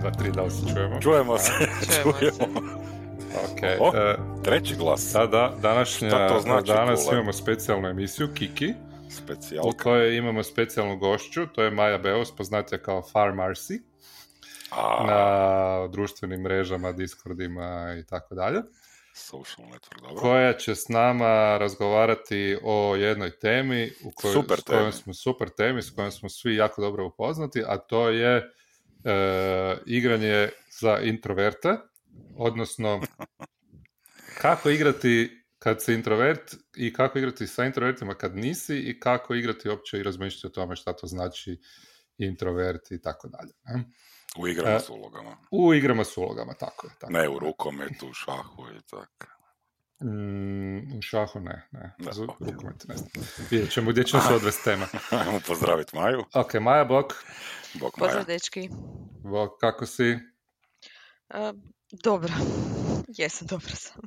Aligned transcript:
se 0.00 0.10
čujemo? 0.14 0.20
1, 0.20 0.22
2, 0.22 0.24
3, 0.24 0.30
da 0.30 0.42
li 0.42 0.50
se 0.50 0.74
čujemo? 0.74 1.00
Čujemo 1.00 1.38
se, 1.38 1.52
Čujemo 1.86 2.12
se. 2.12 2.18
čujemo. 2.18 2.60
Ok. 3.44 3.60
O, 3.80 3.96
e, 3.96 4.16
Treći 4.44 4.76
glas, 4.76 5.10
da, 5.12 5.26
da, 5.26 5.54
današnja, 5.58 6.08
Šta 6.08 6.28
to 6.28 6.40
znači, 6.40 6.66
danas 6.68 7.04
Kule? 7.04 7.14
imamo 7.14 7.32
specijalnu 7.32 7.88
emisiju, 7.88 8.28
Kiki, 8.34 8.74
u 9.06 9.10
specijalka. 9.12 9.82
kojoj 9.82 10.16
imamo 10.16 10.42
specijalnu 10.42 10.96
gošću, 10.96 11.46
to 11.46 11.62
je 11.62 11.70
Maja 11.70 11.98
Beus, 11.98 12.36
poznatija 12.36 12.78
kao 12.78 13.02
Far 13.02 13.30
Marcy, 13.30 13.80
A, 14.70 15.04
na 15.06 15.88
društvenim 15.88 16.40
mrežama, 16.40 16.92
Discordima 16.92 17.66
i 18.00 18.06
tako 18.06 18.34
dalje, 18.34 18.58
social 19.14 19.68
network, 19.68 20.00
dobro. 20.00 20.16
koja 20.16 20.52
će 20.52 20.74
s 20.74 20.88
nama 20.88 21.58
razgovarati 21.58 22.58
o 22.62 22.96
jednoj 22.96 23.30
temi 23.30 23.90
u 24.04 24.10
kojoj, 24.12 24.34
Super 24.34 24.58
s 24.58 24.62
kojom 24.62 24.80
temi. 24.82 24.92
smo 24.92 25.14
super 25.14 25.48
temi, 25.48 25.82
s 25.82 25.90
kojom 25.90 26.10
smo 26.10 26.28
svi 26.28 26.54
jako 26.54 26.82
dobro 26.82 27.06
upoznati, 27.06 27.62
a 27.66 27.76
to 27.78 28.08
je 28.08 28.50
e, 29.04 29.76
igranje 29.86 30.48
za 30.80 30.98
introverte, 30.98 31.76
odnosno 32.36 33.00
kako 34.40 34.70
igrati 34.70 35.44
kad 35.58 35.82
si 35.82 35.94
introvert 35.94 36.54
i 36.76 36.92
kako 36.92 37.18
igrati 37.18 37.46
sa 37.46 37.64
introvertima 37.64 38.14
kad 38.14 38.36
nisi 38.36 38.78
i 38.78 39.00
kako 39.00 39.34
igrati 39.34 39.68
uopće 39.68 39.98
i 39.98 40.02
razmišljati 40.02 40.46
o 40.46 40.50
tome 40.50 40.76
šta 40.76 40.92
to 40.92 41.06
znači 41.06 41.60
introvert 42.18 42.90
i 42.90 43.00
tako 43.02 43.28
dalje. 43.28 43.52
U 44.38 44.48
igrama 44.48 44.76
E, 44.76 44.80
s 44.80 44.90
ulogama. 44.90 45.36
U 45.50 45.74
igrama 45.74 46.04
s 46.04 46.16
ulogama, 46.16 46.54
tako 46.54 46.86
je. 46.86 46.92
Tako. 46.98 47.12
Ne 47.12 47.28
u 47.28 47.38
rukometu, 47.38 48.08
u 48.08 48.14
šahu 48.14 48.62
i 48.78 48.80
tako. 48.90 49.37
Mm, 50.04 50.98
u 50.98 51.02
šahu 51.02 51.40
ne, 51.40 51.68
ne. 51.72 51.94
Da, 51.98 52.12
Za 52.12 52.24
ok. 52.24 52.40
rukomet 52.40 52.88
ne 52.88 52.96
znam. 52.96 53.10
Vidjet 53.50 53.70
ćemo 53.72 53.90
gdje 53.90 54.04
će 54.04 54.16
nas 54.16 54.30
odvesti 54.30 54.64
tema. 54.64 54.86
Ajmo 55.10 55.40
pozdraviti 55.46 55.96
Maju. 55.96 56.24
Ok, 56.34 56.54
Maja 56.54 56.84
Bok, 56.84 57.14
Maja. 57.80 57.90
Pozdrav, 57.98 58.24
dečki. 58.24 58.68
Bok, 59.24 59.60
kako 59.60 59.86
si? 59.86 60.18
E, 61.30 61.52
dobro. 62.02 62.32
Jesam, 63.18 63.46
dobro 63.46 63.70
sam. 63.70 64.02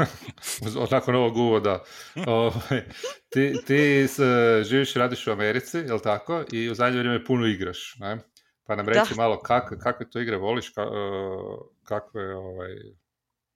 Nakon 0.90 1.14
ovog 1.14 1.36
uvoda. 1.36 1.82
Ovaj, 2.26 2.82
ti 3.28 3.54
ti 3.66 4.08
s, 4.08 4.20
živiš 4.62 4.96
i 4.96 4.98
radiš 4.98 5.26
u 5.26 5.30
Americi, 5.32 5.78
jel 5.78 6.00
tako? 6.00 6.44
I 6.52 6.70
u 6.70 6.74
zadnje 6.74 6.98
vrijeme 6.98 7.24
puno 7.24 7.46
igraš, 7.46 7.96
ne? 7.98 8.18
Pa 8.66 8.76
nam 8.76 8.88
reci 8.88 9.14
Da. 9.14 9.22
malo 9.22 9.40
kak, 9.40 9.72
kakve 9.82 10.10
to 10.10 10.20
igre 10.20 10.36
voliš, 10.36 10.68
ka, 10.70 10.82
eh, 10.82 10.86
kakve 11.84 12.34
ovaj, 12.36 12.70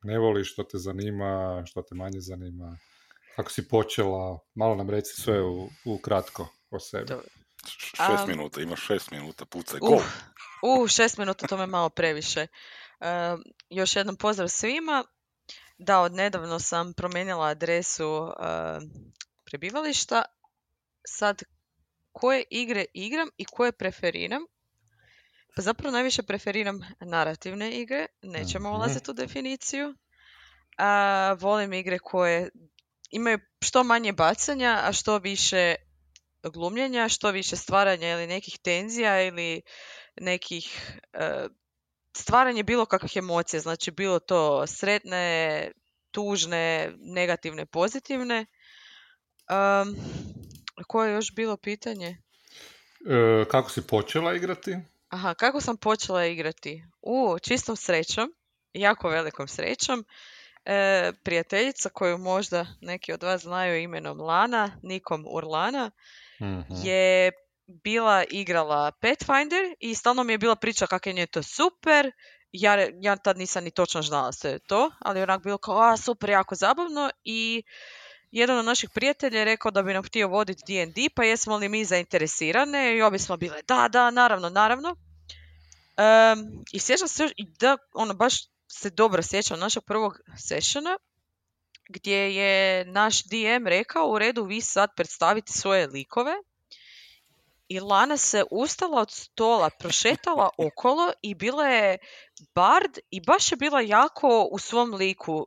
ne 0.07 0.19
voliš, 0.19 0.53
što 0.53 0.63
te 0.65 0.79
zanima, 0.79 1.63
što 1.67 1.83
te 1.83 1.95
manje 1.95 2.21
zanima, 2.21 2.79
kako 3.37 3.51
si 3.51 3.69
počela, 3.69 4.39
malo 4.55 4.75
nam 4.75 4.91
reci 4.91 5.21
sve 5.23 5.43
u, 5.43 5.69
u 5.85 5.99
kratko 5.99 6.49
o 6.71 6.81
sebi. 6.81 7.07
Dobro. 7.09 7.27
Š- 7.67 7.87
Šest 7.97 8.23
Am. 8.23 8.29
minuta, 8.29 8.61
imaš 8.61 8.87
šest 8.87 9.11
minuta, 9.11 9.45
pucaj, 9.45 9.79
Uh, 9.83 9.89
gol. 9.89 9.99
uh, 10.63 10.89
šest 10.89 11.19
minuta, 11.19 11.47
to 11.47 11.57
me 11.57 11.67
malo 11.67 11.89
previše. 11.89 12.47
E, 13.01 13.37
još 13.71 13.97
jednom 13.97 14.17
pozdrav 14.17 14.49
svima. 14.49 15.05
Da, 15.79 16.01
od 16.01 16.13
nedavno 16.13 16.59
sam 16.59 16.93
promijenila 16.95 17.47
adresu 17.47 18.29
e, 18.29 18.43
prebivališta. 19.45 20.23
Sad, 21.09 21.43
koje 22.13 22.45
igre 22.51 22.85
igram 22.95 23.29
i 23.37 23.45
koje 23.45 23.73
preferiram? 23.73 24.43
Pa 25.57 25.63
zapravo 25.63 25.93
najviše 25.93 26.23
preferiram 26.23 26.81
narativne 27.01 27.71
igre, 27.71 28.07
nećemo 28.23 28.69
Mhm. 28.69 28.77
ulaziti 28.77 29.11
u 29.11 29.15
definiciju. 29.15 29.95
A, 30.79 31.37
volim 31.41 31.73
igre 31.73 31.99
koje 31.99 32.51
imaju 33.11 33.39
što 33.63 33.85
manje 33.85 34.13
bacanja, 34.13 34.81
a 34.83 34.93
što 34.93 35.19
više 35.19 35.75
glumljenja, 36.43 37.09
što 37.09 37.31
više 37.31 37.57
stvaranja 37.57 38.09
ili 38.09 38.27
nekih 38.27 38.59
tenzija 38.63 39.23
ili 39.23 39.63
nekih 40.21 40.99
e, 41.13 41.47
stvaranje 42.17 42.63
bilo 42.63 42.87
kakvih 42.87 43.17
emocija, 43.17 43.61
znači 43.61 43.91
bilo 43.91 44.19
to 44.19 44.67
sretne, 44.67 45.71
tužne, 46.11 46.93
negativne, 46.99 47.67
pozitivne. 47.67 48.47
Um, 49.51 49.97
koje 50.89 51.11
je 51.11 51.15
još 51.15 51.35
bilo 51.35 51.57
pitanje? 51.57 52.07
E, 52.09 53.45
kako 53.51 53.71
si 53.71 53.83
počela 53.87 54.35
igrati? 54.35 54.77
Aha, 55.17 55.35
kako 55.35 55.61
sam 55.61 55.77
počela 55.77 56.25
igrati? 56.27 56.83
U, 57.03 57.39
čistom 57.43 57.77
srećom, 57.77 58.29
jako 58.73 59.09
velikom 59.09 59.49
srećom. 59.49 60.05
E, 60.65 61.13
prijateljica 61.25 61.89
koju 61.89 62.19
možda 62.19 62.67
neki 62.81 63.13
od 63.13 63.23
vas 63.23 63.43
znaju 63.43 63.83
imenom 63.83 64.21
Lana, 64.21 64.71
Nikom 64.83 65.25
Urlana, 65.29 65.91
Mhm. 66.41 66.75
je 66.85 67.33
bila 67.85 68.25
igrala 68.31 68.93
Pathfinder 69.01 69.75
i 69.81 69.95
stalno 69.95 70.25
mi 70.25 70.33
je 70.33 70.39
bila 70.39 70.57
priča 70.57 70.87
kako 70.87 71.09
je 71.09 71.13
nje 71.13 71.27
to 71.27 71.43
super. 71.43 72.13
Ja, 72.53 72.87
ja 73.01 73.17
tad 73.17 73.39
nisam 73.39 73.65
ni 73.65 73.71
točno 73.71 74.03
znala 74.03 74.33
sve 74.33 74.51
je 74.51 74.59
to, 74.59 74.91
ali 75.01 75.23
onak 75.23 75.43
bilo 75.43 75.59
kao, 75.59 75.79
a 75.93 75.97
super, 75.97 76.31
jako 76.31 76.55
zabavno 76.55 77.11
i 77.25 77.63
jedan 78.31 78.59
od 78.59 78.65
naših 78.65 78.91
prijatelja 78.95 79.39
je 79.39 79.45
rekao 79.45 79.71
da 79.71 79.83
bi 79.83 79.93
nam 79.95 80.03
htio 80.05 80.29
voditi 80.29 80.63
D&D, 80.67 81.09
pa 81.15 81.25
jesmo 81.25 81.57
li 81.57 81.69
mi 81.69 81.85
zainteresirane 81.85 82.97
i 82.97 83.03
obje 83.03 83.19
smo 83.19 83.37
bile, 83.37 83.63
da, 83.69 83.89
da, 83.93 84.11
naravno, 84.11 84.49
naravno. 84.51 84.97
Em, 85.97 86.65
I 86.73 86.79
sjećam 86.79 87.09
se 87.09 87.29
da, 87.39 87.77
ono, 87.95 88.15
baš 88.15 88.35
se 88.69 88.91
dobro 88.91 89.23
sjećam 89.23 89.59
našeg 89.61 89.83
prvog 89.87 90.19
sessiona, 90.49 90.99
gdje 91.89 92.35
je 92.37 92.85
naš 92.85 93.25
DM 93.25 93.67
rekao, 93.67 94.09
u 94.09 94.19
redu, 94.19 94.45
vi 94.45 94.61
sad 94.61 94.91
predstavite 94.97 95.53
svoje 95.53 95.87
likove, 95.87 96.33
i 97.69 97.81
Lana 97.81 98.17
se 98.17 98.45
ustala 98.51 99.01
od 99.01 99.11
stola, 99.11 99.71
prošetala 99.71 100.49
okolo 100.69 101.13
i 101.23 101.35
bila 101.35 101.67
je 101.69 101.99
bard 102.55 102.99
i 103.11 103.21
baš 103.21 103.53
je 103.53 103.57
bila 103.57 103.81
jako 103.81 104.49
u 104.53 104.59
svom 104.59 104.95
liku. 104.95 105.47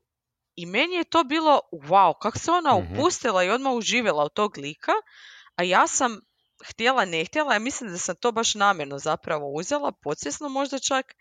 I 0.55 0.65
meni 0.65 0.95
je 0.95 1.03
to 1.03 1.23
bilo, 1.23 1.59
wow, 1.71 2.13
kako 2.21 2.39
se 2.39 2.51
ona 2.51 2.79
Mhm. 2.79 2.93
upustila 2.93 3.43
i 3.43 3.49
odmah 3.49 3.73
uživjela 3.73 4.25
u 4.25 4.29
tog 4.29 4.57
lika, 4.57 4.91
a 5.55 5.63
ja 5.63 5.87
sam 5.87 6.21
htjela, 6.65 7.05
ne 7.05 7.25
htjela, 7.25 7.53
ja 7.53 7.59
mislim 7.59 7.89
da 7.89 7.97
sam 7.97 8.15
to 8.15 8.31
baš 8.31 8.55
namjerno 8.55 8.99
zapravo 8.99 9.51
uzela, 9.53 9.91
podsvjesno 9.91 10.49
možda 10.49 10.79
čak. 10.79 11.15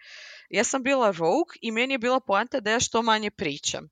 Ja 0.50 0.64
sam 0.64 0.82
bila 0.82 1.10
rogue 1.10 1.54
i 1.60 1.70
meni 1.70 1.94
je 1.94 1.98
bila 1.98 2.20
poanta 2.20 2.60
da 2.60 2.70
ja 2.70 2.80
što 2.80 3.02
manje 3.02 3.30
pričam. 3.30 3.88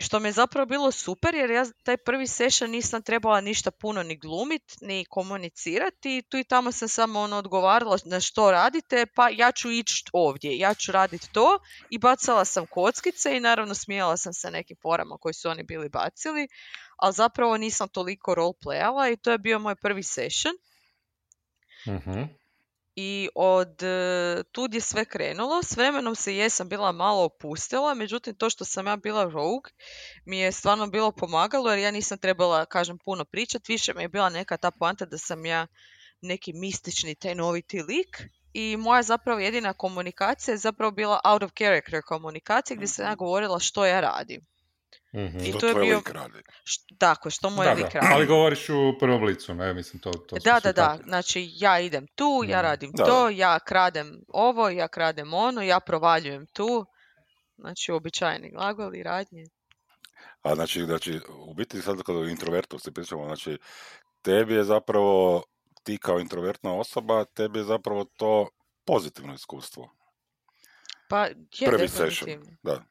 Što 0.00 0.20
mi 0.20 0.28
je 0.28 0.32
zapravo 0.32 0.66
bilo 0.66 0.90
super 0.92 1.34
jer 1.34 1.50
ja 1.50 1.64
taj 1.82 1.96
prvi 1.96 2.26
session 2.26 2.70
nisam 2.70 3.02
trebala 3.02 3.40
ništa 3.40 3.70
puno 3.70 4.02
ni 4.02 4.16
glumit, 4.16 4.62
ni 4.80 5.04
komunicirati. 5.04 6.22
Tu 6.28 6.38
i 6.38 6.44
tamo 6.44 6.72
sam 6.72 6.88
samo 6.88 7.20
ono 7.20 7.36
odgovarala 7.36 7.98
na 8.04 8.20
što 8.20 8.50
radite, 8.50 9.06
pa 9.14 9.28
ja 9.28 9.52
ću 9.52 9.70
ići 9.70 10.04
ovdje, 10.12 10.58
ja 10.58 10.74
ću 10.74 10.92
raditi 10.92 11.32
to 11.32 11.58
i 11.90 11.98
bacala 11.98 12.44
sam 12.44 12.66
kockice 12.66 13.36
i 13.36 13.40
naravno 13.40 13.74
smijala 13.74 14.16
sam 14.16 14.32
se 14.32 14.50
nekim 14.50 14.76
forama 14.82 15.16
koji 15.20 15.34
su 15.34 15.48
oni 15.48 15.62
bili 15.62 15.88
bacili, 15.88 16.48
ali 16.96 17.14
zapravo 17.14 17.56
nisam 17.56 17.88
toliko 17.88 18.34
roleplayala 18.34 19.12
i 19.12 19.16
to 19.16 19.30
je 19.30 19.38
bio 19.38 19.58
moj 19.58 19.74
prvi 19.76 20.02
session. 20.02 20.54
Mhm. 21.88 22.22
I 23.00 23.28
od 23.34 23.82
e, 23.82 24.42
tud 24.52 24.74
je 24.74 24.80
sve 24.80 25.04
krenulo. 25.04 25.62
S 25.62 25.76
vremenom 25.76 26.14
se 26.14 26.36
jesam 26.36 26.68
bila 26.68 26.92
malo 26.92 27.24
opustila, 27.24 27.94
međutim 27.94 28.34
to 28.34 28.50
što 28.50 28.64
sam 28.64 28.86
ja 28.86 28.96
bila 28.96 29.24
rogue 29.24 29.70
mi 30.24 30.38
je 30.38 30.52
stvarno 30.52 30.86
bilo 30.86 31.12
pomagalo 31.12 31.70
jer 31.70 31.78
ja 31.78 31.90
nisam 31.90 32.18
trebala, 32.18 32.66
kažem, 32.66 32.98
puno 33.04 33.24
pričat. 33.24 33.68
Više 33.68 33.94
mi 33.94 34.02
je 34.02 34.08
bila 34.08 34.28
neka 34.28 34.56
ta 34.56 34.70
poanta 34.70 35.04
da 35.04 35.18
sam 35.18 35.46
ja 35.46 35.66
neki 36.20 36.52
mistični, 36.52 37.14
tajnoviti 37.14 37.82
lik. 37.82 38.22
I 38.52 38.76
moja 38.76 39.02
zapravo 39.02 39.40
jedina 39.40 39.72
komunikacija 39.72 40.52
je 40.52 40.58
zapravo 40.58 40.90
bila 40.90 41.20
out 41.24 41.42
of 41.42 41.52
character 41.58 42.02
komunikacija 42.06 42.76
gdje 42.76 42.86
sam 42.86 43.06
ja 43.06 43.14
govorila 43.14 43.58
što 43.58 43.86
ja 43.86 44.00
radim. 44.00 44.46
Mhm. 45.14 45.38
I 45.38 45.50
Što 45.50 45.58
to 45.60 45.66
je 45.68 45.74
bio- 45.74 46.02
tako, 46.98 47.30
što 47.30 47.50
moj 47.50 47.66
Da, 47.66 47.72
lik 47.72 47.84
radi. 47.84 48.06
ali 48.12 48.26
govoriš 48.26 48.68
u 48.68 48.96
prvom 49.00 49.24
licu, 49.24 49.54
ne, 49.54 49.74
mislim, 49.74 50.00
to, 50.00 50.10
to 50.10 50.36
Da, 50.36 50.60
da, 50.60 50.72
da. 50.72 50.98
Znači, 51.04 51.50
ja 51.52 51.80
idem 51.80 52.06
tu, 52.06 52.44
ja 52.46 52.58
Mm. 52.58 52.62
radim 52.62 52.90
Da, 52.92 53.04
to, 53.04 53.24
da. 53.24 53.30
ja 53.30 53.58
kradem 53.58 54.20
ovo, 54.28 54.68
ja 54.68 54.88
kradem 54.88 55.34
ono, 55.34 55.62
ja 55.62 55.80
provaljujem 55.80 56.46
tu. 56.46 56.86
Znači, 57.56 57.92
uobičajeni 57.92 58.50
glagoli, 58.50 59.02
radnje. 59.02 59.44
A 60.42 60.54
znači, 60.54 60.82
znači, 60.82 61.20
u 61.38 61.54
biti 61.54 61.82
sad 61.82 62.02
kada 62.02 62.18
introvertu 62.20 62.78
se 62.78 62.92
pričamo, 62.92 63.24
znači, 63.24 63.58
tebi 64.22 64.54
je 64.54 64.64
zapravo, 64.64 65.42
ti 65.82 65.98
kao 65.98 66.20
introvertna 66.20 66.74
osoba, 66.74 67.24
tebi 67.24 67.58
je 67.58 67.64
zapravo 67.64 68.04
to 68.16 68.48
pozitivno 68.84 69.34
iskustvo. 69.34 69.90
Pa, 71.08 71.26
je 71.26 71.36
Prvi 71.66 71.88
session, 71.88 72.40
da. 72.62 72.84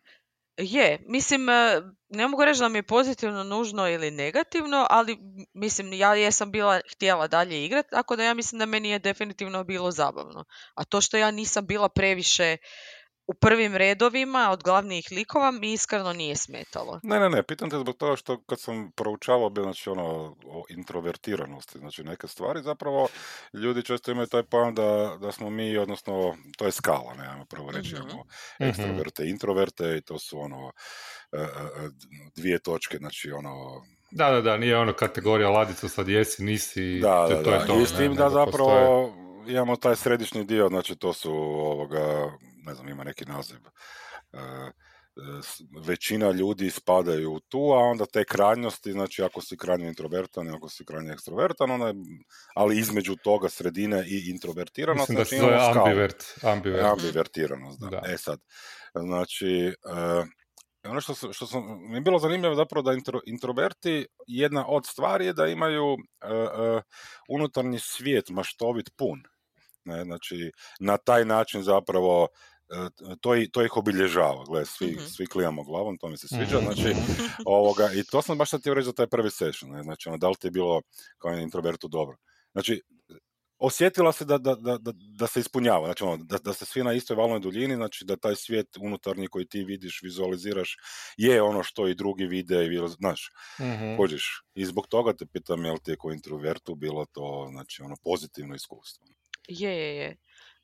Je, 0.57 1.00
mislim, 1.07 1.50
e, 1.50 1.81
ne 2.09 2.27
mogu 2.27 2.45
reći 2.45 2.59
da 2.59 2.69
mi 2.69 2.77
je 2.77 2.83
pozitivno 2.83 3.44
nužno 3.44 3.89
ili 3.89 4.12
negativno, 4.12 4.88
ali 4.89 5.18
mislim, 5.54 5.94
ja 5.94 6.15
jesam 6.15 6.51
bila 6.51 6.81
htjela 6.92 7.27
dalje 7.27 7.65
igrati, 7.65 7.89
tako 7.92 8.15
da 8.15 8.24
ja 8.24 8.33
mislim 8.33 8.59
da 8.59 8.65
meni 8.65 8.89
je 8.89 9.00
definitivno 9.00 9.63
bilo 9.63 9.92
zabavno. 9.92 10.45
A 10.75 10.83
to 10.83 11.01
što 11.01 11.18
ja 11.18 11.31
nisam 11.31 11.65
bila 11.65 11.89
previše 11.89 12.57
u 13.28 13.34
prvim 13.34 13.76
redovima 13.76 14.50
od 14.52 14.64
glavnih 14.64 15.08
likova 15.12 15.52
mi 15.52 15.74
iskreno 15.74 16.14
nije 16.14 16.36
smetalo. 16.36 17.00
Ne, 17.04 17.20
ne, 17.20 17.30
ne, 17.30 17.44
pitam 17.44 17.70
te 17.70 17.80
zbog 17.80 17.98
toga 17.98 18.16
što 18.16 18.38
kad 18.40 18.60
sam 18.60 18.92
proučavao 18.92 19.50
bio 19.50 19.64
znači 19.64 19.90
ono 19.90 20.06
o 20.46 20.64
introvertiranosti, 20.70 21.80
znači 21.80 22.04
neke 22.04 22.28
stvari 22.28 22.62
zapravo 22.62 23.08
ljudi 23.54 23.84
često 23.84 24.12
imaju 24.12 24.28
taj 24.28 24.44
pojam 24.44 24.76
da, 24.76 25.18
da 25.22 25.32
smo 25.32 25.50
mi, 25.50 25.78
odnosno 25.78 26.36
to 26.58 26.66
je 26.66 26.72
skala, 26.72 27.14
ne, 27.14 27.28
ajmo 27.28 27.46
prvo 27.46 27.72
reći, 27.72 27.94
Mhm. 27.96 28.04
ono, 28.04 28.24
Mhm. 28.62 28.70
ekstroverte 28.70 29.24
i 29.24 29.30
introverte 29.30 29.98
i 29.98 30.02
to 30.02 30.20
su 30.20 30.40
ono 30.40 30.72
e, 31.32 31.38
e, 31.38 31.42
e, 31.42 31.90
dvije 32.36 32.60
točke, 32.60 32.98
znači 32.98 33.32
ono 33.32 33.82
Da, 34.12 34.32
da, 34.32 34.42
da, 34.42 34.58
nije 34.58 34.78
ono 34.78 34.94
kategorija 34.94 35.50
ladica, 35.50 35.90
sad 35.90 36.08
jesi, 36.08 36.44
nisi, 36.44 37.00
Da, 37.00 37.28
to, 37.28 37.30
da, 37.30 37.44
to 37.44 37.52
je 37.52 37.60
da. 37.60 37.66
to. 37.66 37.82
I 37.82 37.86
s 37.86 37.92
ne, 37.92 37.98
tim 37.98 38.16
da 38.16 38.24
nego 38.24 38.30
zapravo 38.36 38.70
postoje- 39.08 39.28
imamo 39.48 39.76
taj 39.76 39.96
središnji 39.96 40.44
dio, 40.44 40.68
znači 40.68 40.96
to 40.96 41.14
su 41.14 41.32
ovoga, 41.34 42.32
ne 42.68 42.74
znam, 42.75 42.90
ima 42.90 43.04
neki 43.04 43.25
naziv. 43.25 43.60
e, 44.34 44.38
e, 44.40 44.72
većina 45.86 46.31
ljudi 46.31 46.69
spadaju 46.69 47.34
u 47.34 47.40
tu, 47.40 47.58
a 47.60 47.78
onda 47.80 48.06
te 48.06 48.24
krajnosti, 48.25 48.92
znači 48.92 49.24
ako 49.24 49.42
si 49.42 49.58
krajnje 49.58 49.88
introvertan 49.88 50.50
ako 50.50 50.69
si 50.69 50.86
krajnje 50.86 51.12
ekstrovertan, 51.12 51.72
onda, 51.72 51.88
je- 51.88 51.94
ali 52.56 52.78
između 52.80 53.16
toga 53.16 53.50
sredine 53.50 54.04
i 54.08 54.30
introvertiranost, 54.30 55.10
Mislim 55.10 55.18
da 55.18 55.25
se 55.25 55.30
znači 55.30 55.42
zove 55.42 55.56
imamo 55.56 55.74
skalu. 55.74 55.88
ambivert. 55.88 56.24
ambivert. 56.44 56.86
Ambivertiranost, 56.86 57.80
da. 57.80 57.88
Da. 57.88 58.02
E 58.06 58.18
sad, 58.18 58.40
znači, 58.96 59.48
e, 59.68 60.25
ono 60.84 61.02
što, 61.02 61.16
sam- 61.16 61.34
što 61.34 61.48
sam, 61.48 61.64
mi 61.90 61.96
je 61.96 62.02
bilo 62.02 62.19
zanimljivo 62.19 62.56
zapravo 62.56 62.81
da 62.81 62.94
intro, 62.94 63.19
introverti, 63.25 64.08
jedna 64.28 64.68
od 64.68 64.86
stvari 64.86 65.25
je 65.25 65.34
da 65.34 65.48
imaju 65.48 65.98
e, 66.22 66.28
e, 66.28 66.81
unutarnji 67.30 67.80
svijet 67.80 68.30
maštovit 68.30 68.90
pun. 68.98 69.24
Ne, 69.86 70.04
znači, 70.04 70.52
na 70.80 70.98
taj 70.98 71.25
način 71.25 71.64
zapravo 71.64 72.28
to, 73.22 73.36
i, 73.36 73.50
to 73.52 73.64
ih 73.64 73.78
obilježava. 73.78 74.44
Gle, 74.50 74.66
svi, 74.66 74.88
Mhm. 74.92 75.06
svi 75.06 75.25
klijamo 75.28 75.64
glavom, 75.64 75.98
to 75.98 76.10
mi 76.10 76.18
se 76.18 76.28
sviđa. 76.28 76.60
Znači, 76.60 76.96
ovoga, 77.46 77.90
i 77.94 78.04
to 78.04 78.22
sam 78.22 78.38
baš 78.38 78.50
sad 78.50 78.60
htio 78.62 78.74
reći 78.74 78.86
za 78.86 78.94
taj 78.94 79.08
prvi 79.08 79.30
session. 79.31 79.72
Ne? 79.72 79.84
Znači, 79.84 80.10
ono, 80.10 80.18
da 80.18 80.30
li 80.30 80.36
ti 80.36 80.48
je 80.48 80.52
bilo 80.52 80.81
kao 81.18 81.34
introvertu 81.34 81.88
dobro. 81.88 82.18
Znači, 82.52 82.81
osjetila 83.60 84.12
se 84.12 84.25
da, 84.25 84.38
da, 84.38 84.56
da, 84.56 84.78
da, 84.78 84.92
da 85.18 85.28
se 85.28 85.40
ispunjava, 85.40 85.86
znači 85.88 86.04
ono, 86.04 86.18
da, 86.18 86.38
da 86.38 86.54
ste 86.54 86.66
svi 86.66 86.84
na 86.84 86.94
istoj 86.94 87.16
valnoj 87.16 87.40
duljini, 87.40 87.75
znači 87.75 88.06
da 88.06 88.16
taj 88.18 88.36
svijet 88.36 88.68
unutarnji 88.80 89.28
koji 89.28 89.46
ti 89.48 89.64
vidiš, 89.64 90.00
vizualiziraš, 90.04 90.78
je 91.18 91.42
ono 91.42 91.64
što 91.64 91.88
i 91.88 91.96
drugi 91.96 92.25
vide 92.25 92.66
i 92.66 92.80
znaš, 93.00 93.30
Mhm. 93.60 93.96
hođeš. 93.96 94.42
I 94.56 94.66
zbog 94.66 94.88
toga 94.88 95.14
te 95.14 95.25
pitam, 95.25 95.66
jel 95.66 95.78
ti 95.84 95.92
je 95.92 95.98
kao 96.02 96.12
introvertu 96.12 96.75
bilo 96.75 97.06
to, 97.12 97.48
znači, 97.52 97.81
ono, 97.81 97.96
pozitivno 98.04 98.56
iskustvo? 98.56 99.08
Je, 99.48 99.72
je, 99.78 99.96
je. 99.96 100.18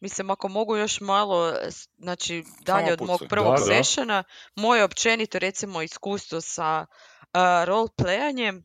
Mislim, 0.03 0.29
ako 0.29 0.47
mogu 0.47 0.77
još 0.77 1.01
malo, 1.01 1.53
znači, 1.97 2.43
dalje 2.61 2.93
od 2.93 3.01
mog 3.01 3.23
prvog 3.29 3.55
Da, 4.05 4.23
moje 4.55 4.83
općenito, 4.83 5.39
recimo, 5.39 5.81
iskustvo 5.81 6.41
sa 6.41 6.85
uh, 6.89 7.39
roleplayanjem, 7.65 8.63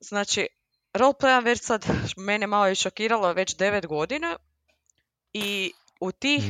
znači, 0.00 0.46
roleplayam 0.94 1.44
već 1.44 1.60
sad, 1.62 1.86
mene 2.26 2.46
malo 2.46 2.66
je 2.66 2.74
šokiralo, 2.74 3.32
već 3.32 3.56
devet 3.56 3.86
godina 3.86 4.36
i 5.32 5.72
u 6.00 6.12
tih, 6.12 6.42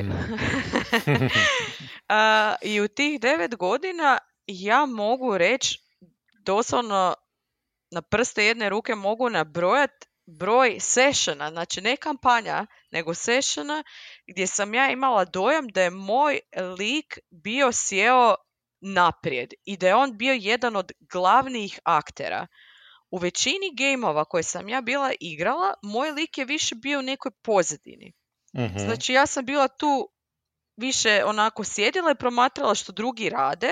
a, 2.08 2.54
i 2.62 2.80
u 2.80 2.88
tih 2.88 3.20
devet 3.20 3.56
godina 3.56 4.18
ja 4.46 4.86
mogu 4.86 5.38
reći 5.38 5.82
doslovno 6.44 7.14
na 7.90 8.02
prste 8.02 8.44
jedne 8.44 8.68
ruke 8.68 8.94
mogu 8.94 9.30
nabrojat 9.30 10.07
broj 10.28 10.76
sessiona, 10.80 11.50
znači 11.50 11.80
ne 11.80 11.96
kampanja, 11.96 12.66
nego 12.90 13.14
sessiona 13.14 13.84
gdje 14.26 14.46
sam 14.46 14.74
ja 14.74 14.90
imala 14.90 15.24
dojam 15.24 15.68
da 15.68 15.82
je 15.82 15.90
moj 15.90 16.40
lik 16.78 17.18
bio 17.30 17.72
sjeo 17.72 18.34
naprijed 18.80 19.52
i 19.64 19.76
da 19.76 19.86
je 19.86 19.94
on 19.94 20.18
bio 20.18 20.32
jedan 20.32 20.76
od 20.76 20.92
glavnih 21.12 21.78
aktera. 21.84 22.46
U 23.10 23.18
većini 23.18 23.74
gameova 23.78 24.24
koje 24.24 24.42
sam 24.42 24.68
ja 24.68 24.80
bila 24.80 25.12
igrala, 25.20 25.74
moj 25.82 26.10
lik 26.10 26.38
je 26.38 26.44
više 26.44 26.74
bio 26.74 26.98
u 26.98 27.02
nekoj 27.02 27.32
pozadini. 27.42 28.12
Mhm. 28.56 28.78
Znači 28.78 29.12
ja 29.12 29.26
sam 29.26 29.46
bila 29.46 29.68
tu 29.68 30.08
više 30.76 31.24
onako 31.24 31.64
sjedila 31.64 32.10
i 32.10 32.18
promatrala 32.18 32.74
što 32.74 32.92
drugi 32.92 33.30
rade. 33.30 33.70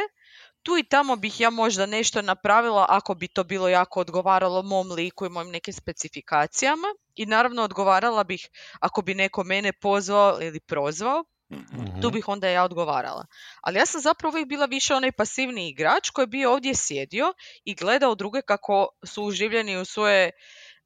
Tu 0.67 0.79
i 0.79 0.83
tamo 0.83 1.17
bih 1.17 1.41
ja 1.41 1.51
možda 1.51 1.87
nešto 1.87 2.23
napravila 2.23 2.87
ako 2.89 3.15
bi 3.15 3.29
to 3.29 3.45
bilo 3.45 3.69
jako 3.69 4.01
odgovaralo 4.01 4.63
mom 4.63 4.91
liku 4.93 5.27
i 5.27 5.29
mojim 5.29 5.51
nekim 5.51 5.75
specifikacijama. 5.75 6.87
I 7.15 7.27
naravno 7.27 7.63
odgovarala 7.63 8.25
bih 8.25 8.49
ako 8.81 9.03
bi 9.03 9.15
neko 9.15 9.45
mene 9.45 9.73
pozvao 9.73 10.39
ili 10.41 10.61
prozvao, 10.61 11.25
Mhm. 11.51 12.01
tu 12.03 12.11
bih 12.11 12.29
onda 12.29 12.49
ja 12.49 12.65
odgovarala. 12.65 13.27
Ali 13.63 13.79
ja 13.79 13.87
sam 13.87 14.01
zapravo 14.01 14.33
uvijek 14.33 14.49
bila 14.49 14.67
više 14.67 14.95
onaj 14.95 15.13
pasivni 15.13 15.69
igrač 15.69 16.11
koji 16.11 16.27
bi 16.27 16.45
ovdje 16.45 16.75
sjedio 16.75 17.33
i 17.65 17.75
gledao 17.75 18.15
druge 18.15 18.43
kako 18.43 18.89
su 19.05 19.25
uživljeni 19.25 19.77
u 19.77 19.85
svoje 19.85 20.31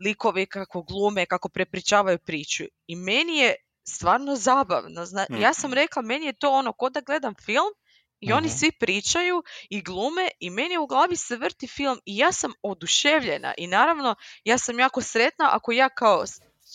likove, 0.05 0.47
kako 0.47 0.83
glume, 0.83 1.27
kako 1.27 1.49
prepričavaju 1.49 2.19
priču. 2.19 2.65
I 2.87 2.97
meni 2.97 3.37
je 3.39 3.55
stvarno 3.89 4.37
zabavno. 4.37 5.07
Zna, 5.07 5.27
ja 5.39 5.55
sam 5.55 5.71
Mhm. 5.71 5.75
rekla, 5.75 6.03
meni 6.03 6.27
je 6.27 6.33
to 6.33 6.51
ono, 6.53 6.73
ko 6.73 6.91
da 6.91 7.01
gledam 7.01 7.35
film 7.45 7.71
i 8.21 8.33
oni 8.33 8.49
svi 8.49 8.73
pričaju 8.73 9.43
i 9.71 9.83
glume 9.83 10.29
i 10.41 10.51
meni 10.51 10.79
u 10.79 10.87
glavi 10.87 11.17
se 11.17 11.37
vrti 11.37 11.67
film 11.67 12.01
i 12.07 12.17
ja 12.17 12.33
sam 12.33 12.53
oduševljena. 12.63 13.55
I 13.57 13.67
naravno, 13.67 14.15
ja 14.45 14.59
sam 14.59 14.79
jako 14.79 15.03
sretna 15.03 15.49
ako 15.53 15.73
ja 15.73 15.89
kao 15.89 16.25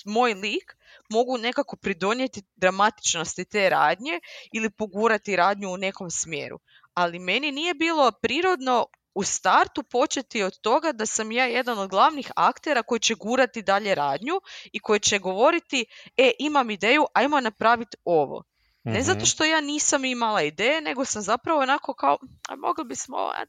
moj 0.06 0.34
lik 0.34 0.76
mogu 1.10 1.38
nekako 1.38 1.76
pridonijeti 1.76 2.44
dramatičnosti 2.56 3.46
te 3.46 3.70
radnje 3.70 4.20
ili 4.54 4.70
pogurati 4.70 5.36
radnju 5.36 5.70
u 5.70 5.78
nekom 5.78 6.12
smjeru. 6.12 6.60
Ali 6.94 7.20
meni 7.20 7.52
nije 7.52 7.74
bilo 7.74 8.12
prirodno 8.22 8.86
u 9.16 9.24
startu 9.24 9.84
početi 9.84 10.44
od 10.44 10.60
toga 10.60 10.92
da 10.92 11.06
sam 11.06 11.32
ja 11.32 11.46
jedan 11.46 11.80
od 11.80 11.90
glavnih 11.90 12.32
aktera 12.36 12.84
koji 12.84 13.00
će 13.00 13.16
gurati 13.16 13.62
dalje 13.62 13.96
radnju 13.96 14.42
i 14.74 14.80
koji 14.80 15.00
će 15.00 15.20
govoriti, 15.20 15.86
e, 16.18 16.32
imam 16.40 16.70
ideju, 16.70 17.06
ajmo 17.14 17.40
napraviti 17.40 17.98
ovo. 18.06 18.44
Ne 18.86 19.04
zato 19.04 19.18
Mhm. 19.18 19.26
što 19.26 19.46
ja 19.46 19.62
nisam 19.62 20.06
imala 20.06 20.42
ideje, 20.42 20.82
nego 20.82 21.06
sam 21.06 21.22
zapravo 21.22 21.62
onako 21.62 21.94
kao, 21.94 22.18
a 22.50 22.56
mogli 22.56 22.86
bismo, 22.86 23.18
a, 23.18 23.44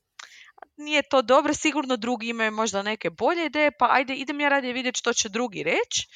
a 0.57 0.63
nije 0.77 1.03
to 1.11 1.23
dobro, 1.23 1.55
sigurno 1.55 1.97
drugi 1.97 2.29
imaju 2.29 2.53
možda 2.53 2.83
neke 2.83 3.11
bolje 3.11 3.47
ideje, 3.47 3.71
pa 3.79 3.89
ajde, 3.91 4.15
idem 4.15 4.41
ja 4.41 4.49
radije 4.49 4.73
vidjeti 4.73 4.99
što 4.99 5.13
će 5.13 5.29
drugi 5.29 5.63
reći. 5.63 6.09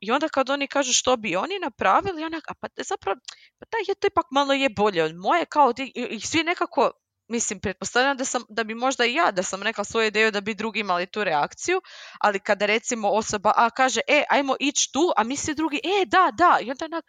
I 0.00 0.10
onda 0.10 0.28
kad 0.28 0.50
oni 0.50 0.66
kažu 0.66 0.92
što 0.92 1.16
bi 1.16 1.36
oni 1.36 1.58
napravili, 1.62 2.24
onak, 2.24 2.44
a 2.50 2.54
pa 2.54 2.68
zapravo, 2.76 3.20
pa 3.58 3.66
da 3.70 3.76
je 3.88 3.94
to 3.94 4.06
ipak 4.06 4.26
malo 4.30 4.52
je 4.52 4.68
bolje 4.68 5.04
od 5.04 5.16
moje, 5.16 5.44
kao 5.46 5.72
i, 5.78 5.92
i 6.10 6.20
svi 6.20 6.42
nekako, 6.42 6.90
mislim, 7.32 7.60
pretpostavljam 7.60 8.16
da, 8.16 8.24
sam, 8.24 8.42
da 8.48 8.64
bi 8.64 8.74
možda 8.74 9.04
i 9.04 9.14
ja, 9.14 9.30
da 9.30 9.42
sam 9.42 9.62
rekla 9.62 9.84
svoju 9.84 10.06
ideju 10.06 10.30
da 10.30 10.40
bi 10.40 10.54
drugi 10.54 10.80
imali 10.80 11.06
tu 11.06 11.24
reakciju, 11.24 11.80
ali 12.20 12.40
kada 12.40 12.66
recimo 12.66 13.08
osoba 13.08 13.52
A 13.56 13.70
kaže, 13.70 14.00
e, 14.08 14.24
ajmo 14.30 14.56
ići 14.60 14.92
tu, 14.92 15.12
a 15.16 15.24
mi 15.24 15.36
svi 15.36 15.54
drugi, 15.54 15.80
e, 15.84 16.06
da, 16.06 16.30
da, 16.38 16.58
i 16.62 16.70
onda 16.70 16.84
onak, 16.84 17.04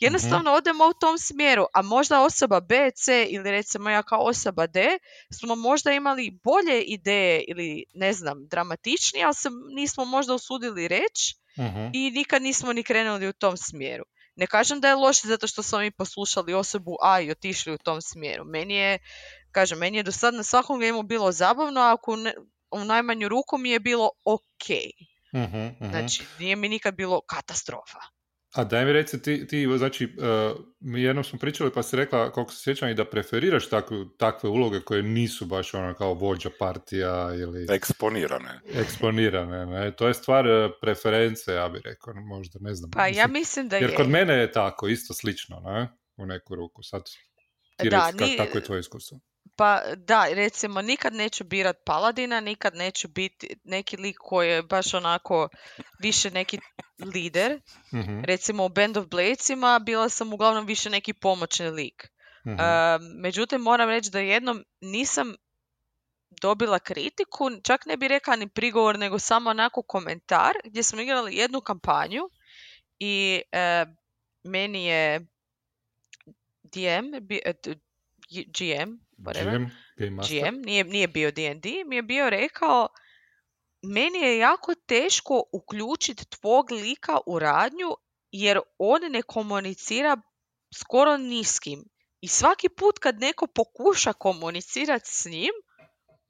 jednostavno 0.00 0.52
odemo 0.52 0.84
u 0.84 0.98
tom 1.00 1.18
smjeru, 1.18 1.66
a 1.74 1.82
možda 1.82 2.22
osoba 2.22 2.60
B, 2.60 2.90
C 2.94 3.26
ili 3.30 3.50
recimo 3.50 3.90
ja 3.90 4.02
kao 4.02 4.20
osoba 4.20 4.66
D 4.66 4.98
smo 5.40 5.54
možda 5.54 5.92
imali 5.92 6.38
bolje 6.44 6.82
ideje 6.82 7.44
ili 7.48 7.84
ne 7.94 8.12
znam, 8.12 8.46
dramatičnije, 8.50 9.24
ali 9.24 9.34
se 9.34 9.48
nismo 9.76 10.04
možda 10.04 10.34
usudili 10.34 10.88
reći 10.88 11.44
Mhm. 11.58 11.86
i 11.92 12.10
nikad 12.10 12.42
nismo 12.42 12.72
ni 12.72 12.82
krenuli 12.82 13.28
u 13.28 13.32
tom 13.32 13.56
smjeru. 13.56 14.04
Ne 14.36 14.46
kažem 14.46 14.80
da 14.80 14.88
je 14.88 14.94
loše 14.94 15.28
zato 15.28 15.46
što 15.46 15.62
smo 15.62 15.78
mi 15.78 15.90
poslušali 15.90 16.54
osobu 16.54 16.96
A 17.02 17.20
i 17.20 17.30
otišli 17.30 17.72
u 17.72 17.78
tom 17.78 18.02
smjeru. 18.02 18.44
Meni 18.44 18.74
je, 18.74 18.98
kažem, 19.54 19.78
meni 19.78 19.96
je 19.96 20.02
do 20.02 20.12
sad 20.12 20.34
na 20.34 20.42
svakom 20.42 20.80
gameu 20.80 21.02
bilo 21.02 21.32
zabavno, 21.32 21.80
a 21.80 21.92
ako 21.92 22.16
ne, 22.16 22.34
u 22.70 22.84
najmanju 22.84 23.28
ruku 23.28 23.58
mi 23.58 23.70
je 23.70 23.80
bilo 23.80 24.10
ok. 24.24 24.68
Mhm, 25.34 25.58
mhm. 25.58 25.90
Znači, 25.90 26.24
nije 26.38 26.56
mi 26.56 26.68
nikad 26.68 26.94
bilo 26.94 27.20
katastrofa. 27.20 27.98
A 28.54 28.64
daj 28.64 28.84
mi 28.84 28.92
reci, 28.92 29.22
ti, 29.22 29.46
ti 29.46 29.66
znači, 29.76 30.04
uh, 30.04 30.60
mi 30.80 31.02
jednom 31.02 31.24
smo 31.24 31.38
pričali 31.38 31.72
pa 31.72 31.82
si 31.82 31.96
rekla, 31.96 32.32
koliko 32.32 32.52
se 32.52 32.62
sjećam, 32.62 32.88
i 32.88 32.94
da 32.94 33.04
preferiraš 33.04 33.68
takve, 33.68 33.96
takve 34.18 34.50
uloge 34.50 34.80
koje 34.80 35.02
nisu 35.02 35.46
baš 35.46 35.74
ono 35.74 35.94
kao 35.94 36.14
vođa 36.14 36.50
partija 36.58 37.34
ili 37.34 37.66
Eksponirane. 37.70 38.60
eksponirane. 38.74 39.66
Ne? 39.66 39.96
To 39.96 40.08
je 40.08 40.14
stvar 40.14 40.46
uh, 40.46 40.70
preference, 40.80 41.52
ja 41.52 41.68
bih 41.68 41.82
rekao, 41.84 42.14
možda, 42.14 42.58
ne 42.62 42.74
znam. 42.74 42.90
Pa 42.90 43.06
ja 43.06 43.26
Mislim, 43.26 43.32
mislim 43.32 43.68
da 43.68 43.76
Jer 43.76 43.90
je. 43.90 43.96
kod 43.96 44.08
mene 44.08 44.34
je 44.34 44.52
tako, 44.52 44.88
isto 44.88 45.14
slično, 45.14 45.60
ne? 45.60 45.88
U 46.16 46.26
neku 46.26 46.54
ruku. 46.54 46.82
Sad 46.82 47.02
ti 47.76 47.88
Da, 47.88 48.10
reci, 48.10 48.24
ni- 48.24 48.36
kako 48.36 48.58
je 48.58 48.64
tvoje 48.64 48.80
iskustvo. 48.80 49.18
Pa 49.56 49.82
da, 49.96 50.26
recimo 50.30 50.82
nikad 50.82 51.14
neću 51.14 51.44
birat 51.44 51.76
paladina, 51.84 52.40
nikad 52.40 52.74
neću 52.74 53.08
biti 53.08 53.56
neki 53.64 53.96
lik 53.96 54.16
koji 54.18 54.48
je 54.50 54.62
baš 54.62 54.94
onako 54.94 55.48
više 56.00 56.30
neki 56.30 56.58
lider. 57.14 57.60
Mhm, 57.94 58.20
Recimo 58.24 58.64
u 58.64 58.68
Band 58.68 58.96
of 58.96 59.06
Bladesima 59.06 59.78
bila 59.78 60.08
sam 60.08 60.32
uglavnom 60.32 60.66
više 60.66 60.90
neki 60.90 61.12
pomoćni 61.12 61.70
lik. 61.70 62.10
mhm. 62.46 62.60
E, 62.60 62.98
međutim, 63.20 63.60
moram 63.60 63.88
reći 63.88 64.10
da 64.10 64.18
jednom 64.18 64.64
nisam 64.80 65.34
dobila 66.42 66.78
kritiku, 66.78 67.50
čak 67.62 67.86
ne 67.86 67.96
bi 67.96 68.08
rekla 68.08 68.36
ni 68.36 68.48
prigovor, 68.48 68.98
nego 68.98 69.18
samo 69.18 69.50
onako 69.50 69.82
komentar 69.82 70.52
gdje 70.64 70.82
smo 70.82 71.00
igrali 71.00 71.36
jednu 71.36 71.60
kampanju 71.60 72.22
i 72.98 73.42
e, 73.52 73.86
meni 74.44 74.84
je 74.84 75.26
DM, 76.62 77.14
e, 77.44 77.52
GM, 78.30 78.98
whatever, 79.24 79.58
GM, 79.58 79.70
Game 79.96 80.10
Master. 80.10 80.52
GM, 80.52 80.60
nije, 80.60 80.84
nije 80.84 81.08
bio 81.08 81.30
D&D, 81.30 81.84
mi 81.86 81.96
je 81.96 82.02
bio 82.02 82.30
rekao 82.30 82.88
meni 83.84 84.18
je 84.18 84.38
jako 84.38 84.74
teško 84.74 85.42
uključiti 85.52 86.30
tvog 86.30 86.70
lika 86.70 87.18
u 87.26 87.38
radnju 87.38 87.96
jer 88.30 88.60
on 88.78 89.00
ne 89.10 89.22
komunicira 89.22 90.16
skoro 90.74 91.16
ni 91.16 91.44
s 91.44 91.58
kim. 91.58 91.84
I 92.20 92.28
svaki 92.28 92.68
put 92.68 92.98
kad 92.98 93.20
neko 93.20 93.46
pokuša 93.46 94.12
komunicirati 94.12 95.10
s 95.10 95.24
njim, 95.24 95.52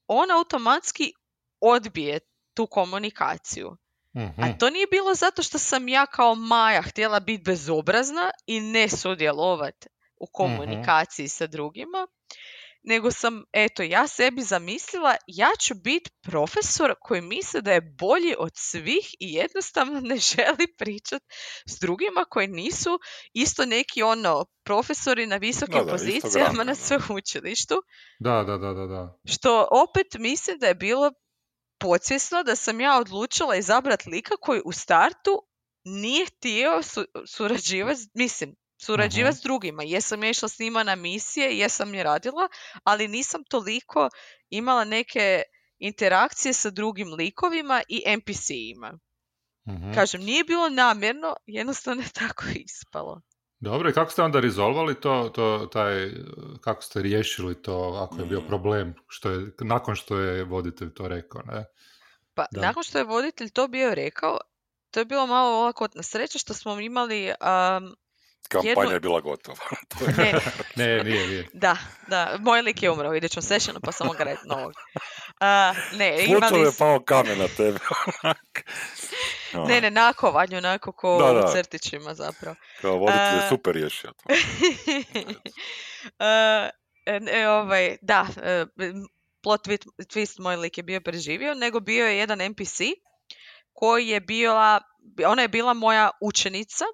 on 0.07 0.31
automatski 0.31 1.13
odbije 1.61 2.21
tu 2.55 2.67
komunikaciju. 2.67 3.77
Mhm. 4.17 4.43
A 4.43 4.59
to 4.59 4.71
nije 4.71 4.87
bilo 4.87 5.15
zato 5.15 5.43
što 5.43 5.59
sam 5.59 5.89
ja 5.89 6.07
kao 6.07 6.35
Maja 6.35 6.83
htjela 6.83 7.21
biti 7.21 7.43
bezobrazna 7.43 8.31
i 8.47 8.61
ne 8.61 8.89
sudjelovati 8.89 9.89
u 10.17 10.27
komunikaciji 10.33 11.29
sa 11.29 11.47
drugima, 11.47 12.07
nego 12.85 13.11
sam, 13.11 13.45
eto, 13.53 13.83
ja 13.85 14.07
sebi 14.09 14.43
zamislila, 14.43 15.17
ja 15.27 15.49
ću 15.61 15.75
biti 15.77 16.11
profesor 16.23 16.95
koji 17.01 17.21
misli 17.23 17.63
da 17.63 17.73
je 17.73 17.81
bolji 17.99 18.35
od 18.39 18.53
svih 18.55 19.15
i 19.21 19.33
jednostavno 19.33 20.01
ne 20.01 20.17
želi 20.31 20.77
pričati 20.79 21.25
s 21.67 21.79
drugima 21.81 22.25
koji 22.25 22.49
nisu 22.49 22.99
isto 23.35 23.67
neki 23.67 24.03
ono 24.03 24.45
profesori 24.65 25.27
na 25.27 25.37
visokim 25.37 25.75
Da, 25.75 25.85
da, 25.85 25.91
pozicijama 25.93 26.65
na 26.65 26.73
da. 26.73 26.75
sveučilištu, 26.75 27.75
Da, 28.21 28.43
da, 28.43 28.59
da, 28.59 28.73
da, 28.73 28.87
da. 28.87 29.19
što 29.27 29.69
opet 29.73 30.07
mislim 30.15 30.59
da 30.59 30.67
je 30.67 30.75
bilo 30.77 31.13
podsvjesno 31.79 32.43
da 32.43 32.57
sam 32.57 32.81
ja 32.81 32.99
odlučila 32.99 33.57
izabrati 33.57 34.11
lika 34.11 34.35
koji 34.37 34.63
u 34.65 34.73
startu 34.73 35.31
nije 35.85 36.27
htio 36.27 36.83
su, 36.83 37.05
surađivati, 37.27 38.01
s- 38.01 38.09
mislim, 38.15 38.55
surađivati 38.85 39.31
Mhm. 39.31 39.39
s 39.39 39.43
drugima. 39.43 39.83
Jesam 39.85 40.25
ja 40.25 40.31
išla 40.31 40.49
s 40.49 40.59
njima 40.59 40.83
na 40.83 40.95
misije, 40.97 41.59
jesam 41.59 41.95
je 41.95 42.03
radila, 42.03 42.49
ali 42.85 43.09
nisam 43.09 43.45
toliko 43.45 44.09
imala 44.51 44.85
neke 44.87 45.43
interakcije 45.79 46.53
sa 46.53 46.71
drugim 46.71 47.13
likovima 47.13 47.83
i 47.89 48.03
NPC-ima. 48.09 48.93
Mhm. 49.69 49.93
Kažem, 49.95 50.21
nije 50.23 50.45
bilo 50.45 50.69
namjerno, 50.69 51.37
jednostavno 51.47 52.03
je 52.03 52.09
tako 52.11 52.45
ispalo. 52.67 53.21
Dobro, 53.61 53.91
i 53.91 53.93
kako 53.93 54.11
ste 54.11 54.23
onda 54.23 54.41
rezolvali 54.41 55.01
to, 55.01 55.31
to, 55.35 55.69
taj, 55.73 56.11
kako 56.61 56.83
ste 56.83 57.03
riješili 57.03 57.63
to 57.63 57.75
ako 58.01 58.21
je 58.21 58.27
bio 58.27 58.41
Mm. 58.41 58.47
problem, 58.47 58.95
što 59.09 59.31
je, 59.31 59.47
nakon 59.61 59.95
što 59.97 60.19
je 60.19 60.45
voditelj 60.45 60.95
to 60.95 61.09
rekao, 61.09 61.43
ne? 61.43 61.65
Pa 62.35 62.47
Da. 62.51 62.61
nakon 62.61 62.83
što 62.83 62.99
je 62.99 63.05
voditelj 63.05 63.51
to 63.51 63.69
bio 63.69 63.95
rekao, 63.95 64.39
to 64.91 65.01
je 65.01 65.05
bilo 65.05 65.27
malo 65.27 65.59
olakotna 65.59 66.03
sreća 66.03 66.39
što 66.39 66.55
smo 66.55 66.81
imali 66.81 67.27
um, 67.27 67.95
Kampanja 68.49 68.93
je 68.93 69.01
bila 69.01 69.21
gotova. 69.21 69.59
Ne, 70.19 70.35
Ne, 70.77 71.05
nije, 71.05 71.27
nije. 71.27 71.49
Da, 71.53 71.77
da, 72.09 72.37
moj 72.41 72.63
lik 72.63 72.83
je 72.83 72.91
umro 72.91 73.11
u 73.11 73.15
idućem 73.15 73.43
sessionu, 73.43 73.81
pa 73.81 73.93
samo 73.93 74.13
ga 74.13 74.37
novog. 74.45 74.73
A, 75.41 75.75
ne, 75.93 76.25
imali 76.25 76.61
je 76.61 76.71
pao 76.79 77.01
kamen 77.01 77.39
na 77.39 77.49
tebe. 77.57 77.79
Ono, 79.55 79.65
ne, 79.65 79.81
ne, 79.81 79.91
nakovanju, 79.91 80.57
onako 80.59 80.93
ko 80.93 81.19
Da, 81.19 81.33
u 81.33 81.35
da. 81.35 81.53
crtićima 81.53 82.15
zapravo. 82.15 82.57
Kao 82.81 82.97
voditelj 82.97 83.37
je 83.37 83.45
A- 83.45 83.49
super 83.49 83.75
riješio 83.75 84.13
to. 84.13 84.35
E, 87.07 87.21
e, 87.31 87.49
ovaj, 87.49 87.97
da, 88.03 88.27
e, 88.43 88.65
plot 89.43 89.67
twist, 89.67 89.87
twist 89.99 90.41
moj 90.41 90.57
lik 90.57 90.79
je 90.79 90.83
bio 90.83 91.01
preživio, 91.01 91.55
nego 91.55 91.81
bio 91.81 92.07
je 92.07 92.19
jedan 92.19 92.41
NPC 92.41 92.81
koji 93.73 94.09
je 94.09 94.21
bila, 94.21 94.81
ona 95.27 95.43
je 95.43 95.49
bila 95.49 95.75
moja 95.75 96.11
učenica 96.21 96.85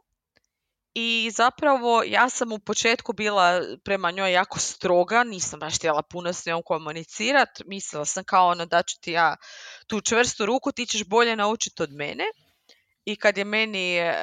i 0.94 1.30
zapravo 1.36 2.02
ja 2.06 2.28
sam 2.28 2.52
u 2.52 2.58
početku 2.58 3.12
bila 3.12 3.60
prema 3.84 4.10
njoj 4.10 4.32
jako 4.32 4.58
stroga, 4.58 5.24
nisam 5.24 5.60
baš 5.60 5.76
htjela 5.76 6.02
puno 6.02 6.32
s 6.32 6.46
njom 6.46 6.62
komunicirat, 6.64 7.48
mislila 7.66 8.04
sam 8.04 8.24
kao 8.24 8.48
ono 8.48 8.66
da 8.66 8.82
ću 8.82 9.00
ti 9.00 9.12
ja 9.12 9.36
tu 9.86 10.00
čvrstu 10.00 10.46
ruku, 10.46 10.72
ti 10.72 10.86
ćeš 10.86 11.04
bolje 11.04 11.36
naučiti 11.36 11.82
od 11.82 11.92
mene. 11.92 12.24
I 13.04 13.16
kad 13.16 13.38
je 13.38 13.44
meni 13.44 13.96
e, 13.96 14.14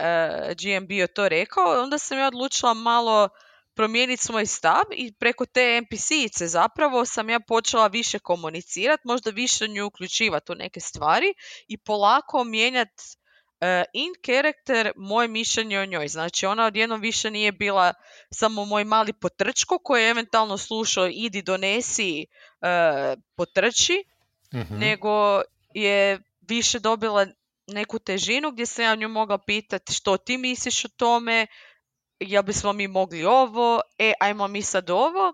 GM 0.59 0.87
bio 0.87 1.07
to 1.07 1.29
rekao, 1.29 1.83
onda 1.83 1.97
sam 1.97 2.17
ja 2.17 2.27
odlučila 2.27 2.73
malo 2.73 3.29
promijeniti 3.75 4.23
svoj 4.23 4.45
stav 4.45 4.83
i 4.91 5.13
preko 5.19 5.45
te 5.45 5.81
NPC-ice 5.81 6.47
zapravo 6.47 7.05
sam 7.05 7.29
ja 7.29 7.39
počela 7.39 7.87
više 7.87 8.19
komunicirati, 8.19 9.01
možda 9.05 9.31
više 9.31 9.67
nju 9.67 9.85
uključivati 9.85 10.51
u 10.51 10.55
neke 10.55 10.79
stvari 10.79 11.33
i 11.67 11.77
polako 11.77 12.43
mijenjati 12.43 13.03
in 13.93 14.13
character 14.25 14.91
moje 14.95 15.27
mišljenje 15.27 15.79
o 15.79 15.85
njoj. 15.85 16.07
Znači 16.07 16.45
ona 16.45 16.65
odjednom 16.65 17.01
više 17.01 17.31
nije 17.31 17.51
bila 17.51 17.93
samo 18.31 18.65
moj 18.65 18.83
mali 18.83 19.13
potrčko 19.13 19.79
koji 19.79 20.03
je 20.03 20.09
eventualno 20.09 20.57
slušao 20.57 21.07
idi 21.07 21.41
donesi 21.41 22.21
e, 22.21 22.25
potrči, 23.35 24.03
Mhm. 24.53 24.77
nego 24.77 25.41
je 25.73 26.19
više 26.41 26.79
dobila 26.79 27.25
neku 27.67 27.99
težinu 27.99 28.51
gdje 28.51 28.65
sam 28.65 28.85
ja 28.85 28.95
nju 28.95 29.09
mogla 29.09 29.37
pitati 29.37 29.93
što 29.93 30.17
ti 30.17 30.37
misliš 30.37 30.85
o 30.85 30.87
tome, 30.87 31.47
jel 32.19 32.43
bismo 32.43 32.73
mi 32.73 32.87
mogli 32.87 33.25
ovo, 33.25 33.81
e, 33.97 34.13
ajmo 34.19 34.47
mi 34.47 34.61
sad 34.61 34.89
ovo. 34.89 35.33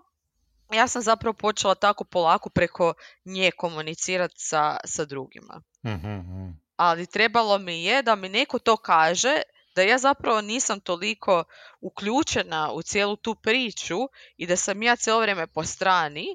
Ja 0.72 0.88
sam 0.88 1.02
zapravo 1.02 1.32
počela 1.34 1.74
tako 1.74 2.04
polako 2.04 2.50
preko 2.50 2.94
nje 3.24 3.50
komunicirati 3.50 4.34
sa, 4.38 4.76
sa 4.84 5.04
drugima. 5.04 5.62
Mhm, 5.86 6.08
mhm. 6.10 6.63
Ali 6.76 7.06
trebalo 7.06 7.58
mi 7.58 7.84
je 7.84 8.02
da 8.02 8.14
mi 8.14 8.28
neko 8.28 8.58
to 8.58 8.76
kaže 8.76 9.42
da 9.74 9.82
ja 9.82 9.98
zapravo 9.98 10.40
nisam 10.40 10.80
toliko 10.80 11.44
uključena 11.80 12.72
u 12.72 12.82
cijelu 12.82 13.16
tu 13.16 13.34
priču 13.34 13.98
i 14.36 14.46
da 14.46 14.56
sam 14.56 14.82
ja 14.82 14.96
cijelo 14.96 15.20
vrijeme 15.20 15.46
po 15.46 15.64
strani, 15.64 16.26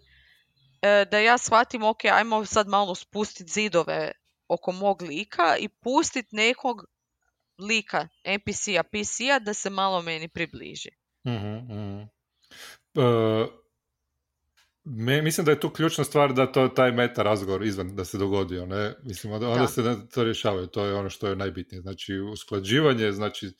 e, 0.82 1.06
da 1.12 1.20
ja 1.20 1.38
shvatim, 1.38 1.84
ok, 1.84 2.06
ajmo 2.06 2.46
sad 2.46 2.68
malo 2.68 2.96
spustiti 2.96 3.52
zidove 3.52 4.12
oko 4.48 4.72
mog 4.72 5.02
lika 5.02 5.58
i 5.60 5.68
pustiti 5.68 6.36
nekog 6.36 6.86
lika, 7.58 8.08
NPC-a, 8.24 8.84
PC-a 8.84 9.40
da 9.40 9.54
se 9.54 9.70
malo 9.70 10.02
meni 10.02 10.28
približi. 10.28 10.90
Mhm, 11.28 11.56
mhm. 11.56 12.02
E, 12.96 13.48
me, 14.84 15.22
mislim 15.22 15.46
da 15.46 15.52
je 15.52 15.60
tu 15.60 15.70
ključna 15.70 16.04
stvar 16.04 16.34
da 16.34 16.52
to 16.52 16.68
taj 16.68 16.92
meta 16.92 17.24
razgovor 17.24 17.64
izvan 17.64 17.96
da 17.96 18.06
se 18.06 18.18
dogodio, 18.18 18.66
ne? 18.66 18.94
Mislim, 19.04 19.34
onda, 19.34 19.48
onda 19.48 19.62
Da. 19.62 19.68
se 19.68 19.82
to 20.14 20.24
rješavaju, 20.24 20.68
to 20.68 20.86
je 20.86 20.96
ono 20.96 21.10
što 21.10 21.28
je 21.28 21.36
najbitnije. 21.36 21.82
Znači, 21.82 22.14
usklađivanje, 22.16 23.12
znači, 23.12 23.52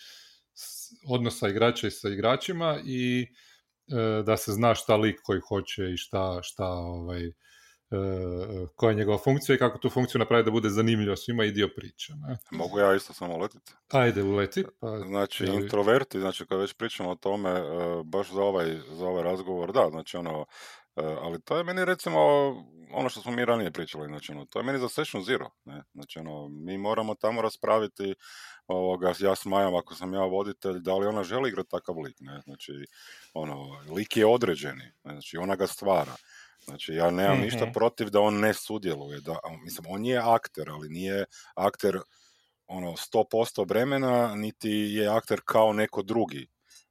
odnosa 1.08 1.50
igrača 1.50 1.88
i 1.88 1.92
sa 1.92 2.10
igračima 2.10 2.80
i 2.86 3.28
e, 3.88 4.24
da 4.24 4.38
se 4.38 4.52
zna 4.52 4.76
šta 4.76 4.96
lik 4.96 5.20
koji 5.24 5.40
hoće 5.48 5.92
i 5.94 5.98
šta, 5.98 6.40
šta 6.44 6.66
ovaj, 6.66 7.26
e, 7.26 7.32
koja 8.76 8.90
je 8.90 8.96
njegova 8.96 9.18
funkcija 9.18 9.56
i 9.56 9.60
kako 9.60 9.78
tu 9.78 9.90
funkciju 9.90 10.20
napraviti 10.20 10.46
da 10.46 10.52
bude 10.52 10.70
zanimljivo 10.70 11.16
svima 11.16 11.46
i 11.46 11.52
dio 11.52 11.70
priče. 11.76 12.14
Ne? 12.18 12.38
Mogu 12.52 12.80
ja 12.80 12.96
isto 12.96 13.14
samo 13.14 13.38
letiti? 13.38 13.74
Ajde, 13.90 14.24
uleti. 14.24 14.64
Pa, 14.80 15.00
Znači, 15.00 15.44
li- 15.46 15.56
introverti, 15.56 16.20
znači 16.20 16.46
kad 16.46 16.60
već 16.60 16.74
pričamo 16.74 17.10
o 17.10 17.16
tome, 17.16 17.50
e, 17.50 17.64
baš 18.06 18.32
za 18.32 18.42
ovaj, 18.42 18.78
za 18.90 19.06
ovaj 19.06 19.24
razgovor, 19.24 19.72
da, 19.72 19.88
znači 19.92 20.18
ono, 20.18 20.46
ali 21.04 21.42
to 21.42 21.58
je 21.58 21.64
meni 21.64 21.86
recimo 21.86 22.20
ono 22.92 23.10
što 23.10 23.22
smo 23.22 23.32
mi 23.32 23.46
ranije 23.46 23.72
pričali, 23.72 24.08
znači 24.08 24.32
ono, 24.32 24.46
to 24.46 24.60
je 24.60 24.64
meni 24.64 24.80
za 24.80 24.90
session 24.90 25.24
zero, 25.24 25.50
ne, 25.66 25.84
znači 25.94 26.20
ono, 26.20 26.48
mi 26.50 26.78
moramo 26.78 27.16
tamo 27.16 27.42
raspraviti 27.42 28.16
ovoga, 28.68 29.14
ja 29.20 29.36
s 29.36 29.46
Majom, 29.46 29.76
ako 29.76 29.96
sam 29.96 30.14
ja 30.14 30.22
voditelj, 30.22 30.80
da 30.80 30.96
li 30.98 31.08
ona 31.08 31.24
želi 31.24 31.50
igrati 31.50 31.70
takav 31.70 31.96
lik, 32.00 32.16
ne, 32.20 32.42
znači, 32.42 32.72
ono, 33.34 33.64
lik 33.96 34.18
je 34.18 34.26
određeni, 34.26 34.84
ne, 35.04 35.12
znači 35.14 35.38
ona 35.38 35.56
ga 35.56 35.68
stvara. 35.68 36.16
Znači, 36.66 36.94
ja 36.94 37.12
nemam 37.12 37.38
Mhm. 37.38 37.42
ništa 37.42 37.68
protiv 37.68 38.10
da 38.10 38.22
on 38.22 38.40
ne 38.40 38.54
sudjeluje, 38.54 39.22
da, 39.22 39.38
mislim, 39.64 39.86
on 39.90 40.06
je 40.06 40.18
akter, 40.18 40.70
ali 40.70 40.90
nije 40.90 41.26
akter 41.56 42.00
ono 42.68 42.98
100% 42.98 43.66
vremena, 43.70 44.36
niti 44.36 44.70
je 44.72 45.08
akter 45.08 45.42
kao 45.46 45.74
neko 45.74 46.04
drugi, 46.04 46.48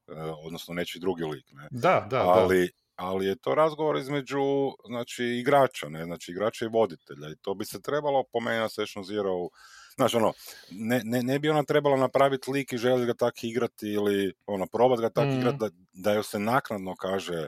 e, 0.09 0.13
odnosno 0.47 0.75
nečiji 0.75 1.01
drugi 1.01 1.25
lik, 1.25 1.47
ne. 1.53 1.69
Da, 1.71 2.07
da, 2.11 2.27
da. 2.33 2.53
Ali, 2.99 3.27
je 3.27 3.37
to 3.37 3.55
razgovor 3.55 3.97
između 3.97 4.39
znači, 4.87 5.25
igrača, 5.25 5.89
ne, 5.89 6.05
znači 6.05 6.33
igrača 6.33 6.65
i 6.65 6.69
voditelja 6.69 7.29
i 7.31 7.37
to 7.43 7.55
bi 7.55 7.65
se 7.65 7.83
trebalo 7.83 8.25
po 8.33 8.41
meni 8.41 8.59
na 8.59 8.69
Session 8.69 9.05
Zero 9.05 9.33
Znaš, 9.97 10.15
ono, 10.15 10.33
ne, 10.71 11.01
ne, 11.05 11.23
ne 11.23 11.39
bi 11.39 11.51
ona 11.51 11.63
trebala 11.65 11.97
napraviti 11.97 12.51
lik 12.51 12.73
i 12.73 12.79
želi 12.79 13.07
ga 13.07 13.15
tak 13.15 13.45
igrati 13.45 13.89
ili 13.89 14.35
ono, 14.47 14.67
probat 14.67 15.01
ga 15.01 15.11
tak 15.11 15.29
Mhm. 15.29 15.35
igrati 15.35 15.59
da, 15.59 15.71
da 15.93 16.13
joj 16.13 16.23
se 16.25 16.39
naknadno 16.39 16.97
kaže 16.97 17.47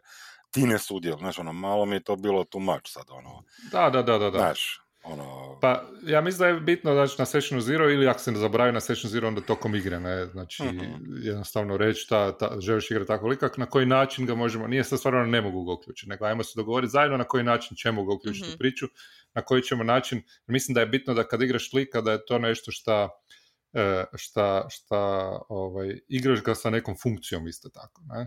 ti 0.51 0.67
ne 0.67 0.79
sudjel, 0.79 1.19
znaš, 1.19 1.39
ono, 1.39 1.53
malo 1.53 1.87
mi 1.87 1.97
je 1.97 2.05
to 2.05 2.17
bilo 2.17 2.45
much 2.55 2.83
sad, 2.87 3.05
ono, 3.11 3.43
Da, 3.57 3.91
da, 3.91 4.03
da, 4.03 4.19
da. 4.19 4.31
da. 4.31 4.45
znaš, 4.45 4.81
ono, 5.05 5.59
Pa 5.61 5.83
ja 6.03 6.21
mislim 6.21 6.39
da 6.39 6.47
je 6.47 6.61
bitno 6.61 6.93
znači, 6.95 7.15
na 7.19 7.25
Session 7.25 7.61
Zero 7.61 7.91
ili 7.91 8.09
ako 8.09 8.21
se 8.21 8.33
ne 8.33 8.39
zaboravi 8.39 8.73
na 8.73 8.81
Session 8.81 9.11
Zero 9.11 9.29
onda 9.29 9.41
tokom 9.41 9.75
igre, 9.75 10.01
ne? 10.01 10.27
Znači 10.27 10.63
Mhm. 10.65 10.85
jednostavno 11.23 11.77
reći 11.77 12.09
ta, 12.09 12.39
ta, 12.39 12.57
želiš 12.61 12.91
igrati 12.91 13.09
tako 13.09 13.29
lika, 13.29 13.51
na 13.57 13.67
koji 13.67 13.87
način 13.87 14.27
ga 14.27 14.35
možemo, 14.35 14.67
nije 14.67 14.85
sad 14.85 14.99
stvarno 14.99 15.27
ne 15.27 15.41
mogu 15.41 15.65
ga 15.65 15.73
uključiti, 15.73 16.09
nego 16.11 16.25
ajmo 16.25 16.43
se 16.45 16.53
dogovoriti 16.57 16.91
zajedno 16.91 17.17
na 17.17 17.25
koji 17.25 17.45
način 17.45 17.77
ćemo 17.77 18.05
ga 18.05 18.13
uključiti 18.15 18.47
Mhm. 18.47 18.55
u 18.55 18.59
priču, 18.59 18.87
na 19.35 19.43
koji 19.43 19.63
ćemo 19.63 19.85
način, 19.85 20.23
mislim 20.47 20.75
da 20.75 20.81
je 20.81 20.87
bitno 20.87 21.15
da 21.15 21.25
kad 21.29 21.43
igraš 21.43 21.73
lika 21.73 22.01
da 22.01 22.13
je 22.13 22.25
to 22.27 22.39
nešto 22.39 22.71
šta 22.73 23.09
e, 23.73 24.05
šta, 24.15 24.67
šta 24.71 24.99
ovaj, 25.49 25.99
igraš 26.09 26.43
ga 26.43 26.55
sa 26.55 26.71
nekom 26.71 26.95
funkcijom 27.03 27.49
isto 27.49 27.69
tako, 27.69 28.03
ne? 28.09 28.27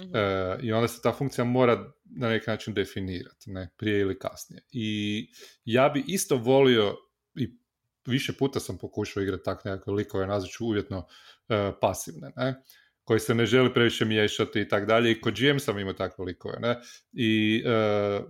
Mhm. 0.00 0.16
E, 0.16 0.58
I 0.62 0.72
onda 0.72 0.88
se 0.88 1.02
ta 1.02 1.12
funkcija 1.12 1.44
mora 1.44 1.92
na 2.04 2.28
neki 2.28 2.50
način 2.50 2.74
definirati, 2.74 3.50
ne, 3.50 3.70
prije 3.76 4.00
ili 4.00 4.18
kasnije. 4.18 4.62
I 4.72 5.28
ja 5.64 5.88
bi 5.88 6.04
isto 6.06 6.36
volio, 6.36 6.96
i 7.34 7.58
više 8.06 8.32
puta 8.38 8.60
sam 8.60 8.78
pokušao 8.78 9.22
igrati 9.22 9.44
tak 9.44 9.64
nekakve 9.64 9.92
likove, 9.92 10.26
nazvat 10.26 10.50
ću 10.50 10.66
uvjetno 10.66 11.06
e, 11.48 11.72
pasivne, 11.80 12.32
ne, 12.36 12.62
koji 13.04 13.20
se 13.20 13.34
ne 13.34 13.46
želi 13.46 13.74
previše 13.74 14.04
miješati 14.04 14.60
i 14.60 14.68
tak 14.68 14.86
dalje. 14.86 15.12
I 15.12 15.20
kod 15.20 15.34
GM 15.40 15.58
sam 15.58 15.78
imao 15.78 15.92
takve 15.92 16.24
likove, 16.24 16.58
ne, 16.60 16.76
i 17.12 17.62
e, 17.66 18.20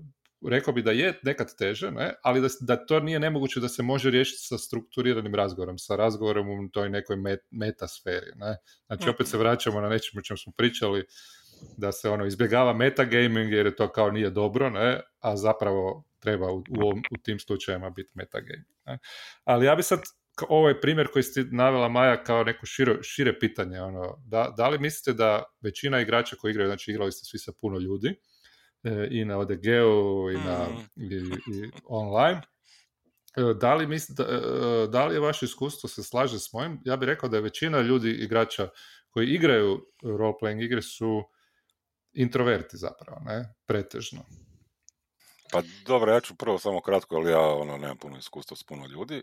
rekao 0.49 0.75
bi 0.75 0.83
da 0.83 0.91
je 0.91 1.21
nekad 1.23 1.57
teže, 1.59 1.91
ne? 1.91 2.15
ali 2.23 2.41
da, 2.41 2.49
da 2.61 2.87
to 2.87 3.01
nije 3.01 3.21
nemoguće 3.21 3.61
da 3.61 3.69
se 3.69 3.83
može 3.83 4.11
riješiti 4.11 4.43
sa 4.43 4.59
strukturiranim 4.59 5.35
razgovorom, 5.35 5.79
sa 5.79 5.97
razgovorom 5.97 6.49
u 6.51 6.71
toj 6.73 6.91
nekoj 6.91 7.17
met, 7.17 7.41
metasferi. 7.51 8.33
Ne? 8.37 8.57
Znači 8.87 9.09
opet 9.09 9.29
se 9.29 9.39
vraćamo 9.39 9.81
na 9.81 9.89
nečemu 9.89 10.19
o 10.19 10.23
čemu 10.23 10.39
smo 10.39 10.53
pričali, 10.57 11.05
da 11.77 11.93
se 11.93 12.11
ono 12.11 12.27
izbjegava 12.27 12.73
metagaming 12.73 13.53
jer 13.53 13.67
je 13.67 13.77
to 13.77 13.89
kao 13.89 14.11
nije 14.11 14.31
dobro, 14.31 14.71
ne? 14.71 15.01
a 15.21 15.37
zapravo 15.37 16.05
treba 16.19 16.53
u, 16.53 16.59
u, 16.59 16.65
ovom- 16.71 17.03
u 17.11 17.17
tim 17.23 17.39
slučajevima 17.39 17.91
biti 17.91 18.11
metagaming. 18.15 18.67
Ne? 18.87 18.99
Ali 19.45 19.67
ja 19.67 19.75
bi 19.75 19.83
sad, 19.83 20.01
ovo 20.49 20.69
je 20.69 20.81
primjer 20.81 21.09
koji 21.13 21.23
ste 21.23 21.45
navela 21.53 21.89
Maja 21.89 22.25
kao 22.25 22.45
neko 22.45 22.67
širo, 22.67 23.03
šire 23.03 23.39
pitanje. 23.39 23.81
Ono, 23.81 24.17
da, 24.27 24.55
da 24.57 24.69
li 24.69 24.79
mislite 24.79 25.13
da 25.13 25.43
većina 25.61 26.01
igrača 26.01 26.37
koji 26.37 26.51
igraju, 26.51 26.69
znači 26.69 26.91
igrali 26.91 27.13
ste 27.13 27.25
svi 27.25 27.39
sa 27.39 27.53
puno 27.61 27.79
ljudi, 27.79 28.09
e, 28.83 29.09
i 29.11 29.25
na 29.25 29.39
ODG-u 29.39 30.31
i, 30.31 30.37
na, 30.37 30.67
Mhm. 30.69 30.81
i, 31.13 31.17
i 31.57 31.71
online, 31.85 32.41
E, 33.37 33.55
da 33.61 33.75
li, 33.75 33.87
mislite, 33.87 34.23
e, 34.23 34.27
da 34.89 35.07
li 35.07 35.15
je 35.15 35.21
vaše 35.21 35.45
iskustvo 35.47 35.89
se 35.89 36.03
slaže 36.03 36.39
s 36.39 36.53
mojim? 36.53 36.81
Ja 36.85 36.97
bih 36.97 37.07
rekao 37.07 37.29
da 37.29 37.37
je 37.37 37.43
većina 37.43 37.81
ljudi, 37.81 38.11
igrača 38.11 38.69
koji 39.11 39.27
igraju 39.27 39.87
role-playing 40.03 40.65
igre 40.65 40.83
su 40.83 41.23
introverti 42.13 42.77
zapravo, 42.77 43.21
ne? 43.25 43.55
Pretežno. 43.67 44.21
Pa 45.53 45.63
dobro, 45.87 46.13
ja 46.13 46.21
ću 46.21 46.35
prvo 46.35 46.59
samo 46.59 46.81
kratko, 46.81 47.17
ali 47.17 47.31
ja 47.31 47.41
ono, 47.41 47.77
nemam 47.77 47.97
puno 47.99 48.19
iskustva 48.19 48.57
s 48.57 48.65
puno 48.65 48.87
ljudi, 48.87 49.23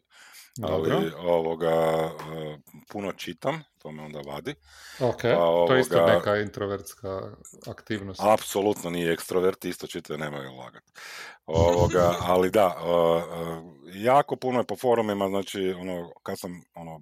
ali 0.63 0.89
Dobro. 0.89 1.11
ovoga, 1.17 1.71
e, 1.71 2.57
puno 2.89 3.11
čitam, 3.11 3.63
to 3.77 3.91
me 3.91 4.03
onda 4.03 4.19
vadi. 4.21 4.55
Ok, 4.99 5.21
Pa, 5.21 5.65
to 5.67 5.73
je 5.75 5.81
isto 5.81 5.97
ovoga- 5.97 6.13
neka 6.15 6.37
introvertska 6.37 7.21
aktivnost. 7.67 8.21
Apsolutno 8.23 8.89
nije 8.89 9.13
ekstroverti, 9.13 9.69
isto 9.69 9.87
čitaju, 9.87 10.17
nemaju 10.19 10.51
lagat. 10.51 10.83
Ovoga, 11.45 12.13
ali 12.31 12.49
da, 12.49 12.75
e, 12.77 12.87
e, 12.87 14.03
jako 14.03 14.35
puno 14.35 14.59
je 14.59 14.65
po 14.67 14.75
forumima, 14.75 15.27
znači, 15.27 15.69
ono, 15.71 16.11
kad 16.23 16.39
sam, 16.39 16.61
ono, 16.73 17.01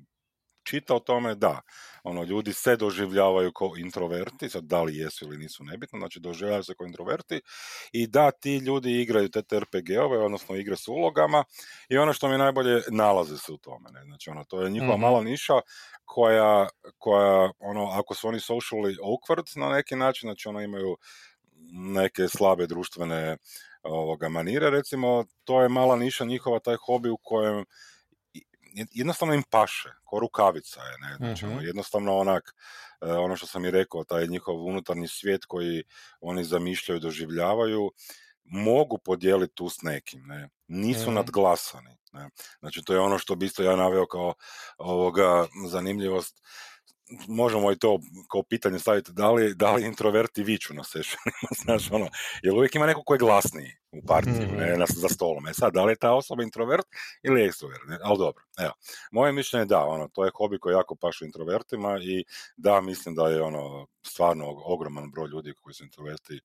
čitao 0.65 0.97
o 0.97 0.99
tome, 0.99 1.35
da, 1.35 1.61
ono, 2.03 2.23
ljudi 2.23 2.53
se 2.53 2.75
doživljavaju 2.75 3.51
kao 3.53 3.71
introverti, 3.77 4.49
sad 4.49 4.63
da 4.63 4.83
li 4.83 4.97
jesu 4.97 5.25
ili 5.25 5.37
nisu 5.37 5.63
nebitno, 5.63 5.99
znači 5.99 6.19
doživljavaju 6.19 6.63
se 6.63 6.75
kao 6.75 6.87
introverti 6.87 7.41
i 7.91 8.07
da, 8.07 8.31
ti 8.31 8.57
ljudi 8.57 9.01
igraju 9.01 9.29
te 9.29 9.41
TRPG-ove, 9.41 10.17
odnosno 10.19 10.55
igre 10.55 10.75
s 10.77 10.87
ulogama 10.87 11.43
i 11.89 11.97
ono 11.97 12.13
što 12.13 12.27
mi 12.29 12.37
najbolje 12.37 12.81
nalaze 12.91 13.37
se 13.37 13.51
u 13.53 13.57
tome, 13.57 13.89
ne, 13.91 14.03
znači, 14.03 14.29
ono, 14.29 14.43
to 14.43 14.61
je 14.61 14.69
njihova 14.69 14.97
Mhm. 14.97 15.01
mala 15.01 15.23
niša 15.23 15.53
koja, 16.05 16.67
koja, 16.97 17.51
ono, 17.59 17.85
ako 17.91 18.15
su 18.15 18.27
oni 18.27 18.39
socially 18.39 18.95
awkward 19.03 19.57
na 19.59 19.69
neki 19.69 19.95
način, 19.95 20.27
znači, 20.27 20.47
ono, 20.47 20.61
imaju 20.61 20.97
neke 21.95 22.27
slabe 22.27 22.67
društvene 22.67 23.37
ovoga 23.83 24.29
manire, 24.29 24.69
recimo, 24.69 25.25
to 25.43 25.61
je 25.61 25.69
mala 25.69 25.95
niša 25.95 26.25
njihova, 26.25 26.59
taj 26.59 26.75
hobi 26.85 27.09
u 27.09 27.17
kojem 27.17 27.65
jednostavno 28.91 29.33
im 29.33 29.43
paše, 29.49 29.89
ko 30.03 30.19
rukavica 30.19 30.81
je, 30.81 30.97
ne, 31.01 31.15
znači, 31.17 31.45
ono, 31.45 31.61
jednostavno 31.61 32.17
onak, 32.17 32.55
e, 33.01 33.11
ono 33.11 33.35
što 33.35 33.47
sam 33.47 33.65
i 33.65 33.71
rekao, 33.71 34.03
taj 34.03 34.27
njihov 34.27 34.65
unutarnji 34.65 35.07
svijet 35.07 35.45
koji 35.45 35.83
oni 36.21 36.43
zamišljaju, 36.43 36.99
doživljavaju, 36.99 37.91
mogu 38.43 38.97
podijeliti 38.97 39.55
tu 39.55 39.69
s 39.69 39.81
nekim, 39.81 40.23
ne, 40.27 40.49
nisu 40.67 41.11
Mhm. 41.11 41.15
nadglasani, 41.15 41.97
ne, 42.13 42.29
znači 42.59 42.81
to 42.85 42.93
je 42.93 42.99
ono 42.99 43.17
što 43.19 43.35
bi 43.35 43.45
isto 43.45 43.63
ja 43.63 43.75
naveo 43.75 44.05
kao 44.07 44.33
ovoga 44.77 45.47
zanimljivost, 45.69 46.41
možemo 47.27 47.71
i 47.71 47.77
to 47.77 47.99
kao 48.31 48.43
pitanje 48.43 48.79
staviti, 48.79 49.11
da 49.11 49.31
li, 49.31 49.53
da 49.55 49.71
li 49.73 49.85
introverti 49.85 50.43
viču 50.43 50.73
na 50.73 50.83
sessionima, 50.83 51.49
znaš, 51.65 51.91
ono, 51.91 52.07
jer 52.43 52.53
uvijek 52.53 52.75
ima 52.75 52.85
neko 52.85 53.03
ko 53.03 53.13
je 53.13 53.17
glasniji 53.17 53.71
u 53.91 54.01
partiju, 54.07 54.33
Mhm. 54.33 54.55
ne, 54.55 54.77
na, 54.77 54.85
za 54.95 55.09
stolom. 55.09 55.47
E 55.47 55.53
sad, 55.53 55.73
da 55.73 55.83
li 55.85 55.91
je 55.91 55.95
ta 55.95 56.13
osoba 56.13 56.43
introvert 56.43 56.85
ili 57.23 57.45
ekstrovert, 57.45 57.81
ne? 57.87 57.97
ali 58.03 58.17
dobro, 58.17 58.43
evo. 58.59 58.73
Moje 59.11 59.31
mišljenje 59.33 59.61
je 59.61 59.65
da, 59.65 59.85
ono, 59.85 60.07
to 60.07 60.25
je 60.25 60.31
hobi 60.35 60.59
koji 60.59 60.73
jako 60.73 60.95
paše 60.95 61.25
introvertima 61.25 61.99
i 62.01 62.23
da, 62.57 62.81
mislim 62.81 63.15
da 63.15 63.27
je 63.27 63.41
ono, 63.41 63.87
stvarno 64.07 64.45
ogroman 64.65 65.11
broj 65.11 65.27
ljudi 65.27 65.53
koji 65.61 65.73
su 65.73 65.83
introverti 65.83 66.39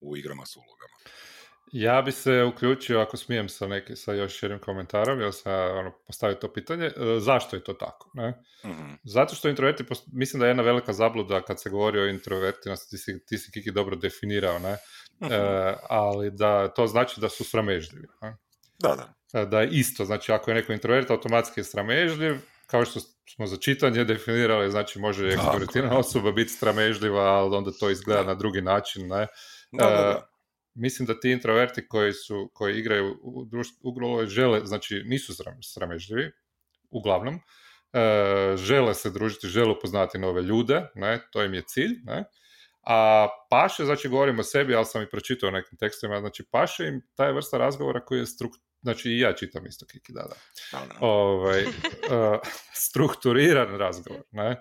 u 0.00 0.16
igrama 0.16 0.46
s 0.46 0.56
ulogama. 0.56 0.94
Ja 1.72 2.02
bi 2.02 2.12
se 2.12 2.42
uključio, 2.42 3.00
ako 3.00 3.16
smijem, 3.16 3.48
sa, 3.48 3.66
neki, 3.66 3.96
sa 3.96 4.12
još 4.12 4.42
jednim 4.42 4.58
komentarom, 4.60 5.20
jer 5.20 5.32
sam 5.32 5.52
ono, 5.78 5.92
postavio 6.06 6.34
to 6.34 6.52
pitanje, 6.52 6.86
e, 6.86 6.92
zašto 7.20 7.56
je 7.56 7.64
to 7.64 7.72
tako? 7.72 8.10
Ne? 8.14 8.42
Mhm. 8.64 8.92
Zato 9.04 9.34
što 9.34 9.48
introverti, 9.48 9.84
mislim 10.12 10.40
da 10.40 10.46
je 10.46 10.50
jedna 10.50 10.62
velika 10.62 10.92
zabluda 10.92 11.42
kad 11.42 11.60
se 11.60 11.70
govori 11.70 12.00
o 12.00 12.08
introvertima, 12.08 12.76
ti 12.76 12.98
si, 12.98 13.24
ti 13.26 13.38
si 13.38 13.52
Kiki 13.52 13.70
dobro 13.70 13.96
definirao, 13.96 14.58
ne? 14.58 14.76
Mhm. 15.22 15.32
E, 15.32 15.74
ali 15.88 16.30
da 16.30 16.68
to 16.68 16.86
znači 16.86 17.20
da 17.20 17.28
su 17.28 17.44
sramežljivi. 17.44 18.06
Ne? 18.22 18.36
Da, 18.78 18.96
da. 18.96 19.40
E, 19.40 19.46
Da 19.46 19.60
je 19.60 19.68
isto, 19.70 20.04
znači 20.04 20.32
ako 20.32 20.50
je 20.50 20.54
neko 20.54 20.72
introvert, 20.72 21.10
automatski 21.10 21.60
je 21.60 21.64
sramežljiv, 21.64 22.36
kao 22.66 22.84
što 22.84 23.00
smo 23.34 23.46
za 23.46 23.56
čitanje 23.56 24.04
definirali, 24.04 24.70
znači 24.70 24.98
može 24.98 25.26
ekstrovertirana 25.28 25.98
osoba 25.98 26.32
biti 26.32 26.50
sramežljiva, 26.50 27.22
ali 27.22 27.56
onda 27.56 27.70
to 27.80 27.90
izgleda 27.90 28.22
na 28.24 28.34
drugi 28.34 28.60
način, 28.60 29.08
ne? 29.08 29.26
Da, 29.72 29.84
da, 29.84 29.90
E, 29.90 29.96
da. 29.96 30.29
Mislim 30.74 31.06
da 31.06 31.20
ti 31.20 31.30
introverti 31.30 31.88
koji 31.88 32.12
su 32.12 32.50
koji 32.54 32.78
igraju 32.78 33.18
u 33.22 33.44
društvu 33.44 33.90
ugrolo 33.90 34.26
žele, 34.26 34.60
znači 34.64 35.02
nisu 35.04 35.32
sram- 35.32 35.62
sramežljivi, 35.62 36.30
uglavnom, 36.90 37.34
e, 37.92 38.56
žele 38.56 38.94
se 38.94 39.10
družiti, 39.10 39.48
žele 39.48 39.72
upoznati 39.72 40.18
nove 40.18 40.42
ljude, 40.42 40.82
ne, 40.94 41.20
to 41.32 41.42
im 41.42 41.54
je 41.54 41.62
cilj, 41.66 42.00
ne, 42.04 42.24
a 42.86 43.28
paše, 43.50 43.84
znači 43.84 44.08
govorim 44.08 44.38
o 44.38 44.42
sebi, 44.42 44.74
ali 44.74 44.84
sam 44.84 45.02
i 45.02 45.10
pročitao 45.10 45.48
u 45.48 45.52
nekim 45.52 45.78
tekstovima, 45.78 46.20
znači 46.20 46.44
paše 46.50 46.86
im 46.86 47.02
taj 47.14 47.32
vrsta 47.32 47.58
razgovora 47.58 48.04
koji 48.04 48.18
je 48.18 48.26
struk, 48.26 48.52
znači 48.82 49.10
i 49.10 49.18
ja 49.18 49.32
čitam 49.32 49.66
isto 49.66 49.86
Kiki, 49.86 50.12
da, 50.12 50.22
da, 50.22 50.36
ovaj, 51.00 51.60
e, 51.60 51.66
strukturiran 52.86 53.78
razgovor, 53.78 54.22
ne, 54.30 54.56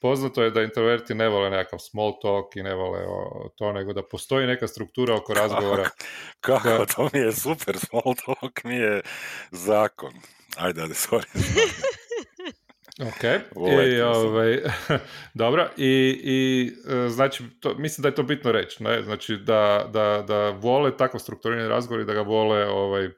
Poznato 0.00 0.42
je 0.42 0.50
da 0.50 0.62
introverti 0.62 1.14
ne 1.14 1.28
vole 1.28 1.50
nekakav 1.50 1.78
small 1.78 2.12
talk 2.22 2.56
i 2.56 2.62
ne 2.62 2.74
vole 2.74 3.00
to, 3.56 3.72
nego 3.72 3.92
da 3.92 4.02
postoji 4.02 4.46
neka 4.46 4.68
struktura 4.68 5.14
oko 5.14 5.34
razgovora. 5.34 5.88
Kako, 6.40 6.68
Da. 6.68 6.86
to 6.86 7.08
mi 7.12 7.20
je 7.20 7.32
super, 7.32 7.78
small 7.78 8.14
talk 8.26 8.64
mi 8.64 8.76
je 8.76 9.02
zakon. 9.50 10.12
Ajde, 10.56 10.82
ajde, 10.82 10.94
sorry. 10.94 11.26
Ok, 13.00 13.24
I, 13.84 14.00
ovaj, 14.00 14.62
dobro, 15.34 15.68
i, 15.76 16.20
i 16.24 16.72
e, 16.92 17.08
znači, 17.08 17.44
to, 17.60 17.74
mislim 17.74 18.02
da 18.02 18.08
je 18.08 18.14
to 18.14 18.22
bitno 18.22 18.52
reći, 18.52 18.82
ne? 18.82 19.02
znači 19.02 19.36
da, 19.36 19.90
da, 19.92 20.24
da 20.28 20.50
vole 20.50 20.96
takav 20.96 21.20
strukturirani 21.20 21.68
razgovor 21.68 22.00
i 22.00 22.04
da 22.04 22.14
ga 22.14 22.20
vole 22.20 22.68
ovaj, 22.68 23.08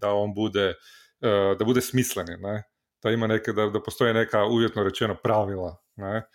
da 0.00 0.12
on 0.12 0.34
bude, 0.34 0.74
e, 1.20 1.54
da 1.58 1.64
bude 1.64 1.80
smisleni, 1.80 2.36
ne? 2.36 2.62
da 3.02 3.10
ima 3.10 3.26
neke, 3.26 3.52
da, 3.52 3.66
da 3.66 3.82
postoje 3.82 4.14
neka 4.14 4.44
uvjetno 4.44 4.82
rečeno 4.84 5.16
pravila, 5.22 5.76
ne? 5.98 6.28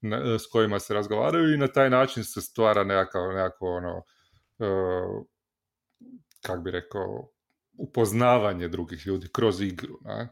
ne, 0.00 0.38
s 0.38 0.46
kojima 0.46 0.78
se 0.78 0.94
razgovaraju 0.94 1.54
i 1.54 1.58
na 1.58 1.68
taj 1.68 1.90
način 1.90 2.24
se 2.24 2.40
stvara 2.40 2.84
nekakav, 2.84 3.28
nekako 3.28 3.66
ono, 3.66 4.02
e, 4.58 4.66
kak 6.42 6.62
bi 6.62 6.70
rekao, 6.70 7.28
upoznavanje 7.78 8.68
drugih 8.68 9.06
ljudi 9.06 9.28
kroz 9.32 9.60
igru, 9.60 9.98
ne? 10.04 10.28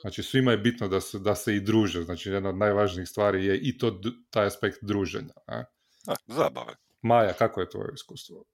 Znači, 0.00 0.22
svima 0.22 0.50
je 0.50 0.58
bitno 0.58 0.88
da 0.88 1.00
se, 1.00 1.18
da 1.18 1.34
se 1.34 1.56
i 1.56 1.60
druže. 1.60 2.02
Znači, 2.02 2.30
jedna 2.30 2.48
od 2.48 2.56
najvažnijih 2.56 3.08
stvari 3.08 3.46
je 3.46 3.58
i 3.58 3.78
to, 3.78 4.00
taj 4.30 4.46
aspekt 4.46 4.78
druženja. 4.82 5.34
Ne? 5.48 5.64
Da, 6.06 6.14
zabave. 6.26 6.74
Maja, 7.02 7.32
kako 7.32 7.60
je 7.60 7.70
tvoje 7.70 7.88
iskustvo? 7.94 8.44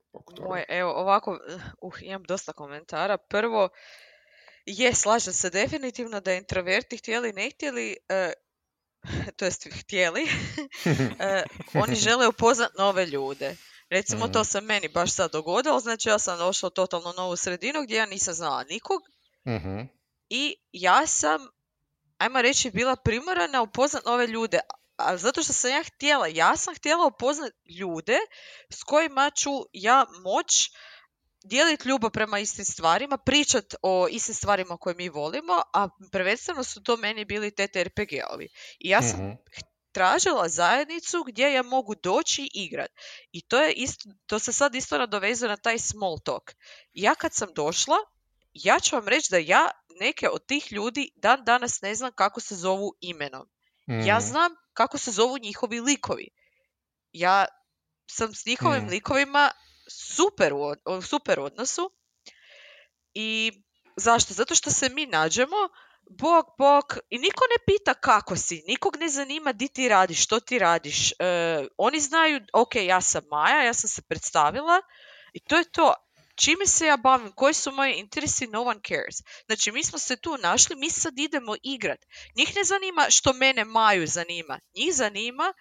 Moje, 0.49 0.65
evo, 0.69 0.93
ovako, 0.93 1.39
uh, 1.81 2.03
imam 2.03 2.23
dosta 2.23 2.53
komentara. 2.53 3.19
Prvo, 3.19 3.69
je, 4.67 4.95
slažem 4.95 5.33
se 5.33 5.51
definitivno 5.51 6.21
da 6.21 6.33
introverti 6.33 6.97
htjeli, 6.97 7.33
ne 7.33 7.51
htjeli, 7.51 7.97
e, 8.09 8.33
to 9.37 9.45
jest 9.45 9.69
htjeli, 9.73 10.23
e, 11.21 11.43
oni 11.75 11.97
žele 11.97 12.29
upoznat 12.29 12.71
nove 12.79 13.07
ljude. 13.07 13.57
Recimo, 13.91 14.29
to 14.29 14.45
se 14.45 14.61
meni 14.61 14.89
baš 14.89 15.13
sad 15.13 15.33
dogodilo, 15.33 15.81
znači 15.81 16.09
ja 16.09 16.19
sam 16.19 16.39
došla 16.39 16.67
u 16.67 16.71
totalno 16.71 17.13
novu 17.13 17.37
sredinu 17.37 17.83
gdje 17.83 17.97
ja 17.97 18.07
nisam 18.07 18.35
znala 18.35 18.65
nikog 18.65 19.03
Mhm, 19.47 19.81
i 20.29 20.57
ja 20.73 21.07
sam, 21.07 21.49
ajmo 22.19 22.43
reći, 22.43 22.71
bila 22.71 22.97
primorana 22.97 23.63
upoznat 23.63 24.05
nove 24.05 24.27
ljude. 24.27 24.61
A 24.97 25.17
zato 25.17 25.43
što 25.43 25.53
sam 25.53 25.71
ja 25.71 25.83
htjela, 25.83 26.27
ja 26.27 26.57
sam 26.57 26.75
htjela 26.75 27.07
upoznat 27.07 27.53
ljude 27.79 28.19
s 28.71 28.83
kojima 28.83 29.31
ću 29.31 29.51
ja 29.73 30.07
moć 30.23 30.71
dijeliti 31.45 31.89
ljubav 31.89 32.11
prema 32.11 32.39
istim 32.39 32.65
stvarima, 32.65 33.17
pričat 33.19 33.75
o 33.83 34.09
istim 34.11 34.35
stvarima 34.35 34.77
koje 34.77 34.95
mi 34.95 35.09
volimo, 35.09 35.63
a 35.75 35.89
prvenstveno 36.13 36.65
su 36.65 36.83
to 36.83 36.97
meni 36.97 37.25
bili 37.25 37.51
TTRPG-ovi. 37.51 38.49
I 38.79 38.89
ja 38.89 39.03
sam 39.03 39.21
mhm, 39.21 39.31
tražila 39.93 40.49
zajednicu 40.49 41.25
gdje 41.27 41.53
ja 41.53 41.63
mogu 41.63 41.95
doći 41.95 42.43
i 42.43 42.51
igrat. 42.55 42.91
I 43.33 43.41
to, 43.43 43.59
je 43.59 43.73
isto, 43.73 44.09
to 44.27 44.39
se 44.39 44.53
sad 44.53 44.75
isto 44.75 44.99
nadovezuje 44.99 45.49
na 45.49 45.57
taj 45.57 45.79
small 45.79 46.19
talk. 46.25 46.53
Ja 46.93 47.15
kad 47.15 47.35
sam 47.35 47.49
došla, 47.55 47.97
ja 48.53 48.81
ću 48.81 48.97
vam 48.97 49.09
reći 49.09 49.31
da 49.31 49.39
ja 49.39 49.71
neke 50.01 50.29
od 50.29 50.47
tih 50.47 50.73
ljudi 50.73 51.11
dan 51.17 51.45
danas 51.45 51.81
ne 51.81 51.95
znam 51.95 52.13
kako 52.13 52.41
se 52.41 52.57
zovu 52.57 52.95
imenom. 53.01 53.49
Ja 53.87 54.19
Mhm. 54.19 54.27
znam 54.27 54.53
kako 54.73 54.99
se 54.99 55.11
zovu 55.11 55.39
njihovi 55.39 55.81
likovi. 55.81 56.29
Ja 57.13 57.45
sam 58.11 58.35
s 58.35 58.47
njihovim 58.47 58.83
Mhm. 58.83 58.91
likovima 58.91 59.51
super 59.89 60.53
u, 60.53 60.75
super 61.03 61.41
odnosu. 61.41 61.91
I 63.15 63.53
zašto? 63.97 64.35
Zato 64.35 64.55
što 64.55 64.71
se 64.71 64.89
mi 64.89 65.07
nađemo, 65.07 65.69
bok, 66.11 66.47
bok, 66.59 66.99
i 67.11 67.19
niko 67.19 67.45
ne 67.45 67.65
pita 67.67 67.95
kako 67.95 68.37
si, 68.37 68.63
nikog 68.67 68.97
ne 68.97 69.09
zanima 69.09 69.53
di 69.53 69.69
ti 69.69 69.89
radiš, 69.89 70.25
što 70.25 70.41
ti 70.41 70.59
radiš. 70.59 71.13
E, 71.13 71.15
oni 71.79 72.01
znaju, 72.01 72.41
ok, 72.53 72.75
ja 72.75 73.01
sam 73.01 73.23
Maja, 73.31 73.63
ja 73.63 73.75
sam 73.75 73.89
se 73.89 74.03
predstavila 74.03 74.81
i 75.33 75.41
to 75.41 75.57
je 75.57 75.65
to. 75.65 75.95
Čime 76.37 76.67
se 76.67 76.87
ja 76.87 76.97
bavim, 76.97 77.33
koji 77.33 77.55
su 77.55 77.73
moji 77.73 77.95
interesi, 77.95 78.47
no 78.47 78.63
one 78.63 78.81
cares. 78.89 79.17
Znači, 79.47 79.73
mi 79.73 79.85
smo 79.85 79.99
se 79.99 80.17
tu 80.17 80.37
našli, 80.39 80.77
mi 80.77 80.91
sad 80.91 81.19
idemo 81.19 81.55
igrat. 81.63 81.99
Njih 82.37 82.57
ne 82.57 82.65
zanima 82.65 83.07
što 83.11 83.33
mene 83.33 83.65
Maju 83.65 84.07
zanima. 84.07 84.61
Njih 84.77 84.95
zanima 84.95 85.55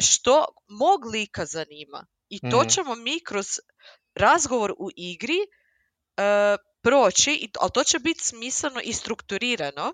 što 0.00 0.44
mog 0.68 1.04
lika 1.04 1.46
zanima. 1.46 2.06
I 2.30 2.40
to 2.40 2.60
Mhm. 2.60 2.68
ćemo 2.68 2.94
mi 2.94 3.20
kroz 3.20 3.46
razgovor 4.14 4.74
u 4.78 4.88
igri 4.96 5.38
e, 6.16 6.22
proći, 6.82 7.30
i- 7.32 7.50
ali 7.60 7.70
to 7.74 7.84
će 7.84 7.98
biti 7.98 8.24
smisleno 8.24 8.80
i 8.80 8.92
strukturirano 8.92 9.92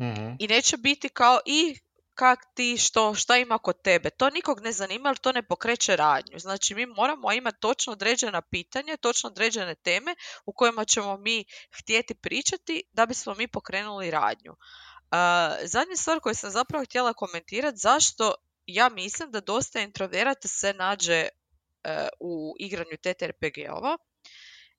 Mhm. 0.00 0.28
i 0.38 0.48
neće 0.48 0.76
biti 0.76 1.08
kao 1.08 1.40
i 1.46 1.78
kak 2.14 2.38
ti, 2.54 2.76
što, 2.78 3.14
šta 3.14 3.36
ima 3.36 3.58
kod 3.58 3.82
tebe. 3.82 4.10
To 4.10 4.30
nikog 4.30 4.60
ne 4.60 4.72
zanima, 4.72 5.08
jer 5.08 5.18
to 5.18 5.32
ne 5.32 5.42
pokreće 5.42 5.96
radnju. 5.96 6.38
Znači, 6.38 6.74
mi 6.74 6.86
moramo 6.86 7.32
imati 7.32 7.56
točno 7.60 7.92
određena 7.92 8.42
pitanja, 8.42 8.96
točno 8.96 9.30
određene 9.30 9.74
teme 9.74 10.14
u 10.46 10.52
kojima 10.52 10.84
ćemo 10.84 11.16
mi 11.16 11.44
htjeti 11.72 12.14
pričati 12.14 12.82
da 12.92 13.06
bismo 13.06 13.34
mi 13.34 13.48
pokrenuli 13.48 14.10
radnju. 14.10 14.56
A, 15.10 15.50
zadnja 15.62 15.96
stvar 15.96 16.20
koju 16.20 16.34
sam 16.34 16.50
zapravo 16.50 16.84
htjela 16.84 17.12
komentirati, 17.12 17.76
zašto 17.78 18.34
ja 18.66 18.88
mislim 18.88 19.30
da 19.30 19.40
dosta 19.40 19.80
introverata 19.80 20.48
se 20.48 20.72
nađe 20.72 21.28
u 22.20 22.54
igranju 22.58 22.96
TTRPG-ova, 23.02 23.96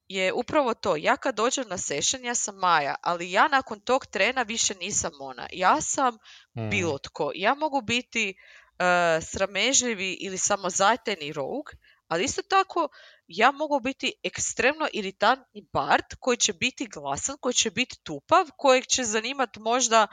je 0.08 0.34
upravo 0.34 0.74
to. 0.74 0.96
Ja 0.96 1.18
kad 1.18 1.36
dođem 1.36 1.68
na 1.68 1.78
session, 1.78 2.26
ja 2.26 2.36
sam 2.36 2.56
Maja, 2.56 2.96
ali 3.02 3.32
ja 3.32 3.48
nakon 3.48 3.80
tog 3.80 4.06
trena 4.06 4.42
više 4.42 4.76
nisam 4.76 5.12
ona. 5.20 5.48
Ja 5.54 5.82
sam 5.82 6.18
Mhm. 6.58 6.70
bilo 6.70 6.98
tko. 6.98 7.32
Ja 7.36 7.56
mogu 7.56 7.82
biti 7.82 8.36
e, 8.80 9.22
sramežljivi 9.22 10.18
ili 10.22 10.38
samozatajni 10.38 11.34
rogue, 11.34 11.74
ali 12.08 12.24
isto 12.24 12.42
tako 12.42 12.90
ja 13.28 13.52
mogu 13.52 13.80
biti 13.80 14.14
ekstremno 14.24 14.88
iritantni 14.94 15.66
bard 15.74 16.06
koji 16.20 16.38
će 16.38 16.54
biti 16.54 16.88
glasan, 16.88 17.36
koji 17.42 17.54
će 17.54 17.72
biti 17.72 17.96
tupav, 18.04 18.46
kojeg 18.58 18.86
će 18.86 19.04
zanimati 19.04 19.60
možda 19.60 20.08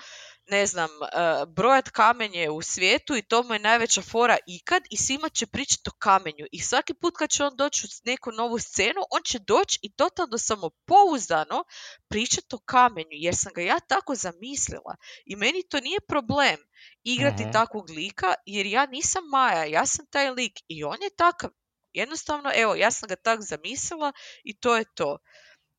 ne 0.47 0.67
znam, 0.67 0.91
e, 1.03 1.07
brojat 1.47 1.89
kamenje 1.91 2.51
u 2.51 2.63
svijetu 2.63 3.17
i 3.17 3.23
to 3.23 3.43
mu 3.43 3.55
je 3.55 3.59
najveća 3.59 4.03
fora 4.03 4.37
ikad 4.47 4.83
i 4.91 4.97
svima 4.97 5.29
će 5.29 5.47
pričati 5.47 5.91
o 5.91 5.97
kamenju. 5.99 6.47
I 6.53 6.61
svaki 6.61 6.95
put 6.95 7.15
kad 7.19 7.31
će 7.31 7.45
on 7.45 7.57
doći 7.57 7.87
u 7.87 7.91
neku 8.05 8.33
novu 8.33 8.59
scenu, 8.59 9.01
on 9.11 9.23
će 9.25 9.39
doći 9.39 9.79
i 9.83 9.93
totalno 9.93 10.39
samopouzdano 10.39 11.65
pričati 12.09 12.55
o 12.55 12.59
kamenju, 12.59 13.09
jer 13.11 13.35
sam 13.37 13.53
ga 13.55 13.63
ja 13.63 13.81
tako 13.81 14.15
zamislila. 14.15 14.97
I 15.27 15.37
meni 15.37 15.69
to 15.69 15.81
nije 15.81 16.01
problem 16.09 16.57
igrati 17.03 17.43
Mhm. 17.43 17.53
takvog 17.53 17.91
lika, 17.91 18.35
jer 18.47 18.67
ja 18.67 18.87
nisam 18.87 19.23
Maja, 19.31 19.65
ja 19.65 19.87
sam 19.87 20.07
taj 20.07 20.31
lik 20.31 20.53
i 20.69 20.85
on 20.85 21.03
je 21.03 21.17
takav. 21.17 21.51
Jednostavno, 21.93 22.51
evo, 22.55 22.75
ja 22.75 22.91
sam 22.91 23.07
ga 23.09 23.17
tak 23.17 23.41
zamislila 23.43 24.13
i 24.45 24.59
to 24.61 24.77
je 24.77 24.85
to. 24.95 25.19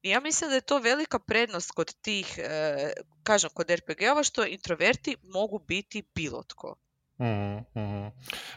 I 0.05 0.09
ja 0.09 0.19
mislim 0.19 0.49
da 0.49 0.55
je 0.55 0.61
to 0.61 0.79
velika 0.79 1.19
prednost 1.19 1.71
kod 1.71 1.93
tih, 2.01 2.37
e, 2.37 2.93
kažem, 3.23 3.49
kod 3.53 3.69
RPG-ova, 3.69 4.23
što 4.23 4.45
introverti 4.45 5.15
mogu 5.23 5.59
biti 5.59 6.03
bilo 6.15 6.43
tko. 6.43 6.75
Mhm. 7.19 8.07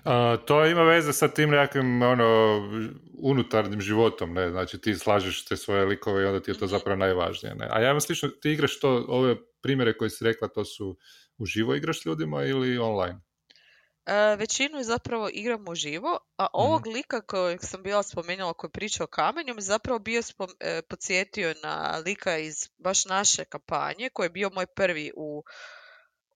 A, 0.05 0.37
to 0.47 0.67
ima 0.67 0.83
veze 0.83 1.13
sa 1.13 1.29
tim 1.29 1.51
nekakvim 1.51 2.03
ono, 2.03 2.61
unutarnjim 3.23 3.81
životom, 3.81 4.35
ne? 4.35 4.51
Znači 4.51 4.81
ti 4.81 4.95
slažeš 4.95 5.45
te 5.45 5.57
svoje 5.57 5.85
likove 5.85 6.23
i 6.23 6.27
onda 6.27 6.43
ti 6.43 6.51
je 6.51 6.59
to 6.59 6.65
Mhm. 6.65 6.71
zapravo 6.71 6.97
najvažnije, 6.97 7.55
ne? 7.55 7.69
A 7.71 7.81
ja 7.81 7.91
imam 7.91 8.01
slično, 8.01 8.29
ti 8.29 8.51
igraš 8.51 8.81
to, 8.81 9.05
ove 9.09 9.37
primjere 9.63 9.97
koje 9.97 10.11
si 10.11 10.25
rekla, 10.25 10.49
to 10.49 10.65
su 10.65 10.97
uživo 11.39 11.75
igraš 11.75 12.03
s 12.03 12.07
ljudima 12.07 12.45
ili 12.45 12.79
online? 12.79 13.21
E, 14.09 14.37
većinu 14.37 14.83
zapravo 14.83 15.29
igram 15.33 15.69
uživo, 15.69 16.19
a 16.37 16.47
ovog 16.55 16.87
lika 16.87 17.21
kojeg 17.23 17.61
sam 17.63 17.83
bila 17.83 18.03
spomenula 18.03 18.53
koji 18.55 18.71
priča 18.71 19.05
o 19.05 19.09
kamenju 19.09 19.55
mi 19.55 19.63
zapravo 19.63 19.99
bio 19.99 20.23
spom- 20.23 20.55
e, 20.61 20.83
podsjetio 20.83 21.55
na 21.63 22.03
lika 22.07 22.39
iz 22.39 22.69
baš 22.79 23.05
naše 23.05 23.45
kampanje 23.45 24.11
koji 24.11 24.27
je 24.27 24.31
bio 24.31 24.51
moj 24.51 24.67
prvi 24.67 25.13
u 25.17 25.43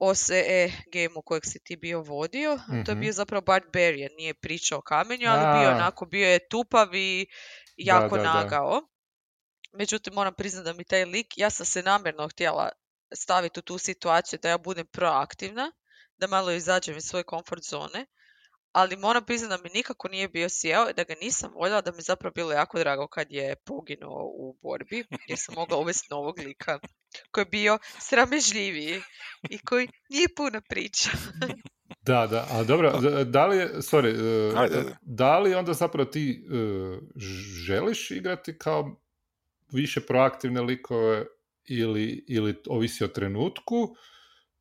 OSE 0.01 0.43
gameu 0.87 1.23
kojeg 1.23 1.43
si 1.45 1.61
ti 1.65 1.77
bio 1.77 2.01
vodio. 2.01 2.53
a 2.53 2.85
To 2.85 2.91
je 2.91 2.95
Mhm. 2.95 3.01
bio 3.01 3.13
zapravo 3.13 3.43
Barbarian, 3.43 4.11
nije 4.17 4.35
pričao 4.35 4.79
o 4.79 4.83
kamenju, 4.83 5.29
ali 5.29 5.59
bio 5.59 5.69
A. 5.69 5.73
onako, 5.73 6.07
bio 6.07 6.29
je 6.29 6.49
tupav 6.49 6.95
i 6.95 7.27
jako 7.77 8.17
da, 8.17 8.23
da. 8.23 8.33
nagao. 8.33 8.83
Međutim, 9.73 10.15
moram 10.15 10.35
priznati 10.35 10.65
da 10.65 10.73
mi 10.73 10.85
taj 10.85 11.05
lik, 11.05 11.27
ja 11.37 11.51
sam 11.51 11.67
se 11.67 11.83
namjerno 11.83 12.29
htjela 12.29 12.69
staviti 13.15 13.59
u 13.59 13.63
tu 13.63 13.79
situaciju 13.79 14.39
da 14.43 14.49
ja 14.49 14.59
budem 14.59 14.87
proaktivna, 14.87 15.73
da 16.19 16.27
malo 16.27 16.53
izađem 16.53 16.97
iz 16.97 17.05
svoje 17.05 17.25
komfort 17.25 17.63
zone, 17.63 18.07
ali 18.73 18.97
moram 18.97 19.25
priznati 19.25 19.51
da 19.51 19.63
mi 19.63 19.71
nikako 19.75 20.09
nije 20.09 20.29
bio 20.29 20.49
sjeo 20.49 20.91
i 20.91 20.95
da 20.95 21.05
ga 21.05 21.15
nisam 21.21 21.53
voljela, 21.55 21.81
da 21.81 21.91
mi 21.91 21.99
je 21.99 22.03
zapravo 22.03 22.33
bilo 22.35 22.53
jako 22.53 22.79
drago 22.79 23.07
kad 23.07 23.27
je 23.31 23.57
poginuo 23.65 24.23
u 24.25 24.59
borbi, 24.63 25.05
jer 25.29 25.39
sam 25.39 25.55
mogla 25.55 25.79
uvesti 25.79 26.09
novog 26.11 26.39
lika 26.39 26.79
koji 27.31 27.43
je 27.43 27.51
bio 27.51 27.79
sramežljiviji 27.99 29.03
i 29.51 29.59
koji 29.59 29.89
nije 30.09 30.27
puno 30.37 30.61
priča. 30.69 31.11
Da, 32.05 32.27
da, 32.27 32.47
ali 32.51 32.67
dobro, 32.67 33.01
da 33.25 33.47
li 33.47 33.57
je, 33.57 33.69
sorry, 33.75 34.09
e, 34.09 34.97
da 35.01 35.39
li 35.39 35.55
onda 35.55 35.73
zapravo 35.73 36.05
ti 36.05 36.31
e, 36.31 36.55
želiš 37.67 38.11
igrati 38.11 38.59
kao 38.59 39.03
više 39.73 40.01
proaktivne 40.01 40.61
likove 40.61 41.27
ili, 41.65 42.25
ili 42.29 42.63
ovisi 42.69 43.05
o 43.05 43.09
trenutku, 43.09 43.97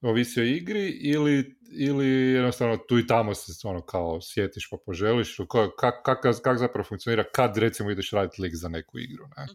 ovisi 0.02 0.42
o 0.42 0.44
igri 0.44 0.90
ili, 0.90 1.56
ili 1.72 2.08
jednostavno 2.08 2.78
tu 2.78 3.00
i 3.00 3.08
tamo 3.08 3.36
se 3.36 3.68
ono 3.68 3.86
kao 3.86 4.20
sjetiš 4.22 4.70
pa 4.72 4.78
poželiš, 4.86 5.38
ko- 5.38 5.72
kak, 5.80 5.94
kak, 6.06 6.22
kak 6.44 6.58
zapravo 6.58 6.84
funkcionira 6.84 7.24
kad 7.32 7.58
recimo 7.58 7.92
ideš 7.92 8.12
raditi 8.12 8.42
lik 8.42 8.56
za 8.56 8.70
neku 8.70 9.00
igru, 9.00 9.26
ne? 9.38 9.48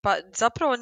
Pa 0.00 0.16
zapravo 0.34 0.76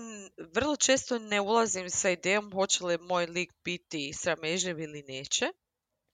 vrlo 0.55 0.77
često 0.77 1.19
ne 1.19 1.41
ulazim 1.41 1.91
sa 1.91 2.11
idejom 2.11 2.53
hoće 2.53 2.85
li 2.85 2.99
moj 2.99 3.27
lik 3.27 3.53
biti 3.65 4.13
sramežljiv 4.15 4.81
ili 4.81 5.03
neće. 5.03 5.47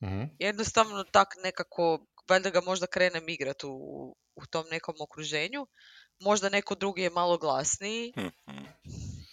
Mhm. 0.05 0.23
Jednostavno 0.39 1.05
tak 1.05 1.29
nekako, 1.45 2.07
valjda 2.29 2.51
ga 2.51 2.61
možda 2.61 2.87
krenem 2.87 3.29
igrat 3.29 3.65
u, 3.65 3.71
u 4.37 4.47
tom 4.51 4.65
nekom 4.71 4.95
okruženju. 5.01 5.67
Možda 6.21 6.49
neko 6.49 6.75
drugi 6.75 7.03
je 7.03 7.11
malo 7.11 7.39
glasniji 7.39 8.13
Mhm. 8.17 8.65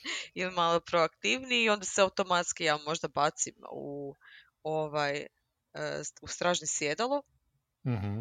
ili 0.39 0.51
malo 0.51 0.79
proaktivniji 0.79 1.63
i 1.63 1.69
onda 1.69 1.85
se 1.85 2.01
automatski 2.01 2.63
ja 2.63 2.77
možda 2.77 3.07
bacim 3.07 3.55
u 3.71 4.15
ovaj 4.63 5.17
e, 5.73 6.01
u 6.21 6.27
stražni 6.27 6.67
sjedalo. 6.67 7.23
Mhm. 7.87 8.19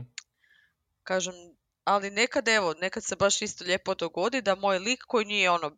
Kažem, 1.03 1.35
ali 1.85 2.11
nekad 2.11 2.49
evo, 2.49 2.75
nekad 2.75 3.05
se 3.05 3.16
baš 3.16 3.42
isto 3.42 3.64
lijepo 3.64 3.94
dogodi 3.94 4.42
da 4.42 4.55
moj 4.55 4.79
lik 4.79 5.05
koji 5.07 5.25
nije 5.25 5.51
ono 5.51 5.77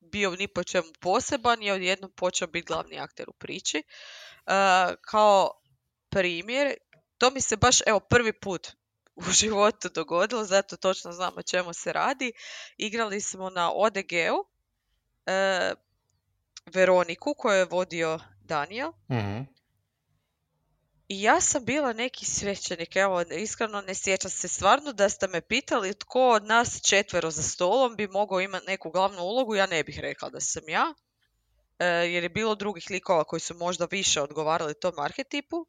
bio 0.00 0.30
ni 0.30 0.48
po 0.48 0.64
čemu 0.64 0.86
poseban 1.00 1.62
je 1.62 1.72
odjednom 1.72 2.12
počeo 2.16 2.48
biti 2.48 2.66
glavni 2.66 2.98
akter 2.98 3.28
u 3.28 3.32
priči. 3.32 3.78
E, 3.78 3.82
kao 5.00 5.50
primjer, 6.10 6.74
to 7.18 7.30
mi 7.30 7.40
se 7.40 7.56
baš 7.56 7.78
evo 7.86 8.00
prvi 8.00 8.32
put 8.32 8.68
u 9.14 9.22
životu 9.40 9.88
dogodilo, 9.88 10.44
zato 10.44 10.76
točno 10.76 11.12
znam 11.12 11.32
o 11.36 11.42
čemu 11.42 11.72
se 11.72 11.92
radi. 11.92 12.32
Igrali 12.76 13.20
smo 13.20 13.50
na 13.50 13.72
ODG-u 13.72 14.57
e, 15.28 15.74
Veroniku 16.74 17.34
koju 17.34 17.58
je 17.58 17.64
vodio 17.64 18.18
Daniel 18.40 18.92
Mhm. 19.10 19.42
I 21.08 21.22
ja 21.22 21.40
sam 21.40 21.64
bila 21.64 21.92
neki 21.92 22.24
svećenik, 22.24 22.96
evo, 22.96 23.20
iskreno 23.20 23.80
ne 23.80 23.94
sjećam 23.94 24.30
se 24.30 24.48
stvarno 24.48 24.92
da 24.92 25.08
ste 25.08 25.26
me 25.26 25.40
pitali 25.40 25.94
tko 25.94 26.28
od 26.28 26.44
nas 26.44 26.80
četvero 26.82 27.30
za 27.30 27.42
stolom 27.42 27.96
bi 27.96 28.08
mogao 28.08 28.40
imati 28.40 28.66
neku 28.66 28.90
glavnu 28.90 29.22
ulogu, 29.22 29.54
ja 29.54 29.66
ne 29.66 29.84
bih 29.84 29.98
rekla 30.00 30.28
da 30.28 30.40
sam 30.40 30.68
ja, 30.68 30.94
e, 31.78 31.86
jer 31.86 32.22
je 32.22 32.28
bilo 32.28 32.54
drugih 32.54 32.86
likova 32.90 33.24
koji 33.24 33.40
su 33.40 33.54
možda 33.54 33.86
više 33.90 34.22
odgovarali 34.22 34.80
tom 34.80 34.98
arhetipu. 34.98 35.66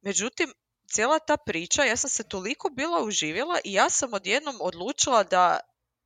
Međutim, 0.00 0.54
cijela 0.88 1.18
ta 1.18 1.36
priča, 1.36 1.84
ja 1.84 1.96
sam 1.96 2.10
se 2.10 2.28
toliko 2.28 2.68
bila 2.68 3.04
uživjela 3.04 3.58
i 3.64 3.72
ja 3.72 3.90
sam 3.90 4.12
odjednom 4.12 4.56
odlučila 4.60 5.24
da 5.24 5.60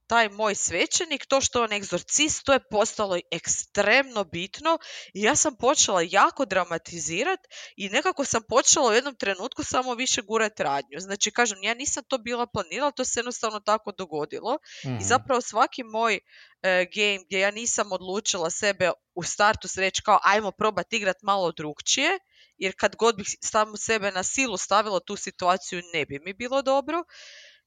taj 0.06 0.28
moj 0.28 0.54
svećenik, 0.54 1.26
to 1.26 1.40
što 1.40 1.58
je 1.58 1.64
on 1.64 1.72
egzorcist, 1.72 2.44
to 2.44 2.52
je 2.52 2.68
postalo 2.70 3.18
ekstremno 3.30 4.24
bitno 4.24 4.78
i 5.14 5.22
ja 5.22 5.36
sam 5.36 5.56
počela 5.56 6.00
jako 6.10 6.44
dramatizirati 6.44 7.48
i 7.76 7.88
nekako 7.88 8.24
sam 8.24 8.42
počela 8.48 8.90
u 8.90 8.92
jednom 8.94 9.14
trenutku 9.16 9.62
samo 9.64 9.94
više 9.94 10.22
gurati 10.22 10.62
radnju. 10.62 10.98
Znači, 10.98 11.30
kažem, 11.30 11.62
ja 11.62 11.74
nisam 11.74 12.04
to 12.08 12.18
bila 12.18 12.46
planirala, 12.46 12.90
to 12.90 13.04
se 13.04 13.20
jednostavno 13.20 13.60
tako 13.60 13.92
dogodilo 13.92 14.58
i 14.84 14.88
Mhm. 14.88 14.98
zapravo 15.00 15.40
svaki 15.40 15.82
moj 15.84 16.14
e, 16.62 16.86
game 16.94 17.18
gdje 17.26 17.40
ja 17.40 17.50
nisam 17.50 17.92
odlučila 17.92 18.50
sebe 18.50 18.90
u 19.14 19.22
startu 19.22 19.68
reći 19.76 20.02
kao 20.02 20.18
ajmo 20.22 20.50
probati 20.52 20.96
igrat 20.96 21.16
malo 21.22 21.52
drugčije, 21.52 22.18
jer 22.56 22.74
kad 22.76 22.96
god 22.96 23.16
bih 23.16 23.26
samu 23.44 23.76
sebe 23.76 24.10
na 24.10 24.22
silu 24.22 24.56
stavila 24.56 25.00
tu 25.00 25.16
situaciju 25.16 25.82
ne 25.92 26.06
bi 26.06 26.18
mi 26.24 26.34
bilo 26.34 26.62
dobro, 26.62 27.04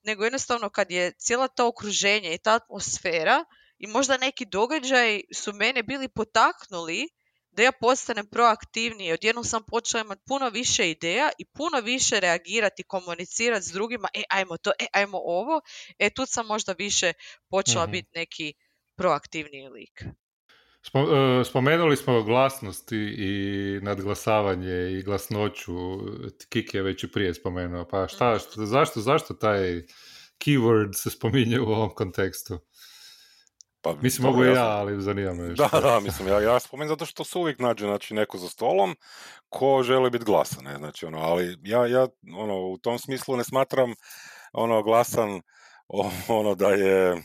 nego 0.03 0.23
jednostavno 0.23 0.69
kad 0.69 0.91
je 0.91 1.11
cijela 1.11 1.47
ta 1.47 1.67
okruženje 1.67 2.33
i 2.33 2.37
ta 2.37 2.55
atmosfera 2.55 3.45
i 3.77 3.87
možda 3.87 4.17
neki 4.17 4.45
događaj 4.45 5.21
su 5.33 5.53
mene 5.53 5.83
bili 5.83 6.07
potaknuli 6.07 7.09
da 7.51 7.63
ja 7.63 7.71
postanem 7.71 8.27
proaktivniji. 8.27 9.11
Odjednom 9.13 9.43
sam 9.43 9.63
počela 9.67 10.01
imati 10.01 10.21
puno 10.27 10.49
više 10.49 10.91
ideja 10.91 11.29
i 11.37 11.45
puno 11.45 11.79
više 11.81 12.19
reagirati, 12.19 12.83
komunicirati 12.83 13.65
s 13.65 13.71
drugima, 13.71 14.07
e, 14.13 14.23
ajmo 14.29 14.57
to, 14.57 14.71
e, 14.79 14.85
ajmo 14.93 15.17
ovo. 15.23 15.61
E, 15.99 16.09
tu 16.09 16.25
sam 16.25 16.45
možda 16.47 16.73
više 16.73 17.13
počela 17.49 17.83
Mhm. 17.83 17.91
biti 17.91 18.09
neki 18.15 18.53
proaktivniji 18.95 19.67
lik. 19.67 20.03
E, 20.91 21.43
Spomenuli 21.45 21.97
smo 21.97 22.23
glasnost 22.23 22.91
i, 22.91 22.95
i 22.97 23.31
nadglasavanje 23.81 24.91
i 24.91 25.03
glasnoću. 25.03 25.73
Kik 26.49 26.73
je 26.73 26.81
već 26.81 27.03
i 27.03 27.11
prije 27.11 27.33
spomenuo. 27.33 27.85
Pa 27.85 28.07
šta, 28.07 28.29
Mhm. 28.29 28.39
što- 28.39 28.65
zašto, 28.65 28.99
zašto 28.99 29.33
taj 29.33 29.81
keyword 30.39 30.93
se 30.93 31.09
spominje 31.09 31.59
u 31.59 31.65
ovom 31.65 31.89
kontekstu? 31.89 32.59
Pa, 33.81 33.93
Mislim, 33.93 34.27
mogu 34.27 34.43
ja, 34.43 34.55
sam- 34.55 34.67
ali 34.67 35.01
zanima 35.01 35.33
me. 35.33 35.47
Da, 35.47 35.67
šta- 35.67 35.81
da, 35.81 35.99
mislim, 35.99 36.27
ja, 36.27 36.41
ja 36.41 36.59
spomenem 36.59 36.89
zato 36.89 37.05
što 37.05 37.23
se 37.23 37.37
uvijek 37.37 37.59
nađe 37.59 37.85
znači, 37.85 38.13
neko 38.13 38.37
za 38.37 38.49
stolom 38.49 38.95
ko 39.49 39.83
želi 39.83 40.09
biti 40.09 40.25
glasan, 40.25 40.63
ne, 40.63 40.77
znači, 40.77 41.05
ono, 41.05 41.17
ali 41.17 41.57
ja, 41.63 41.87
ja 41.87 42.07
ono, 42.35 42.57
u 42.59 42.77
tom 42.77 42.99
smislu 42.99 43.37
ne 43.37 43.43
smatram 43.43 43.93
ono, 44.53 44.83
glasan 44.83 45.41
ono 46.27 46.55
da 46.55 46.69
je 46.69 47.15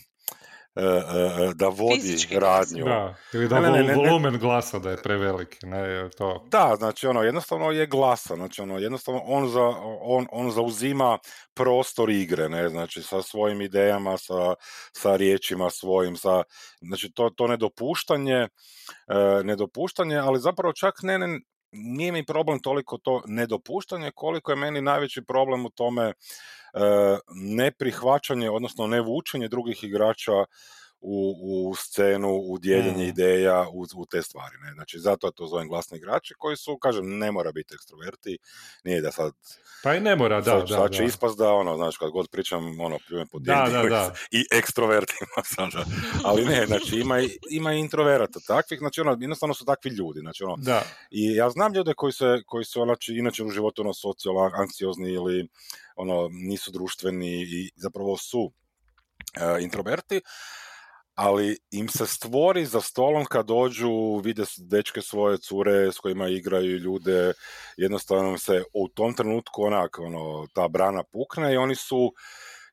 da 1.54 1.68
vodi 1.68 1.94
Fizički 2.00 2.38
radnju. 2.38 2.84
Da, 2.84 3.14
ili 3.32 3.48
da 3.48 3.60
Ne, 3.60 3.70
ne, 3.70 3.70
ne, 3.70 3.78
vol- 3.78 3.86
ne, 3.86 3.96
ne. 3.96 4.10
volumen 4.10 4.38
glasa 4.38 4.78
da 4.78 4.90
je 4.90 4.96
preveliki, 5.02 5.66
ne, 5.66 6.10
to. 6.18 6.46
Da, 6.50 6.74
znači 6.78 7.06
ono, 7.06 7.22
jednostavno 7.22 7.70
je 7.70 7.86
glasan, 7.86 8.36
znači 8.36 8.62
ono, 8.62 8.78
jednostavno 8.78 9.20
on, 9.24 9.48
za, 9.48 9.62
on, 10.00 10.26
on 10.32 10.50
zauzima 10.50 11.18
prostor 11.54 12.10
igre, 12.10 12.48
ne, 12.48 12.68
znači 12.68 13.02
sa 13.02 13.22
svojim 13.22 13.60
idejama, 13.60 14.16
sa, 14.18 14.54
sa 14.92 15.16
riječima 15.16 15.70
svojim, 15.70 16.16
sa, 16.16 16.42
znači 16.80 17.12
to, 17.14 17.30
to 17.36 17.46
nedopuštanje, 17.46 18.48
e, 19.08 19.42
nedopuštanje, 19.44 20.16
ali 20.16 20.40
zapravo 20.40 20.72
čak 20.72 20.94
ne, 21.02 21.18
ne, 21.18 21.40
nije 21.74 22.12
mi 22.12 22.26
problem 22.26 22.58
toliko 22.58 22.98
to 22.98 23.22
nedopuštanje, 23.26 24.10
koliko 24.14 24.52
je 24.52 24.56
meni 24.56 24.80
najveći 24.80 25.22
problem 25.22 25.66
u 25.66 25.70
tome 25.70 26.04
e, 26.04 26.12
neprihvaćanje, 27.34 28.50
odnosno 28.50 28.86
nevučenje 28.86 29.48
drugih 29.48 29.84
igrača 29.84 30.44
u, 31.06 31.68
u 31.70 31.74
scenu, 31.74 32.28
u 32.28 32.58
dijeljenje 32.58 33.04
Mm. 33.04 33.08
ideja, 33.08 33.66
u, 33.72 33.86
u 33.96 34.06
te 34.06 34.22
stvari. 34.22 34.56
Ne? 34.62 34.72
Znači, 34.72 34.98
zato 34.98 35.30
to 35.30 35.46
zovem 35.46 35.68
glasni 35.68 35.98
igrači 35.98 36.34
koji 36.38 36.56
su, 36.56 36.78
kažem, 36.78 37.18
ne 37.18 37.32
mora 37.32 37.52
biti 37.52 37.74
ekstroverti, 37.74 38.38
nije 38.84 39.00
da 39.00 39.12
sad, 39.12 39.32
Pa 39.82 39.94
i 39.94 40.00
ne 40.00 40.16
mora, 40.16 40.40
da, 40.40 40.50
sad, 40.50 40.68
da, 40.68 40.76
sad 40.76 40.92
će 40.92 40.98
da. 41.02 41.04
ispast 41.04 41.38
da, 41.38 41.52
ono, 41.52 41.76
znaš, 41.76 41.96
kad 41.96 42.10
god 42.10 42.30
pričam, 42.30 42.80
ono, 42.80 42.98
pljujem 43.08 43.28
po 43.28 43.38
Da, 43.38 43.68
da, 43.72 43.82
da. 43.82 44.14
i 44.38 44.44
ekstrovertima 44.52 45.42
sada. 45.56 45.84
Ali 46.24 46.44
ne, 46.44 46.66
znači, 46.66 46.96
ima, 46.96 47.16
ima 47.50 47.74
i 47.74 47.78
introverata 47.78 48.40
takvih, 48.46 48.78
znači, 48.78 49.00
ono, 49.00 49.16
jednostavno 49.20 49.54
su 49.54 49.64
takvi 49.64 49.90
ljudi, 49.90 50.20
znači, 50.20 50.44
ono, 50.44 50.56
Da, 50.56 50.82
i 51.10 51.34
ja 51.34 51.50
znam 51.50 51.74
ljude 51.74 51.94
koji 51.94 52.12
se, 52.12 52.42
koji 52.46 52.64
su 52.64 52.84
znači, 52.84 53.14
inače 53.14 53.44
u 53.44 53.50
životu 53.50 53.82
ono, 53.82 53.94
socijalno 53.94 54.50
anksiozni 54.54 55.12
ili 55.12 55.48
ono, 55.96 56.28
nisu 56.32 56.70
društveni 56.70 57.42
i 57.42 57.70
zapravo 57.76 58.16
su 58.16 58.52
e, 59.34 59.62
introverti, 59.62 60.20
ali 61.14 61.56
im 61.70 61.88
se 61.88 62.06
stvori 62.06 62.66
za 62.66 62.80
stolom 62.80 63.24
kad 63.24 63.46
dođu, 63.46 64.20
vide 64.24 64.44
s- 64.44 64.58
dečke 64.58 65.02
svoje 65.02 65.38
cure 65.38 65.92
s 65.92 65.98
kojima 65.98 66.28
igraju 66.28 66.78
ljude, 66.78 67.32
jednostavno 67.76 68.38
se 68.38 68.62
u 68.74 68.88
tom 68.88 69.14
trenutku 69.14 69.62
onak, 69.62 69.98
ono, 69.98 70.46
ta 70.54 70.68
brana 70.68 71.02
pukne 71.02 71.54
i 71.54 71.56
oni 71.56 71.74
su, 71.74 72.12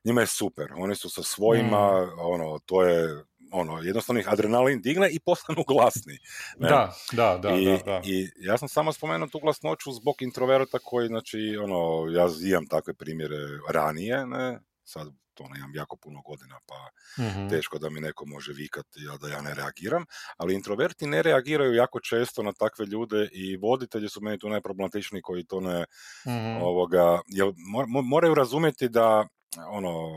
njima 0.04 0.20
je 0.20 0.26
super, 0.26 0.66
oni 0.76 0.94
su 0.94 1.10
sa 1.10 1.22
svojima, 1.22 1.86
ono, 2.18 2.58
to 2.66 2.82
je, 2.82 3.24
ono, 3.52 3.82
jednostavno 3.82 4.20
ih 4.20 4.28
adrenalin 4.32 4.80
digne 4.82 5.10
i 5.10 5.20
postanu 5.20 5.64
glasni. 5.68 6.18
ne? 6.58 6.68
da, 6.68 6.92
da, 7.12 7.38
da, 7.42 7.54
I, 7.56 7.64
da, 7.64 7.76
da. 7.84 8.00
I 8.04 8.28
ja 8.36 8.58
sam 8.58 8.68
samo 8.68 8.92
spomenuo 8.92 9.28
tu 9.28 9.38
glasnoću 9.38 9.92
zbog 9.92 10.22
introverta 10.22 10.78
koji, 10.78 11.08
znači, 11.08 11.56
ono, 11.62 12.10
ja 12.10 12.26
imam 12.50 12.66
takve 12.66 12.94
primjere 12.94 13.36
ranije, 13.70 14.26
ne, 14.26 14.60
sad 14.84 15.08
to 15.34 15.48
ne 15.48 15.58
imam 15.58 15.74
jako 15.74 15.96
puno 15.96 16.22
godina, 16.22 16.58
pa 16.66 16.88
Mhm. 17.22 17.48
teško 17.48 17.78
da 17.78 17.90
mi 17.90 18.00
neko 18.00 18.26
može 18.26 18.52
vikati, 18.52 19.00
a 19.12 19.16
da 19.16 19.28
ja 19.28 19.40
ne 19.42 19.54
reagiram, 19.54 20.04
ali 20.36 20.54
introverti 20.54 21.06
ne 21.06 21.22
reagiraju 21.22 21.74
jako 21.74 22.00
često 22.00 22.42
na 22.42 22.52
takve 22.52 22.86
ljude 22.86 23.28
i 23.32 23.56
voditelji 23.56 24.08
su 24.08 24.20
meni 24.20 24.38
tu 24.38 24.48
najproblematičniji 24.48 25.22
koji 25.22 25.44
to 25.44 25.60
ne, 25.60 25.84
Mhm. 26.26 26.62
ovoga, 26.62 27.20
jer 27.26 27.46
mo- 27.48 27.86
mo- 27.86 28.02
moraju 28.02 28.34
razumjeti 28.34 28.88
da, 28.88 29.26
ono, 29.68 30.10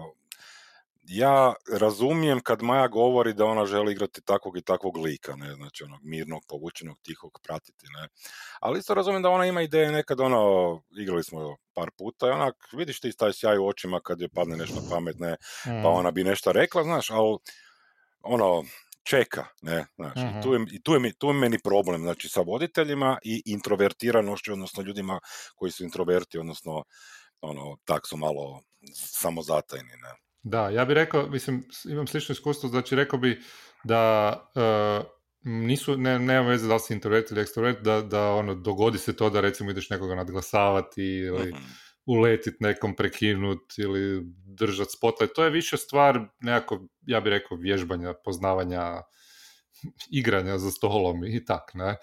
ja 1.07 1.53
razumijem 1.79 2.39
kad 2.39 2.61
Maja 2.63 2.87
govori 2.87 3.33
da 3.33 3.45
ona 3.45 3.65
želi 3.65 3.91
igrati 3.91 4.21
takvog 4.21 4.57
i 4.57 4.61
takvog 4.61 4.97
lika, 4.97 5.35
ne, 5.35 5.55
znači 5.55 5.83
onog 5.83 5.99
mirnog, 6.03 6.43
povučenog, 6.49 6.97
tihog, 7.03 7.39
pratiti, 7.43 7.85
ne. 8.01 8.07
Ali 8.61 8.79
isto 8.79 8.93
razumijem 8.93 9.23
da 9.23 9.29
ona 9.29 9.45
ima 9.45 9.61
ideje 9.61 9.91
nekad, 9.91 10.19
ono, 10.19 10.81
igrali 10.99 11.23
smo 11.23 11.55
par 11.73 11.91
puta 11.97 12.27
i 12.27 12.31
onak, 12.31 12.55
vidiš 12.73 12.99
ti 12.99 13.17
taj 13.17 13.33
sjaj 13.33 13.57
u 13.57 13.67
očima 13.67 13.99
kad 14.03 14.21
joj 14.21 14.29
padne 14.29 14.57
nešto 14.57 14.81
pametne, 14.89 15.35
pa 15.81 15.89
Mhm. 15.89 15.99
ona 15.99 16.11
bi 16.11 16.23
nešto 16.23 16.51
rekla, 16.51 16.83
znaš, 16.83 17.09
ali, 17.09 17.37
ono, 18.23 18.63
čeka, 19.03 19.45
ne, 19.61 19.85
znaš, 19.95 20.15
Mhm. 20.15 20.27
i 20.29 20.41
tu 20.41 20.53
je, 20.53 20.59
i 20.71 20.83
tu 20.83 20.93
je, 20.93 21.13
tu 21.19 21.27
je 21.27 21.33
meni 21.33 21.59
problem, 21.63 22.01
znači, 22.01 22.29
sa 22.29 22.41
voditeljima 22.41 23.17
i 23.23 23.41
introvertiranošću, 23.45 24.53
odnosno 24.53 24.83
ljudima 24.83 25.19
koji 25.55 25.71
su 25.71 25.83
introverti, 25.83 26.37
odnosno, 26.39 26.83
ono, 27.41 27.77
tak 27.85 28.07
su 28.07 28.17
malo 28.17 28.61
samozatajni, 28.95 29.89
ne. 29.89 30.24
Da, 30.45 30.69
ja 30.69 30.85
bih 30.85 30.93
rekao, 30.93 31.27
mislim, 31.29 31.63
imam 31.89 32.07
slično 32.07 32.33
iskustvo, 32.33 32.69
znači 32.69 32.95
rekao 32.95 33.19
bi 33.19 33.41
da 33.83 34.33
e, 34.55 35.03
nisu, 35.43 35.97
ne, 35.97 36.19
nema 36.19 36.49
veze 36.49 36.67
da 36.67 36.73
li 36.73 36.79
si 36.79 36.93
introvert 36.93 37.31
ili 37.31 37.41
ekstrovert, 37.41 37.81
da, 37.81 38.01
da 38.01 38.31
ono, 38.31 38.55
dogodi 38.55 38.97
se 38.97 39.15
to 39.15 39.29
da 39.29 39.41
recimo 39.41 39.71
ideš 39.71 39.89
nekoga 39.89 40.15
nadglasavati 40.15 41.03
ili 41.03 41.49
Mhm. 41.51 41.63
uletit 42.05 42.59
nekom 42.59 42.95
prekinut 42.95 43.77
ili 43.77 44.21
držat 44.45 44.91
spotlight. 44.91 45.35
To 45.35 45.43
je 45.43 45.49
više 45.49 45.77
stvar 45.77 46.19
nekako, 46.39 46.87
ja 47.01 47.19
bih 47.21 47.29
rekao, 47.29 47.57
vježbanja, 47.57 48.13
poznavanja, 48.23 49.01
igranja 50.21 50.57
za 50.57 50.71
stolom 50.71 51.23
i 51.25 51.45
tak, 51.45 51.73
ne. 51.73 51.95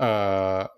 Uh, 0.00 0.06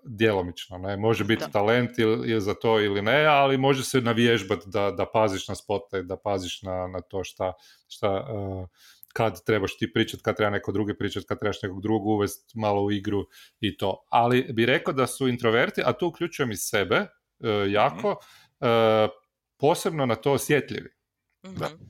djelomično, 0.03 0.77
ne. 0.77 0.97
Može 0.97 1.23
biti 1.23 1.43
Da. 1.45 1.51
talent 1.51 1.99
ili, 1.99 2.31
ili 2.31 2.41
za 2.41 2.53
to 2.53 2.79
ili 2.79 3.01
ne, 3.01 3.25
ali 3.25 3.57
može 3.57 3.83
se 3.83 4.01
navježbati 4.01 4.63
da, 4.65 4.91
da 4.91 5.05
paziš 5.05 5.47
na 5.47 5.55
spotlight, 5.55 6.07
da 6.07 6.17
paziš 6.17 6.61
na, 6.61 6.87
na 6.87 7.01
to 7.01 7.23
šta, 7.23 7.53
šta 7.87 8.09
uh, 8.09 8.67
kad 9.13 9.43
trebaš 9.45 9.77
ti 9.77 9.93
pričat, 9.93 10.21
kad 10.21 10.35
treba 10.35 10.49
neko 10.49 10.71
drugi 10.71 10.97
pričat, 10.97 11.23
kad 11.23 11.39
trebaš 11.39 11.61
nekog 11.61 11.81
drugog 11.81 12.07
uvest 12.07 12.51
malo 12.55 12.83
u 12.83 12.91
igru 12.91 13.25
i 13.59 13.77
to. 13.77 14.03
Ali 14.09 14.41
bi 14.53 14.65
rekao 14.65 14.93
da 14.93 15.07
su 15.07 15.27
introverti, 15.27 15.81
a 15.85 15.93
tu 15.93 16.07
uključujem 16.07 16.51
i 16.51 16.57
sebe, 16.57 16.99
uh, 16.99 17.71
jako, 17.71 18.09
uh, 18.09 19.09
posebno 19.59 20.05
na 20.05 20.15
to 20.15 20.31
osjetljivi. 20.31 20.89
Da. 21.43 21.65
Mhm. 21.65 21.83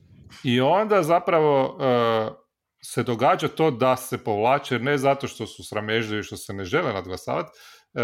I 0.44 0.62
onda 0.62 1.04
zapravo 1.04 1.78
e, 1.82 2.43
se 2.86 3.04
događa 3.04 3.48
to 3.48 3.72
da 3.72 3.96
se 3.98 4.18
povlače 4.24 4.80
ne 4.80 4.98
zato 4.98 5.28
što 5.28 5.48
su 5.48 5.64
sramežljivi, 5.64 6.24
što 6.24 6.38
se 6.38 6.54
ne 6.54 6.66
žele 6.66 6.94
nadglasavati, 6.94 7.50
e, 7.96 8.00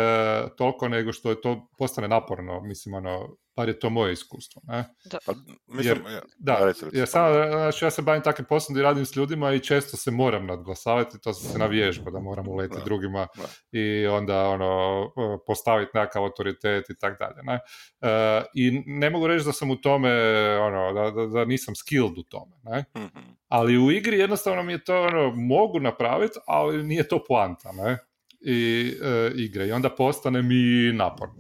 toliko 0.49 0.88
nego 0.88 1.13
što 1.13 1.30
je 1.30 1.41
to 1.41 1.69
postane 1.78 2.08
naporno, 2.08 2.62
mislim, 2.62 2.95
ono, 2.95 3.28
bar 3.56 3.67
je 3.67 3.80
to 3.80 3.89
moje 3.89 4.13
iskustvo, 4.13 4.62
ne? 4.65 4.84
Pa, 5.25 5.34
mislim, 5.67 5.97
ja- 6.06 6.21
Da, 6.38 6.58
reci, 6.60 6.86
jer 6.91 7.08
samo, 7.08 7.34
znači 7.34 7.86
ja 7.86 7.91
se 7.91 8.02
bavim 8.02 8.23
takvim 8.23 8.45
poslom 8.45 8.73
gdje 8.73 8.84
radim 8.84 9.06
s 9.06 9.15
ljudima 9.15 9.54
i 9.54 9.60
često 9.60 9.97
se 9.97 10.12
moram 10.12 10.45
nadglasavati, 10.45 11.21
to 11.21 11.34
sam 11.34 11.52
se 11.52 11.60
navježba 11.60 12.12
da 12.12 12.19
moram 12.19 12.47
uletiti 12.47 12.80
Da, 12.80 12.86
drugima 12.86 13.28
da. 13.38 13.43
i 13.71 14.08
onda 14.08 14.43
ono, 14.43 15.04
e, 15.04 15.38
postaviti 15.47 15.91
nekakav 15.93 16.23
autoritet 16.23 16.89
i 16.89 16.97
tak 16.97 17.19
dalje. 17.19 17.43
Ne? 17.43 17.60
E, 18.02 18.43
I 18.54 18.84
ne 18.86 19.10
mogu 19.10 19.28
reći 19.28 19.45
da 19.45 19.52
sam 19.52 19.71
u 19.71 19.75
tome, 19.75 20.10
ono, 20.58 20.93
da, 20.93 21.12
da, 21.12 21.25
da 21.28 21.45
nisam 21.45 21.75
skilled 21.75 22.17
u 22.17 22.23
tome. 22.23 22.56
Ne? 22.63 22.86
Mhm. 22.97 23.19
Ali 23.47 23.78
u 23.78 23.91
igri 23.91 24.19
jednostavno 24.19 24.63
mi 24.63 24.73
je 24.73 24.84
to 24.84 25.02
ono, 25.04 25.32
mogu 25.36 25.80
napraviti, 25.80 26.39
ali 26.47 26.84
nije 26.84 27.08
to 27.08 27.23
poanta, 27.28 27.71
ne? 27.71 27.97
I 28.41 28.88
e, 29.04 29.32
igre. 29.36 29.67
I 29.67 29.71
onda 29.71 29.95
postane 29.95 30.41
mi 30.41 30.91
naporno. 30.93 31.34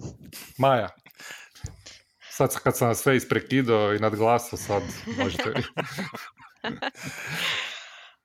Maja. 0.57 0.89
Sad 2.31 2.59
kad 2.63 2.77
sam 2.77 2.87
vas 2.87 2.99
sve 2.99 3.15
isprekidao 3.17 3.93
i 3.93 3.99
nadglasao, 3.99 4.57
sad 4.59 4.83
možete. 5.17 5.53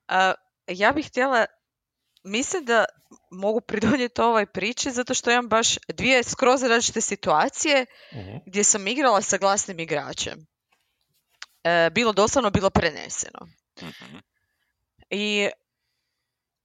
A, 0.07 0.33
ja 0.67 0.91
bih 0.91 1.07
htjela, 1.07 1.45
mislim 2.23 2.65
da 2.65 2.85
mogu 3.31 3.61
pridonijeti 3.61 4.21
ovoj 4.21 4.45
priči 4.45 4.91
zato 4.91 5.13
što 5.13 5.31
imam 5.31 5.47
baš 5.47 5.67
dvije 5.87 6.23
skroz 6.23 6.63
različite 6.63 7.01
situacije 7.01 7.85
Mhm. 8.13 8.37
gdje 8.45 8.63
sam 8.63 8.87
igrala 8.87 9.21
sa 9.21 9.37
glasnim 9.37 9.79
igračem. 9.79 10.45
E, 11.63 11.89
bilo 11.89 12.13
doslovno, 12.13 12.49
bilo 12.49 12.69
preneseno. 12.69 13.39
Mhm. 13.81 14.17
I 15.09 15.49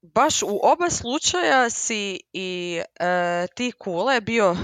baš 0.05 0.43
u 0.43 0.61
oba 0.63 0.91
slučaja 0.91 1.71
si 1.71 2.21
i 2.33 2.81
e, 2.97 3.47
ti 3.47 3.73
Kule 3.73 4.21
bio 4.21 4.57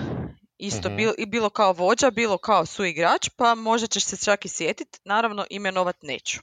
isto 0.59 0.89
Mhm. 0.89 0.97
bil- 0.97 1.15
i 1.19 1.27
bilo 1.27 1.51
kao 1.51 1.73
vođa, 1.73 2.11
bilo 2.11 2.39
kao 2.39 2.67
suigrač, 2.67 3.29
pa 3.37 3.55
možda 3.55 3.87
ćeš 3.87 4.05
se 4.05 4.17
čak 4.19 4.45
i 4.45 4.49
sjetiti. 4.49 4.99
Naravno, 5.05 5.47
imenovat 5.51 5.97
neću. 6.03 6.41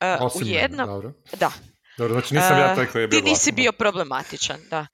E, 0.00 0.16
Osim 0.20 0.42
u 0.42 0.50
mene, 0.52 0.86
dobro. 0.86 1.12
da, 1.32 1.52
Dobro, 1.98 2.14
znači 2.14 2.34
nisam 2.34 2.58
ja 2.58 2.72
E, 2.72 2.74
taj 2.74 2.86
koji 2.86 3.02
je 3.02 3.08
bio 3.08 3.20
ti 3.20 3.24
nisi 3.24 3.52
bio 3.52 3.72
problematičan, 3.72 4.60
da. 4.70 4.86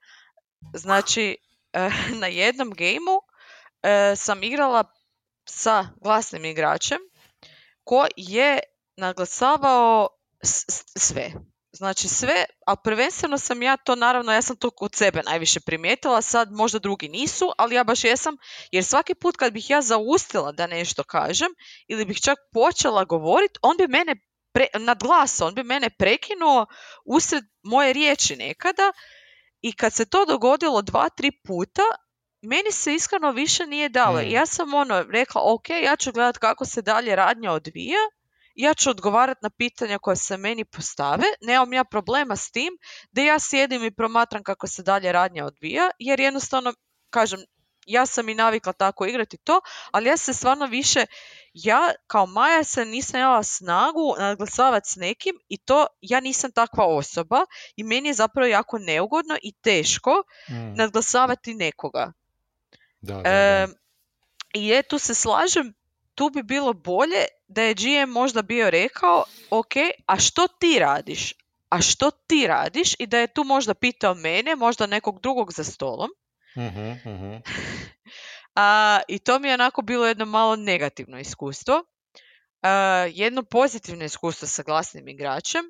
Znači, 0.73 1.37
e, 1.73 1.89
na 2.21 2.27
jednom 2.27 2.69
gameu 2.69 3.21
e, 3.83 4.15
sam 4.15 4.43
igrala 4.43 4.83
sa 5.45 5.87
glasnim 5.97 6.45
igračem 6.45 6.97
ko 7.83 8.07
je 8.15 8.59
naglasavao 8.97 10.09
s- 10.43 10.65
s- 10.67 10.83
sve. 10.97 11.31
Znači 11.77 12.07
sve, 12.07 12.45
a 12.67 12.75
prvenstveno 12.75 13.37
sam 13.37 13.61
ja 13.61 13.77
to, 13.77 13.95
naravno, 13.95 14.33
ja 14.33 14.41
sam 14.41 14.55
to 14.55 14.69
kod 14.69 14.95
sebe 14.95 15.21
najviše 15.25 15.59
primijetila, 15.59 16.21
sad 16.21 16.51
možda 16.51 16.79
drugi 16.79 17.07
nisu, 17.07 17.51
ali 17.57 17.75
ja 17.75 17.83
baš 17.83 18.03
jesam, 18.03 18.37
jer 18.71 18.83
svaki 18.83 19.15
put 19.15 19.37
kad 19.37 19.53
bih 19.53 19.69
ja 19.69 19.81
zaustila 19.81 20.51
da 20.51 20.67
nešto 20.67 21.03
kažem, 21.03 21.47
ili 21.87 22.05
bih 22.05 22.21
čak 22.21 22.37
počela 22.53 23.05
govoriti, 23.05 23.59
on 23.61 23.77
bi 23.77 23.87
mene 23.87 24.15
pre, 24.53 24.67
nadglasao, 24.79 25.47
on 25.47 25.55
bi 25.55 25.63
mene 25.63 25.89
prekinuo 25.89 26.65
usred 27.05 27.43
moje 27.63 27.93
riječi 27.93 28.35
nekada 28.35 28.91
i 29.61 29.71
kad 29.71 29.93
se 29.93 30.05
to 30.05 30.25
dogodilo 30.25 30.81
dva, 30.81 31.09
tri 31.09 31.31
puta, 31.47 31.83
meni 32.41 32.71
se 32.71 32.93
iskreno 32.93 33.31
više 33.31 33.65
nije 33.65 33.89
dalo. 33.89 34.21
Mm. 34.21 34.29
Ja 34.29 34.45
sam 34.45 34.73
ono 34.73 35.03
rekla, 35.03 35.41
ok, 35.45 35.69
ja 35.69 35.95
ću 35.95 36.11
gledat 36.11 36.37
kako 36.37 36.65
se 36.65 36.81
dalje 36.81 37.15
radnja 37.15 37.51
odvija, 37.51 37.99
ja 38.57 38.73
ću 38.73 38.89
odgovarati 38.89 39.39
na 39.43 39.49
pitanja 39.49 39.97
koja 39.97 40.15
se 40.15 40.37
meni 40.37 40.65
postave, 40.65 41.25
nemam 41.41 41.73
ja 41.73 41.83
problema 41.83 42.35
s 42.35 42.51
tim 42.51 42.73
da 43.11 43.21
ja 43.21 43.39
sjedim 43.39 43.83
i 43.83 43.91
promatram 43.91 44.43
kako 44.43 44.67
se 44.67 44.83
dalje 44.83 45.11
radnja 45.11 45.45
odvija, 45.45 45.89
jer 45.99 46.19
jednostavno, 46.19 46.73
kažem, 47.09 47.39
ja 47.85 48.05
sam 48.05 48.29
i 48.29 48.35
navikla 48.35 48.73
tako 48.73 49.05
igrati 49.05 49.37
to, 49.37 49.61
ali 49.91 50.09
ja 50.09 50.17
se 50.17 50.33
stvarno 50.33 50.65
više, 50.65 51.05
ja 51.53 51.91
kao 52.07 52.25
Maja 52.25 52.63
se 52.63 52.85
nisam 52.85 53.19
imala 53.19 53.43
snagu 53.43 54.15
nadglasavati 54.19 54.89
s 54.89 54.95
nekim 54.95 55.35
i 55.49 55.57
to 55.57 55.87
ja 56.01 56.19
nisam 56.19 56.51
takva 56.51 56.85
osoba 56.85 57.45
i 57.75 57.83
meni 57.83 58.09
je 58.09 58.13
zapravo 58.13 58.47
jako 58.47 58.77
neugodno 58.79 59.37
i 59.43 59.53
teško 59.53 60.23
Mm, 60.49 60.73
nadglasavati 60.75 61.53
nekoga. 61.53 62.11
da, 63.01 63.13
da, 63.15 63.21
da. 63.21 63.29
E, 63.29 63.67
I 64.53 64.67
je, 64.67 64.83
tu 64.83 64.99
se 64.99 65.15
slažem, 65.15 65.73
tu 66.17 66.29
bi 66.29 66.43
bilo 66.43 66.73
bolje 66.73 67.25
da 67.47 67.61
je 67.61 67.73
GM 67.73 68.11
možda 68.11 68.41
bio 68.41 68.69
rekao, 68.69 69.23
ok, 69.49 69.73
a 70.05 70.19
što 70.19 70.47
ti 70.47 70.79
radiš? 70.79 71.33
A 71.69 71.81
što 71.81 72.11
ti 72.11 72.47
radiš? 72.47 72.93
I 72.99 73.07
da 73.07 73.19
je 73.19 73.33
tu 73.33 73.43
možda 73.43 73.73
pitao 73.73 74.13
mene, 74.13 74.55
možda 74.55 74.85
nekog 74.85 75.21
drugog 75.21 75.53
za 75.53 75.63
stolom. 75.63 76.09
Mhm. 76.57 77.35
A, 78.55 78.99
I 79.07 79.19
to 79.19 79.39
mi 79.39 79.47
je 79.47 79.53
onako 79.53 79.81
bilo 79.81 80.07
jedno 80.07 80.25
malo 80.25 80.55
negativno 80.55 81.19
iskustvo. 81.19 81.83
A, 82.61 82.71
jedno 83.13 83.43
pozitivno 83.43 84.05
iskustvo 84.05 84.47
sa 84.47 84.63
glasnim 84.63 85.07
igračem. 85.07 85.65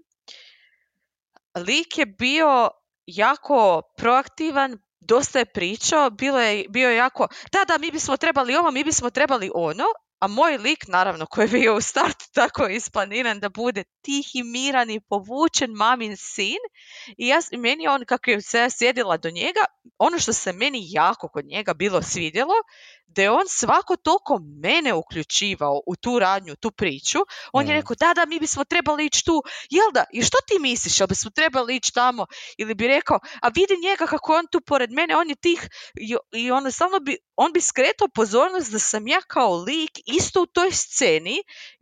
Lik 1.56 1.98
je 1.98 2.06
bio 2.06 2.70
jako 3.06 3.82
proaktivan, 3.98 4.80
dosta 5.00 5.40
je 5.40 5.46
pričao, 5.46 6.10
bilo 6.10 6.40
je, 6.40 6.66
bio 6.70 6.90
je 6.90 6.96
jako, 6.96 7.28
da, 7.52 7.66
da, 7.68 7.78
mi 7.78 7.92
bismo 7.92 8.18
trebali 8.18 8.56
ovo, 8.56 8.72
mi 8.72 8.84
bismo 8.84 9.10
trebali 9.10 9.52
ono, 9.56 9.84
a 10.20 10.28
moj 10.28 10.58
lik, 10.58 10.88
naravno, 10.88 11.26
koji 11.26 11.46
je 11.46 11.60
bio 11.60 11.76
u 11.78 11.82
startu 11.82 12.26
tako 12.40 12.68
isplaniran 12.68 13.40
da 13.40 13.50
bude 13.50 13.84
tihi, 14.02 14.44
miran 14.44 14.90
i 14.90 15.00
povučen 15.00 15.72
mamin 15.72 16.18
sin, 16.18 16.62
i 17.18 17.28
ja, 17.28 17.40
meni 17.58 17.88
on, 17.88 18.06
kako 18.06 18.32
je 18.32 18.42
se 18.42 18.68
sjedila 18.70 19.18
do 19.18 19.30
njega, 19.30 19.66
ono 19.98 20.20
što 20.20 20.34
se 20.34 20.54
meni 20.54 20.80
jako 20.90 21.28
kod 21.28 21.46
njega 21.46 21.74
bilo 21.74 22.02
svidjelo, 22.02 22.54
da 23.08 23.22
je 23.22 23.32
on 23.32 23.48
svako 23.48 23.96
toliko 23.96 24.40
mene 24.62 24.94
uključivao 24.94 25.82
u 25.88 25.96
tu 25.96 26.20
radnju, 26.20 26.56
tu 26.56 26.72
priču. 26.72 27.20
On 27.54 27.68
je 27.68 27.74
Mm. 27.74 27.78
rekao, 27.78 27.96
da, 28.00 28.14
da, 28.14 28.26
mi 28.26 28.40
bismo 28.40 28.64
trebali 28.64 29.06
ići 29.06 29.26
tu. 29.26 29.44
Jel 29.70 29.92
da? 29.94 30.04
I 30.14 30.22
što 30.24 30.38
ti 30.48 30.60
misliš? 30.60 31.00
Jel 31.00 31.08
bismo 31.08 31.32
trebali 31.32 31.76
ići 31.76 31.94
tamo? 31.94 32.26
Ili 32.58 32.76
bi 32.76 32.88
rekao, 32.88 33.20
a 33.42 33.48
vidi 33.48 33.74
njega 33.84 34.06
kako 34.06 34.34
je 34.34 34.40
on 34.40 34.48
tu 34.52 34.62
pored 34.62 34.92
mene, 34.92 35.16
on 35.18 35.30
je 35.30 35.36
tih. 35.36 35.68
I, 35.96 36.16
i 36.34 36.52
ono, 36.52 36.72
stalno 36.72 37.00
bi, 37.00 37.18
on 37.36 37.54
bi 37.54 37.62
skretao 37.62 38.08
pozornost 38.08 38.72
da 38.72 38.80
sam 38.80 39.08
ja 39.08 39.22
kao 39.22 39.56
lik 39.56 39.92
isto 40.06 40.42
u 40.42 40.46
toj 40.46 40.72
sceni. 40.72 41.38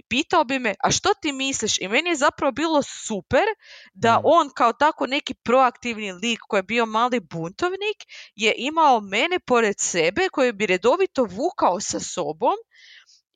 Pitao 0.09 0.43
bi 0.43 0.59
me, 0.59 0.75
a 0.83 0.91
što 0.91 1.13
ti 1.13 1.31
misliš? 1.31 1.77
I 1.81 1.88
meni 1.88 2.09
je 2.09 2.15
zapravo 2.15 2.51
bilo 2.51 2.81
super 2.83 3.45
da 3.93 4.15
Mm. 4.15 4.21
on 4.23 4.49
kao 4.55 4.73
tako 4.73 5.07
neki 5.07 5.33
proaktivni 5.33 6.11
lik 6.11 6.39
koji 6.47 6.59
je 6.59 6.63
bio 6.63 6.85
mali 6.85 7.19
buntovnik 7.19 7.97
je 8.35 8.53
imao 8.57 8.99
mene 8.99 9.39
pored 9.39 9.75
sebe 9.79 10.29
koji 10.31 10.53
bi 10.53 10.65
redovito 10.65 11.14
vukao 11.23 11.80
sa 11.80 11.99
sobom 11.99 12.54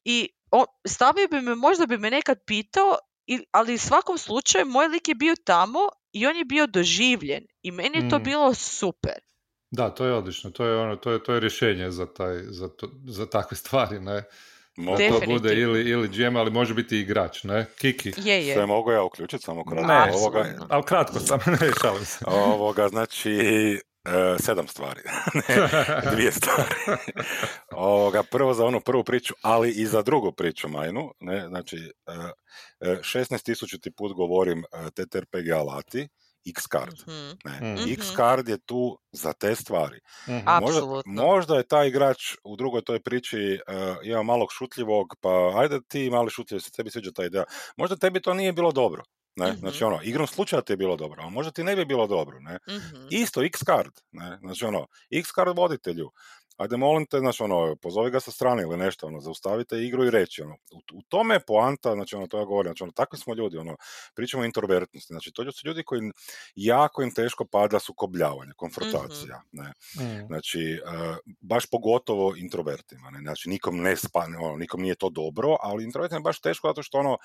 i 0.06 0.30
on, 0.52 0.65
stavio 0.86 1.28
bi 1.28 1.42
me, 1.42 1.56
možda 1.56 1.86
bi 1.86 1.98
me 1.98 2.10
nekad 2.12 2.38
pitao, 2.46 2.98
ali 3.52 3.74
u 3.74 3.80
svakom 3.80 4.18
slučaju 4.18 4.65
moj 4.65 4.88
lik 4.88 5.08
je 5.08 5.15
bio 5.15 5.36
tamo 5.38 5.80
i 6.12 6.28
on 6.28 6.36
je 6.36 6.46
bio 6.46 6.68
doživljen 6.68 7.44
i 7.62 7.72
meni 7.72 7.98
je 7.98 8.10
to 8.10 8.20
Mm. 8.20 8.24
bilo 8.24 8.54
super. 8.54 9.13
Da, 9.72 9.89
to 9.89 10.06
je 10.06 10.13
odlično, 10.13 10.50
to 10.50 10.65
je 10.65 10.78
ono, 10.78 10.96
to 10.96 11.12
je, 11.12 11.24
to 11.24 11.34
je 11.34 11.39
rješenje 11.39 11.92
za, 11.92 12.06
taj, 12.08 12.38
za, 12.39 12.68
to, 12.70 12.89
za 13.06 13.26
takve 13.26 13.58
stvari, 13.58 14.00
ne? 14.00 14.24
Mo- 14.78 14.98
Da 14.98 15.20
to 15.20 15.26
bude 15.28 15.54
ili, 15.54 15.82
ili 15.82 16.08
GM, 16.08 16.36
ali 16.36 16.52
može 16.52 16.74
biti 16.74 16.98
i 16.98 17.02
igrač, 17.02 17.44
ne? 17.44 17.65
Kiki. 17.78 18.13
Je, 18.18 18.48
je. 18.48 18.54
Se 18.54 18.65
mogu 18.65 18.92
ja 18.92 19.04
uključiti 19.04 19.44
samo 19.44 19.65
kratko? 19.65 19.88
Ne, 19.88 20.12
ovoga. 20.13 20.46
Ali 20.70 20.84
kratko 20.84 21.20
sam, 21.20 21.39
ne 21.62 21.72
šalim 21.82 22.06
se. 22.06 22.26
ovoga, 22.28 22.88
znači, 22.88 23.32
e, 24.06 24.12
sedam 24.40 24.68
stvari. 24.68 25.02
ne, 25.40 25.72
dvije 26.12 26.32
stvari. 26.32 26.70
ovoga, 27.72 28.24
prvo 28.24 28.54
za 28.54 28.66
onu 28.66 28.82
prvu 28.82 29.04
priču, 29.04 29.34
ali 29.42 29.72
i 29.72 29.86
za 29.86 30.02
drugu 30.02 30.32
priču, 30.32 30.70
Majnu. 30.70 31.12
Ne, 31.20 31.48
znači, 31.48 31.78
e, 32.08 32.12
e, 32.82 32.96
16.000 32.96 33.92
put 33.98 34.14
govorim 34.14 34.60
e, 34.60 34.90
TTRPG 34.92 35.52
alati, 35.52 36.08
X-Card. 36.48 37.08
Mhm. 37.08 37.32
Ne. 37.46 37.60
Mm. 37.62 37.74
Mhm. 37.74 37.90
X-Card 37.92 38.50
je 38.50 38.58
tu 38.58 39.00
za 39.12 39.34
te 39.34 39.56
stvari. 39.56 40.00
Mhm. 40.28 40.48
A- 40.48 40.60
Možda, 40.60 40.82
možda 41.06 41.56
je 41.58 41.68
taj 41.68 41.88
igrač 41.88 42.18
u 42.44 42.56
drugoj 42.56 42.82
toj 42.82 43.00
priči 43.00 43.60
uh, 43.68 43.76
ima 44.04 44.24
malog 44.24 44.50
šutljivog, 44.52 45.16
pa 45.22 45.30
ajde 45.56 45.80
ti 45.88 46.10
mali 46.10 46.30
šutljiv, 46.30 46.60
se 46.60 46.72
tebi 46.72 46.92
sviđa 46.92 47.12
ta 47.12 47.26
ideja. 47.26 47.44
Možda 47.78 47.96
tebi 47.96 48.22
to 48.22 48.34
nije 48.34 48.54
bilo 48.54 48.72
dobro. 48.72 49.04
Ne? 49.39 49.52
Mhm. 49.52 49.60
Znači 49.60 49.84
ono, 49.84 49.99
igrom 50.04 50.28
slučaja 50.28 50.62
ti 50.62 50.73
je 50.73 50.78
bilo 50.78 50.95
dobro, 50.95 51.23
a 51.23 51.30
možda 51.30 51.52
ti 51.52 51.63
ne 51.63 51.75
bi 51.75 51.86
bilo 51.86 52.08
dobro. 52.08 52.39
Ne? 52.39 52.58
Mhm. 52.69 53.08
Isto 53.10 53.41
X-card, 53.41 53.91
ne? 54.12 54.38
znači 54.41 54.65
ono, 54.65 54.88
X-card 55.12 55.58
voditelju, 55.58 56.12
ajde 56.60 56.78
molim 56.78 57.06
te, 57.06 57.19
znači 57.19 57.43
ono, 57.43 57.75
pozovi 57.75 58.12
ga 58.12 58.19
sa 58.19 58.32
strane 58.32 58.62
ili 58.62 58.78
nešto, 58.78 59.08
ono, 59.08 59.19
zaustavite 59.19 59.78
igru 59.78 60.06
i 60.06 60.10
reći, 60.10 60.41
ono, 60.41 60.54
u, 60.54 60.97
u 60.99 61.02
tome 61.08 61.36
je 61.36 61.39
poanta, 61.47 61.93
znači 61.93 62.15
ono, 62.15 62.28
to 62.28 62.39
ja 62.39 62.45
govorim, 62.45 62.69
znači 62.69 62.84
ono, 62.84 62.91
takvi 62.91 63.19
smo 63.19 63.34
ljudi, 63.34 63.58
ono, 63.58 63.75
pričamo 64.15 64.43
o 64.43 64.45
introvertnosti, 64.45 65.13
znači 65.13 65.32
to 65.32 65.52
su 65.52 65.67
ljudi 65.67 65.84
koji 65.84 66.02
jako 66.56 67.02
im 67.02 67.13
teško 67.13 67.45
pada 67.45 67.80
sukobljavanje, 67.80 68.52
konfrontacija, 68.58 69.41
ne, 69.52 69.73
Mm. 69.95 70.25
znači, 70.28 70.82
uh, 70.86 71.17
baš 71.41 71.65
pogotovo 71.65 72.34
introvertima, 72.38 73.10
ne, 73.10 73.19
znači 73.19 73.49
nikom 73.49 73.78
ne 73.82 73.95
spane, 73.95 74.38
ono, 74.38 74.58
nikom 74.58 74.82
nije 74.82 74.95
to 74.95 75.10
dobro, 75.10 75.56
ali 75.62 75.84
introvertima 75.84 76.17
je 76.17 76.23
baš 76.23 76.41
teško 76.41 76.67
zato 76.67 76.84
što 76.84 76.97
ono, 76.97 77.17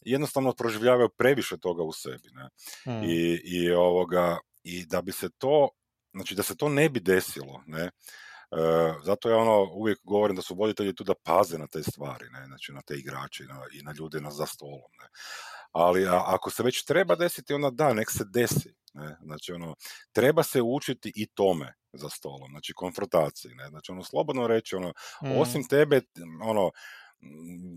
jednostavno 0.00 0.52
proživljavaju 0.52 1.08
previše 1.18 1.58
toga 1.58 1.82
u 1.82 1.92
sebi, 1.92 2.30
ne, 2.32 2.48
Mm. 2.86 3.04
i, 3.04 3.40
i 3.44 3.70
ovoga 3.72 4.38
i 4.62 4.86
da 4.86 5.02
bi 5.02 5.12
se 5.12 5.28
to 5.38 5.68
znači 6.14 6.34
da 6.34 6.42
se 6.42 6.56
to 6.56 6.68
ne 6.68 6.88
bi 6.88 7.00
desilo 7.00 7.62
ne 7.66 7.82
e, 7.82 7.90
zato 9.04 9.30
ja 9.30 9.36
ono 9.36 9.62
uvijek 9.74 9.98
govorim 10.04 10.36
da 10.36 10.42
su 10.42 10.54
voditelji 10.54 10.94
tu 10.94 11.04
da 11.04 11.14
paze 11.24 11.58
na 11.58 11.66
te 11.66 11.82
stvari 11.82 12.26
ne 12.32 12.46
znači 12.46 12.72
na 12.72 12.82
te 12.82 12.94
igrače 12.94 13.44
i 13.44 13.46
na, 13.46 13.60
i 13.72 13.82
na 13.82 13.92
ljude 13.98 14.20
na 14.20 14.30
za 14.30 14.46
stolom 14.46 14.90
ne 15.00 15.06
ali 15.72 16.06
a, 16.08 16.22
ako 16.26 16.50
se 16.50 16.62
već 16.62 16.84
treba 16.84 17.14
desiti 17.16 17.54
onda 17.54 17.70
da 17.70 17.92
nek 17.94 18.10
se 18.10 18.24
desi 18.24 18.74
ne 18.94 19.16
znači 19.22 19.52
ono 19.52 19.74
treba 20.12 20.42
se 20.42 20.62
učiti 20.62 21.12
i 21.16 21.26
tome 21.26 21.74
za 21.92 22.08
stolom 22.08 22.50
znači 22.50 22.72
konfrontaciji 22.74 23.54
ne 23.54 23.68
znači 23.68 23.92
ono 23.92 24.04
slobodno 24.04 24.46
reći 24.46 24.76
ono 24.76 24.92
Mm. 25.22 25.38
osim 25.40 25.68
tebe 25.68 26.00
ono 26.44 26.70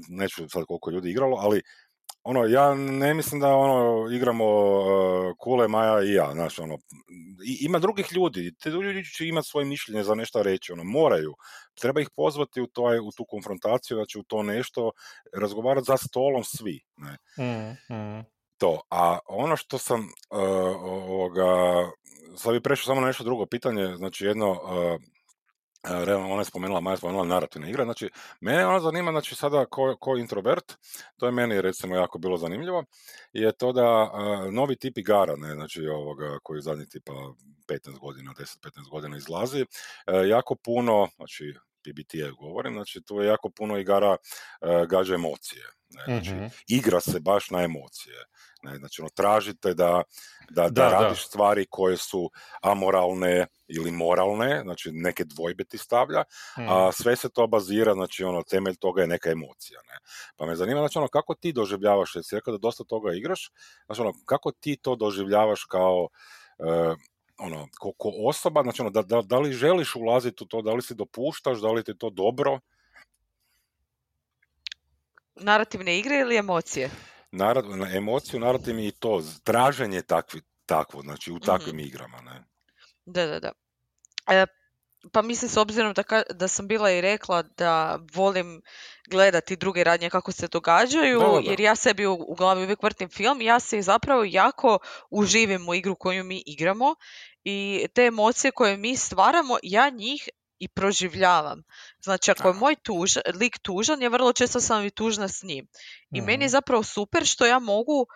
neću 0.09 0.49
sad 0.49 0.63
koliko 0.67 0.89
ljudi 0.91 1.09
igralo 1.11 1.37
ali 1.39 1.61
ono, 2.23 2.45
ja 2.45 2.73
ne 2.75 3.13
mislim 3.13 3.41
da 3.41 3.55
ono, 3.55 4.11
igramo 4.11 4.45
uh, 4.45 5.35
Kule, 5.37 5.67
Maja 5.67 6.03
i 6.03 6.13
ja, 6.13 6.29
znaš, 6.33 6.59
ono, 6.59 6.77
i, 7.45 7.57
ima 7.65 7.79
drugih 7.79 8.13
ljudi, 8.13 8.53
te 8.63 8.69
ljudi 8.69 9.03
će 9.05 9.27
imati 9.27 9.47
svoje 9.47 9.65
mišljenje 9.65 10.03
za 10.03 10.15
nešto 10.15 10.43
reći, 10.43 10.71
ono, 10.71 10.83
moraju. 10.83 11.33
Treba 11.79 12.01
ih 12.01 12.09
pozvati 12.15 12.61
u, 12.61 12.67
to, 12.67 12.83
u 12.83 13.11
tu 13.17 13.25
konfrontaciju, 13.25 13.95
znači 13.97 14.19
u 14.19 14.23
to 14.23 14.43
nešto, 14.43 14.91
razgovarati 15.33 15.85
za 15.85 15.97
stolom 15.97 16.43
svi, 16.43 16.79
ne. 16.97 17.17
Mm, 17.45 17.95
mm. 17.95 18.25
To, 18.57 18.81
a 18.89 19.19
ono 19.27 19.55
što 19.57 19.77
sam, 19.77 19.99
uh, 19.99 20.39
ovoga, 20.81 21.45
sad 22.37 22.53
bi 22.53 22.61
prešao 22.61 22.85
samo 22.85 23.01
na 23.01 23.07
nešto 23.07 23.23
drugo 23.23 23.45
pitanje, 23.45 23.95
znači 23.95 24.25
jedno, 24.25 24.51
uh, 24.51 25.01
ona 25.83 26.41
je 26.41 26.45
spomenula, 26.45 26.79
Maja 26.79 26.93
je 26.93 26.97
spomenula 26.97 27.25
narativne 27.25 27.69
igre, 27.69 27.83
znači, 27.83 28.09
mene 28.41 28.65
ona 28.65 28.79
zanima, 28.79 29.11
znači, 29.11 29.35
sada 29.35 29.65
ko, 29.65 29.95
ko 29.99 30.17
introvert, 30.17 30.73
to 31.17 31.25
je 31.25 31.31
meni, 31.31 31.61
recimo, 31.61 31.95
jako 31.95 32.17
bilo 32.17 32.37
zanimljivo, 32.37 32.83
je 33.33 33.51
to 33.51 33.71
da 33.73 34.11
novi 34.51 34.75
tip 34.75 34.97
igara, 34.97 35.35
ne, 35.35 35.53
znači, 35.53 35.87
ovoga, 35.87 36.39
koji 36.43 36.61
zadnji 36.61 36.89
tipa 36.89 37.13
15 37.67 37.99
godina, 37.99 38.33
10-15 38.33 38.89
godina 38.91 39.17
izlazi, 39.17 39.61
uh, 39.61 40.29
jako 40.29 40.55
puno, 40.55 41.07
znači, 41.15 41.53
PBT 41.83 42.13
govorim, 42.39 42.73
znači, 42.73 43.01
tu 43.01 43.21
je 43.21 43.27
jako 43.27 43.49
puno 43.49 43.77
igara 43.77 44.11
uh, 44.11 44.87
gađa 44.87 45.15
emocije, 45.15 45.63
ne, 45.91 46.03
znači, 46.05 46.33
mm-hmm. 46.33 46.49
igra 46.67 47.01
se 47.01 47.19
baš 47.19 47.49
na 47.49 47.61
emocije, 47.63 48.25
ne, 48.63 48.75
znači, 48.75 49.01
ono, 49.01 49.09
tražite 49.09 49.73
da, 49.73 50.03
da, 50.49 50.61
da, 50.61 50.69
da 50.69 50.89
radiš 50.89 51.27
stvari 51.27 51.65
koje 51.69 51.97
su 51.97 52.31
amoralne, 52.61 53.47
ili 53.67 53.91
moralne, 53.91 54.61
znači 54.63 54.89
neke 54.91 55.23
dvojbe 55.23 55.63
ti 55.63 55.77
stavlja, 55.77 56.23
a 56.55 56.91
sve 56.91 57.15
se 57.15 57.29
to 57.29 57.47
bazira, 57.47 57.93
znači 57.93 58.23
ono, 58.23 58.43
temelj 58.43 58.75
toga 58.75 59.01
je 59.01 59.07
neka 59.07 59.31
emocija, 59.31 59.79
ne. 59.87 59.97
Pa 60.35 60.45
me 60.45 60.55
zanima, 60.55 60.79
znači 60.79 60.97
ono, 60.97 61.07
kako 61.07 61.35
ti 61.35 61.53
doživljavaš, 61.53 62.15
jer 62.15 62.23
si 62.23 62.35
rekao 62.35 62.51
da 62.51 62.57
dosta 62.57 62.83
toga 62.83 63.13
igraš, 63.13 63.51
znači 63.85 64.01
ono, 64.01 64.13
kako 64.25 64.51
ti 64.51 64.77
to 64.81 64.95
doživljavaš 64.95 65.63
kao, 65.63 66.07
uh, 66.57 66.97
ono, 67.37 67.67
ko, 67.79 67.91
ko 67.97 68.11
osoba, 68.27 68.63
znači 68.63 68.81
ono, 68.81 68.89
da, 68.89 69.01
da, 69.01 69.21
da 69.21 69.39
li 69.39 69.53
želiš 69.53 69.95
ulaziti 69.95 70.43
u 70.43 70.47
to, 70.47 70.61
da 70.61 70.73
li 70.73 70.81
si 70.81 70.95
dopuštaš, 70.95 71.59
da 71.59 71.71
li 71.71 71.83
ti 71.83 71.91
je 71.91 71.97
to 71.97 72.09
dobro? 72.09 72.59
Narativne 75.35 75.99
igre 75.99 76.19
ili 76.19 76.37
emocije? 76.37 76.89
Narat, 77.31 77.65
na 77.67 77.95
emociju, 77.95 78.39
narativ 78.39 78.79
i 78.79 78.91
to, 78.91 79.23
traženje 79.43 80.01
takvi, 80.01 80.41
takvo, 80.65 81.01
znači 81.01 81.31
u 81.31 81.39
takvim 81.39 81.75
mm-hmm. 81.75 81.87
igrama, 81.87 82.21
ne? 82.21 82.43
Da, 83.05 83.25
da, 83.25 83.39
da. 83.39 83.51
E, 84.27 84.45
pa 85.11 85.21
mislim 85.21 85.49
s 85.49 85.57
obzirom 85.57 85.93
da, 85.93 86.23
da 86.33 86.47
sam 86.47 86.67
bila 86.67 86.91
i 86.91 87.01
rekla 87.01 87.41
da 87.41 87.99
volim 88.13 88.61
gledati 89.09 89.55
druge 89.55 89.83
radnje 89.83 90.09
kako 90.09 90.31
se 90.31 90.47
događaju, 90.47 91.21
jer 91.43 91.59
ja 91.59 91.75
sebi 91.75 92.05
u, 92.05 92.13
u 92.13 92.35
glavi 92.35 92.63
uvijek 92.63 92.83
vrtim 92.83 93.09
film, 93.09 93.41
ja 93.41 93.59
se 93.59 93.81
zapravo 93.81 94.23
jako 94.23 94.79
uživim 95.09 95.69
u 95.69 95.73
igru 95.73 95.95
koju 95.95 96.23
mi 96.23 96.43
igramo 96.45 96.95
i 97.43 97.87
te 97.93 98.05
emocije 98.05 98.51
koje 98.51 98.77
mi 98.77 98.95
stvaramo, 98.95 99.57
ja 99.63 99.89
njih 99.89 100.29
i 100.61 100.67
proživljavam. 100.67 101.63
Znači, 102.03 102.31
ako 102.31 102.47
je 102.47 102.53
moj 102.53 102.75
tuž, 102.83 103.17
lik 103.33 103.59
tužan, 103.61 104.01
ja 104.01 104.09
vrlo 104.09 104.33
često 104.33 104.59
sam 104.59 104.85
i 104.85 104.91
tužna 104.91 105.27
s 105.27 105.43
njim. 105.43 105.67
I 106.13 106.21
meni 106.21 106.43
je 106.43 106.47
mhm. 106.47 106.51
zapravo 106.51 106.83
super 106.83 107.25
što 107.25 107.45
ja 107.45 107.59
mogu 107.59 108.07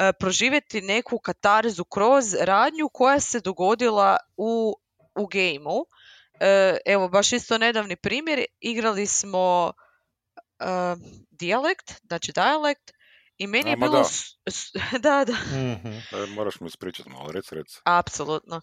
E, 0.00 0.12
proživjeti 0.12 0.80
neku 0.80 1.18
katarzu 1.18 1.84
kroz 1.84 2.34
radnju 2.34 2.88
koja 2.92 3.20
se 3.20 3.40
dogodila 3.40 4.16
u, 4.36 4.74
u 5.14 5.26
gameu. 5.26 5.86
E, 6.40 6.76
evo, 6.86 7.08
baš 7.08 7.32
isto 7.32 7.58
nedavni 7.58 7.96
primjer, 7.96 8.44
igrali 8.60 9.06
smo 9.06 9.72
uh, 10.60 10.98
dijalekt, 11.30 11.92
znači 12.06 12.32
dijalekt, 12.32 12.90
i 13.40 13.46
meni 13.46 13.70
je 13.70 13.76
bilo... 13.76 14.02
Da, 14.92 14.98
da. 14.98 15.24
da. 15.24 15.32
Mm-hmm. 15.32 16.34
moraš 16.34 16.60
mi 16.60 16.66
ispričati 16.66 17.10
malo, 17.10 17.32
rec, 17.32 17.52
rec. 17.52 17.80
Apsolutno. 17.84 18.60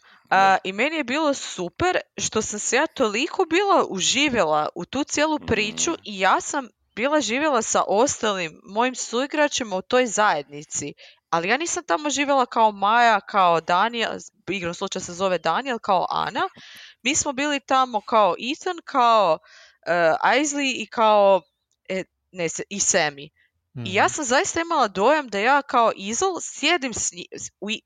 I 0.64 0.74
meni 0.74 0.96
je 0.96 1.04
bilo 1.04 1.34
super 1.34 1.98
što 2.18 2.42
sam 2.42 2.60
se 2.60 2.76
ja 2.76 2.88
toliko 2.88 3.46
bila 3.46 3.86
uživjela 3.90 4.70
u 4.76 4.86
tu 4.86 5.04
cijelu 5.04 5.40
priču 5.40 5.92
mm. 5.92 6.02
i 6.04 6.20
ja 6.20 6.42
sam 6.42 6.68
bila 6.96 7.22
živjela 7.22 7.62
sa 7.62 7.84
ostalim 7.88 8.62
mojim 8.64 8.96
suigračima 8.96 9.76
u 9.76 9.82
toj 9.82 10.08
zajednici 10.08 10.94
ali 11.30 11.50
ja 11.50 11.58
nisam 11.58 11.84
tamo 11.84 12.10
živjela 12.10 12.46
kao 12.46 12.72
Maja, 12.72 13.22
kao 13.22 13.62
Daniel, 13.62 14.12
igrom 14.50 14.74
slučaja 14.74 15.04
se 15.04 15.14
zove 15.14 15.38
Daniel, 15.38 15.80
kao 15.80 16.06
Ana. 16.10 16.42
Mi 17.04 17.16
smo 17.16 17.34
bili 17.34 17.60
tamo 17.60 18.02
kao 18.02 18.36
Ethan, 18.52 18.78
kao 18.86 19.34
uh, 19.34 20.32
Aisley 20.32 20.82
i 20.82 20.88
kao 20.88 21.42
e, 21.90 22.04
ne, 22.32 22.48
i 22.70 22.80
I 23.86 23.94
ja 23.94 24.06
mhm. 24.06 24.14
sam 24.14 24.26
zaista 24.26 24.62
imala 24.62 24.88
dojam 24.88 25.28
da 25.28 25.40
ja 25.40 25.62
kao 25.62 25.92
Izol 25.96 26.40
sjedim 26.42 26.94
s 26.94 27.12
njim, 27.12 27.26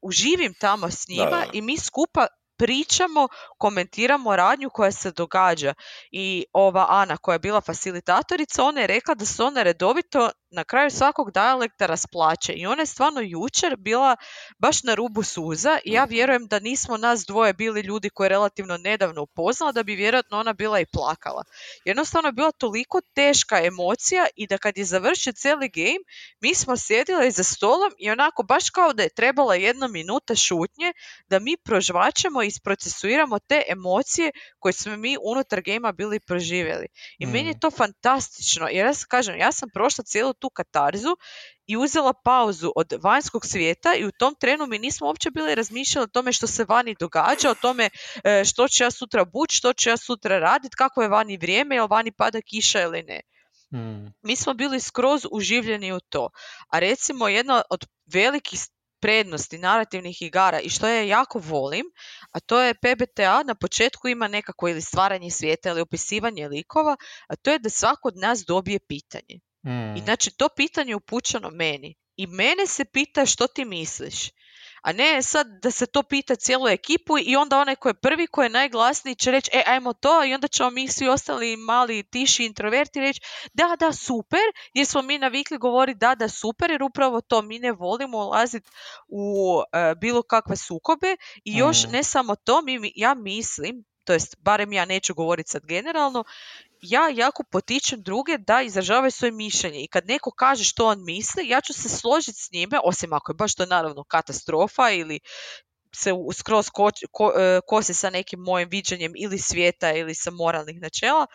uživim 0.02 0.54
tamo 0.60 0.90
s 0.92 1.08
njima 1.08 1.46
i 1.54 1.62
mi 1.62 1.78
skupa 1.78 2.28
pričamo, 2.58 3.28
komentiramo 3.58 4.36
radnju 4.36 4.70
koja 4.70 4.92
se 4.92 5.12
događa. 5.12 5.74
I 6.12 6.46
ova 6.54 6.86
Ana 6.90 7.18
koja 7.18 7.34
je 7.34 7.40
bila 7.40 7.62
facilitatorica, 7.62 8.64
ona 8.64 8.82
je 8.82 8.88
rekla 8.88 9.16
da 9.16 9.26
se 9.26 9.44
ona 9.44 9.64
redovito 9.64 10.30
na 10.52 10.64
kraju 10.64 10.90
svakog 10.92 11.32
dijalekta 11.32 11.86
rasplaće. 11.86 12.54
I 12.54 12.66
ona 12.66 12.82
je 12.82 12.86
stvarno 12.86 13.22
jučer 13.22 13.76
bila 13.78 14.16
baš 14.60 14.84
na 14.84 14.94
rubu 14.94 15.24
suza 15.24 15.80
i 15.86 15.92
ja 15.92 16.04
vjerujem 16.04 16.48
da 16.48 16.60
nismo 16.60 16.98
nas 16.98 17.26
dvoje 17.26 17.54
bili 17.54 17.82
ljudi 17.82 18.10
koje 18.10 18.26
je 18.26 18.30
relativno 18.30 18.78
nedavno 18.78 19.22
upoznala, 19.22 19.72
da 19.72 19.84
bi 19.84 19.96
vjerojatno 19.96 20.40
ona 20.40 20.54
bila 20.54 20.80
i 20.80 20.86
plakala. 20.86 21.44
Jednostavno 21.86 22.28
je 22.28 22.34
bila 22.34 22.52
toliko 22.52 23.02
teška 23.16 23.66
emocija 23.66 24.26
i 24.36 24.48
da 24.48 24.58
kad 24.58 24.78
je 24.78 24.86
završio 24.86 25.34
cijeli 25.34 25.70
game, 25.70 26.04
mi 26.42 26.56
smo 26.56 26.78
sjedili 26.78 27.32
za 27.32 27.44
stolom 27.44 27.92
i 27.98 28.12
onako 28.12 28.44
baš 28.44 28.70
kao 28.70 28.94
da 28.94 29.04
je 29.04 29.10
trebala 29.10 29.56
jedna 29.56 29.88
minuta 29.88 30.36
šutnje 30.36 30.94
da 31.30 31.40
mi 31.40 31.58
prožvaćemo 31.58 32.44
i 32.44 32.48
isprocesuiramo 32.48 33.40
te 33.40 33.64
emocije 33.68 34.32
koje 34.60 34.74
smo 34.74 34.98
mi 34.98 35.18
unutar 35.24 35.62
gema 35.62 35.92
bili 35.92 36.20
proživjeli. 36.20 36.88
I 37.20 37.26
meni 37.26 37.50
je 37.50 37.56
mm. 37.56 37.60
to 37.60 37.72
fantastično 37.72 38.68
jer 38.68 38.86
ja 38.86 38.94
kažem, 39.08 39.38
ja 39.38 39.52
sam 39.52 39.70
prošla 39.74 40.04
cijelu 40.04 40.34
tu 40.42 40.50
katarzu 40.50 41.16
i 41.68 41.78
uzela 41.78 42.14
pauzu 42.14 42.72
od 42.76 42.94
vanjskog 43.04 43.46
svijeta 43.46 43.96
i 43.96 44.06
u 44.06 44.12
tom 44.12 44.36
trenu 44.40 44.66
mi 44.68 44.80
nismo 44.80 45.08
uopće 45.08 45.32
bili 45.32 45.56
razmišljali 45.56 46.04
o 46.04 46.14
tome 46.14 46.34
što 46.34 46.48
se 46.48 46.66
vani 46.70 46.96
događa, 47.00 47.50
o 47.50 47.56
tome 47.62 47.90
e, 48.24 48.44
što 48.46 48.68
ću 48.68 48.84
ja 48.84 48.92
sutra 48.92 49.26
bući, 49.26 49.58
što 49.58 49.74
ću 49.74 49.90
ja 49.90 49.98
sutra 49.98 50.40
raditi, 50.40 50.76
kako 50.76 51.02
je 51.02 51.10
vani 51.10 51.38
vrijeme, 51.38 51.76
jel 51.76 51.88
vani 51.88 52.12
pada 52.12 52.42
kiša 52.42 52.82
ili 52.82 53.04
ne. 53.04 53.22
Mm. 53.74 54.08
Mi 54.22 54.36
smo 54.36 54.54
bili 54.54 54.80
skroz 54.80 55.26
uživljeni 55.32 55.94
u 55.94 56.00
to. 56.00 56.30
A 56.68 56.80
recimo 56.80 57.28
jedna 57.28 57.62
od 57.70 57.86
velikih 58.14 58.60
prednosti 59.02 59.58
narativnih 59.58 60.22
igara 60.22 60.60
i 60.60 60.70
što 60.70 60.88
ja 60.88 61.02
jako 61.02 61.40
volim, 61.40 61.86
a 62.32 62.40
to 62.40 62.62
je 62.62 62.74
PBTA 62.74 63.44
na 63.44 63.56
početku 63.56 64.08
ima 64.08 64.28
nekako 64.28 64.70
ili 64.70 64.82
stvaranje 64.82 65.32
svijeta 65.32 65.70
ili 65.70 65.82
opisivanje 65.82 66.48
likova, 66.48 66.96
a 67.28 67.36
to 67.36 67.52
je 67.52 67.60
da 67.60 67.70
svako 67.70 68.08
od 68.08 68.18
nas 68.18 68.44
dobije 68.48 68.80
pitanje. 68.80 69.40
I 69.64 69.70
mm. 69.70 70.04
znači 70.04 70.32
to 70.38 70.50
pitanje 70.50 70.92
je 70.92 70.96
upućeno 70.96 71.50
meni. 71.50 71.96
I 72.16 72.28
mene 72.28 72.68
se 72.68 72.86
pita 72.86 73.26
što 73.26 73.48
ti 73.48 73.66
misliš 73.66 74.30
a 74.82 74.92
ne 74.92 75.22
sad 75.22 75.48
da 75.62 75.72
se 75.72 75.86
to 75.86 76.04
pita 76.04 76.36
cijelu 76.36 76.68
ekipu 76.68 77.18
i 77.26 77.36
onda 77.36 77.60
onaj 77.60 77.76
ko 77.76 77.90
je 77.90 77.94
prvi, 77.94 78.28
ko 78.28 78.44
je 78.44 78.50
najglasniji 78.50 79.16
će 79.16 79.32
reći, 79.32 79.52
e, 79.54 79.64
ajmo 79.68 79.94
to 79.94 80.26
i 80.26 80.34
onda 80.34 80.48
ćemo 80.48 80.70
mi 80.70 80.88
svi 80.88 81.08
ostali 81.08 81.58
mali 81.58 82.04
tiši 82.04 82.46
introverti 82.46 83.00
reći, 83.00 83.22
da, 83.54 83.76
da, 83.80 83.94
super, 83.94 84.40
jer 84.74 84.86
smo 84.86 85.02
mi 85.02 85.18
navikli 85.18 85.58
govoriti 85.58 86.00
da, 86.00 86.16
da, 86.16 86.30
super, 86.30 86.72
jer 86.72 86.84
upravo 86.84 87.22
to 87.22 87.42
mi 87.42 87.60
ne 87.60 87.72
volimo 87.72 88.18
ulaziti 88.18 88.70
u 89.08 89.58
e, 89.74 89.96
bilo 89.96 90.22
kakve 90.24 90.56
sukobe 90.56 91.16
i 91.44 91.58
još 91.58 91.88
mm. 91.88 91.92
ne 91.92 92.04
samo 92.04 92.36
to, 92.36 92.62
mi, 92.62 92.92
ja 92.96 93.14
mislim, 93.14 93.84
to 94.04 94.14
jest 94.14 94.36
barem 94.40 94.74
ja 94.74 94.86
neću 94.86 95.14
govoriti 95.14 95.50
sad 95.50 95.66
generalno, 95.66 96.24
ja 96.82 97.10
jako 97.10 97.44
potičem 97.44 98.02
druge 98.02 98.38
da 98.38 98.62
izražavaju 98.62 99.12
svoje 99.12 99.32
mišljenje 99.32 99.84
i 99.84 99.88
kad 99.88 100.08
neko 100.08 100.32
kaže 100.32 100.64
što 100.64 100.88
on 100.88 101.06
misli, 101.06 101.48
ja 101.48 101.62
ću 101.62 101.74
se 101.74 101.90
složiti 101.90 102.40
s 102.40 102.52
njime, 102.52 102.80
osim 102.84 103.14
ako 103.14 103.32
je 103.32 103.36
baš 103.36 103.56
to 103.56 103.66
naravno 103.66 104.04
katastrofa 104.04 104.90
ili 104.90 105.20
se 105.96 106.12
skroz 106.34 106.70
ko, 106.70 106.90
ko, 107.12 107.34
e, 107.38 107.60
kosi 107.68 107.94
sa 107.94 108.10
nekim 108.10 108.40
mojim 108.40 108.70
viđenjem 108.70 109.12
ili 109.16 109.40
svijeta 109.40 109.94
ili 109.94 110.16
sa 110.16 110.32
moralnih 110.32 110.82
načela, 110.82 111.26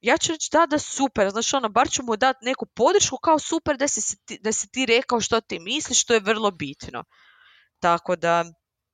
ja 0.00 0.18
ću 0.18 0.32
reći 0.32 0.48
da, 0.52 0.66
da 0.66 0.78
super, 0.78 1.30
znači 1.30 1.56
ono, 1.56 1.68
bar 1.68 1.90
ću 1.90 2.02
mu 2.02 2.16
dati 2.16 2.44
neku 2.44 2.66
podršku 2.66 3.16
kao 3.16 3.38
super 3.38 3.76
da 3.76 3.88
si, 3.88 4.16
da 4.40 4.52
si 4.52 4.68
ti 4.68 4.86
rekao 4.86 5.20
što 5.20 5.40
ti 5.40 5.58
misliš, 5.60 6.00
što 6.00 6.14
je 6.14 6.20
vrlo 6.20 6.50
bitno. 6.50 7.04
Tako 7.80 8.16
da, 8.16 8.44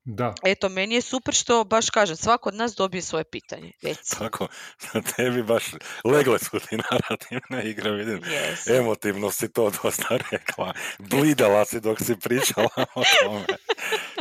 da. 0.04 0.34
Eto, 0.44 0.68
meni 0.68 0.94
je 0.94 1.00
super 1.00 1.34
što, 1.34 1.64
baš 1.64 1.90
kažem, 1.90 2.16
svako 2.16 2.48
od 2.48 2.54
nas 2.54 2.74
dobije 2.74 3.02
svoje 3.02 3.24
pitanje. 3.24 3.72
Reci. 3.82 4.18
Tako, 4.18 4.48
na 4.94 5.02
tebi 5.02 5.42
baš 5.42 5.64
legle 6.04 6.38
su 6.38 6.58
ti 6.58 6.76
narativne 6.90 7.70
igre, 7.70 7.90
vidim. 7.90 8.20
Yes. 8.20 8.78
Emotivno 8.78 9.30
si 9.30 9.52
to 9.52 9.70
dosta 9.82 10.18
rekla. 10.30 10.72
Blidala 10.98 11.64
si 11.64 11.80
dok 11.80 12.00
si 12.00 12.16
pričala 12.16 12.68
o 12.94 13.02
tome. 13.22 13.46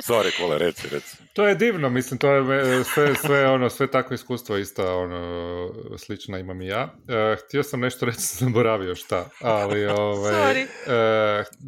Sorry, 0.03 0.37
Kole, 0.37 0.57
reci, 0.57 0.87
reci. 0.91 1.17
To 1.33 1.47
je 1.47 1.55
divno, 1.55 1.89
mislim, 1.89 2.17
to 2.17 2.31
je 2.31 2.83
sve, 2.83 3.15
sve, 3.15 3.49
ono, 3.49 3.69
sve 3.69 3.91
takvo 3.91 4.13
iskustvo 4.13 4.57
isto, 4.57 4.99
ono, 4.99 5.73
slično 5.97 6.37
imam 6.37 6.61
i 6.61 6.67
ja. 6.67 6.95
E, 7.07 7.35
htio 7.45 7.63
sam 7.63 7.79
nešto 7.79 8.05
reći, 8.05 8.19
sam 8.21 8.47
zaboravio 8.47 8.95
šta, 8.95 9.29
ali, 9.41 9.85
ovaj, 9.99 10.61
e, 10.61 10.67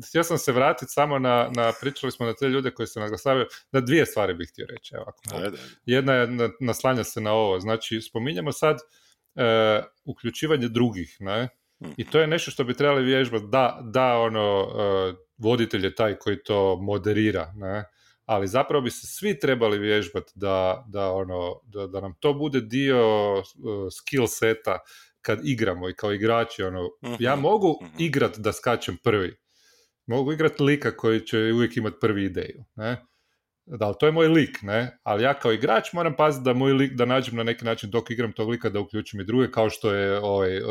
htio 0.09 0.23
sam 0.23 0.37
se 0.37 0.51
vratiti 0.51 0.91
samo 0.91 1.19
na, 1.19 1.49
na, 1.55 1.73
pričali 1.81 2.11
smo 2.11 2.25
na 2.25 2.33
te 2.33 2.47
ljude 2.47 2.71
koji 2.71 2.87
se 2.87 2.99
naglasavaju, 2.99 3.45
na 3.71 3.81
dvije 3.81 4.05
stvari 4.05 4.33
bih 4.33 4.49
htio 4.51 4.65
reći, 4.69 4.95
evo, 4.95 5.05
ako 5.07 5.55
Jedna 5.85 6.13
je, 6.13 6.27
naslanja 6.59 7.03
se 7.03 7.21
na 7.21 7.33
ovo, 7.33 7.59
znači, 7.59 8.01
spominjemo 8.01 8.51
sad 8.51 8.77
e, 9.35 9.83
uključivanje 10.05 10.67
drugih, 10.67 11.17
ne, 11.19 11.49
i 11.97 12.05
to 12.05 12.19
je 12.19 12.27
nešto 12.27 12.51
što 12.51 12.63
bi 12.63 12.73
trebali 12.73 13.03
vježbati, 13.03 13.45
da, 13.49 13.79
da 13.83 14.17
ono, 14.17 14.67
e, 14.79 15.13
voditelj 15.37 15.85
je 15.85 15.95
taj 15.95 16.15
koji 16.15 16.43
to 16.43 16.77
moderira, 16.81 17.53
ne, 17.55 17.83
ali 18.31 18.47
zapravo 18.47 18.81
bi 18.81 18.91
se 18.91 19.07
svi 19.07 19.39
trebali 19.39 19.79
vježbati 19.79 20.31
da, 20.35 20.85
da, 20.87 21.11
ono, 21.11 21.61
da, 21.63 21.87
da 21.87 22.01
nam 22.01 22.13
to 22.19 22.33
bude 22.33 22.61
dio 22.61 23.33
uh, 23.33 23.43
skill 23.91 24.27
seta 24.27 24.79
kad 25.21 25.39
igramo 25.43 25.89
i 25.89 25.93
kao 25.93 26.13
igrači, 26.13 26.63
ono, 26.63 26.89
ja 27.19 27.35
mhm, 27.35 27.41
mogu 27.41 27.67
uh 27.67 27.87
igrat 27.97 28.37
da 28.37 28.53
skačem 28.53 28.97
prvi, 29.03 29.35
mogu 30.05 30.33
igrat 30.33 30.59
lika 30.59 30.97
koji 30.97 31.19
će 31.19 31.37
uvijek 31.37 31.77
imati 31.77 31.97
prvi 32.01 32.25
ideju, 32.25 32.63
ne, 32.75 33.05
da, 33.65 33.93
to 33.93 34.05
je 34.05 34.11
moj 34.11 34.27
lik, 34.27 34.61
ne, 34.61 34.97
ali 35.03 35.23
ja 35.23 35.33
kao 35.33 35.51
igrač 35.51 35.93
moram 35.93 36.15
paziti 36.15 36.43
da 36.43 36.53
moj 36.53 36.73
lik, 36.73 36.93
da 36.93 37.05
nađem 37.05 37.35
na 37.35 37.43
neki 37.43 37.65
način 37.65 37.89
dok 37.89 38.09
igram 38.11 38.33
tog 38.33 38.49
lika 38.49 38.69
da 38.69 38.79
uključim 38.79 39.19
i 39.19 39.25
druge, 39.25 39.51
kao 39.51 39.69
što 39.69 39.93
je 39.93 40.19
ovaj, 40.19 40.61
uh, 40.61 40.69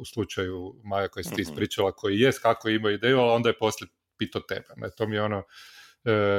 u 0.00 0.04
slučaju 0.04 0.74
Maja 0.84 1.08
koji 1.08 1.24
si 1.24 1.34
ti 1.34 1.42
mhm. 1.42 1.50
ispričala, 1.50 1.92
koji 1.92 2.20
jest 2.20 2.42
kako 2.42 2.68
ima 2.68 2.90
ideju, 2.90 3.18
ali 3.18 3.32
onda 3.32 3.48
je 3.48 3.58
poslije 3.58 3.88
pito 4.18 4.40
tebe, 4.40 4.68
ne, 4.76 4.88
to 4.96 5.06
mi 5.06 5.16
je 5.16 5.22
ono, 5.22 5.42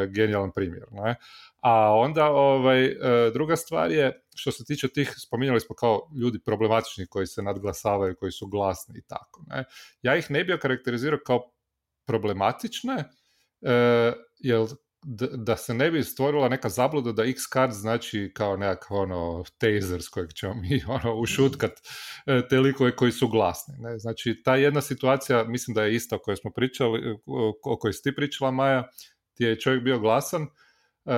genijalan 0.09 0.51
primjer. 0.55 0.85
Ne? 0.91 1.15
A 1.61 1.93
onda 1.93 2.25
ovaj, 2.25 2.85
e, 2.85 2.95
druga 3.33 3.55
stvar 3.55 3.91
je, 3.91 4.21
što 4.35 4.51
se 4.51 4.63
tiče 4.65 4.87
tih, 4.87 5.13
spominjali 5.17 5.59
smo 5.59 5.75
kao 5.75 6.09
ljudi 6.21 6.39
problematični 6.45 7.07
koji 7.07 7.27
se 7.27 7.41
nadglasavaju, 7.41 8.15
koji 8.19 8.31
su 8.31 8.47
glasni 8.47 8.99
i 8.99 9.01
tako. 9.07 9.43
Ne? 9.47 9.63
Ja 10.01 10.15
ih 10.15 10.31
ne 10.31 10.43
bi 10.43 10.59
karakterizirao 10.59 11.19
kao 11.25 11.51
problematične, 12.05 13.03
e, 13.61 14.13
jer 14.37 14.67
da, 15.37 15.57
se 15.57 15.73
ne 15.73 15.91
bi 15.91 16.03
stvorila 16.03 16.49
neka 16.49 16.69
zabluda 16.69 17.11
da 17.11 17.25
X 17.25 17.41
card 17.53 17.71
znači 17.71 18.31
kao 18.35 18.57
nekakav 18.57 18.97
ono 18.97 19.43
taser 19.57 20.01
s 20.01 20.09
kojeg 20.09 20.33
ćemo 20.33 20.53
mi 20.53 20.81
ono 21.03 21.15
ušutkat 21.15 21.71
e, 22.25 22.47
te 22.49 22.59
likove 22.59 22.95
koji 22.95 23.11
su 23.11 23.27
glasni. 23.27 23.75
Ne? 23.79 23.99
Znači 23.99 24.41
ta 24.43 24.55
jedna 24.55 24.81
situacija 24.81 25.43
mislim 25.43 25.75
da 25.75 25.83
je 25.83 25.95
ista 25.95 26.15
o 26.15 26.19
kojoj 26.19 26.37
smo 26.37 26.51
pričali, 26.51 27.17
o 27.63 27.77
kojoj 27.79 27.93
si 27.93 28.03
ti 28.03 28.15
pričala 28.15 28.51
Maja, 28.51 28.87
gdje 29.37 29.49
je 29.49 29.59
čovjek 29.59 29.83
bio 29.83 29.99
glasan 29.99 30.41
uh, 30.41 31.11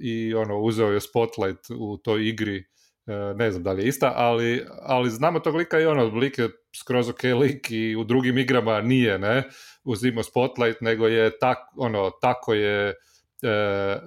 i 0.00 0.34
ono 0.34 0.58
uzeo 0.58 0.88
je 0.88 1.00
spotlight 1.00 1.70
u 1.70 1.96
toj 1.96 2.28
igri 2.28 2.64
uh, 3.06 3.36
ne 3.36 3.50
znam 3.50 3.62
da 3.62 3.72
li 3.72 3.82
je 3.82 3.88
ista, 3.88 4.12
ali, 4.16 4.64
ali 4.82 5.10
znamo 5.10 5.40
tog 5.40 5.54
lika 5.54 5.80
i 5.80 5.86
ono, 5.86 6.04
lik 6.04 6.38
je 6.38 6.48
skroz 6.76 7.08
ok 7.08 7.22
lik 7.22 7.70
i 7.70 7.96
u 7.96 8.04
drugim 8.04 8.38
igrama 8.38 8.80
nije, 8.80 9.18
ne, 9.18 9.42
uzimo 9.84 10.22
spotlight, 10.22 10.80
nego 10.80 11.06
je 11.06 11.38
tak, 11.38 11.58
ono, 11.76 12.10
tako 12.10 12.54
je 12.54 12.94
uh, 13.42 14.02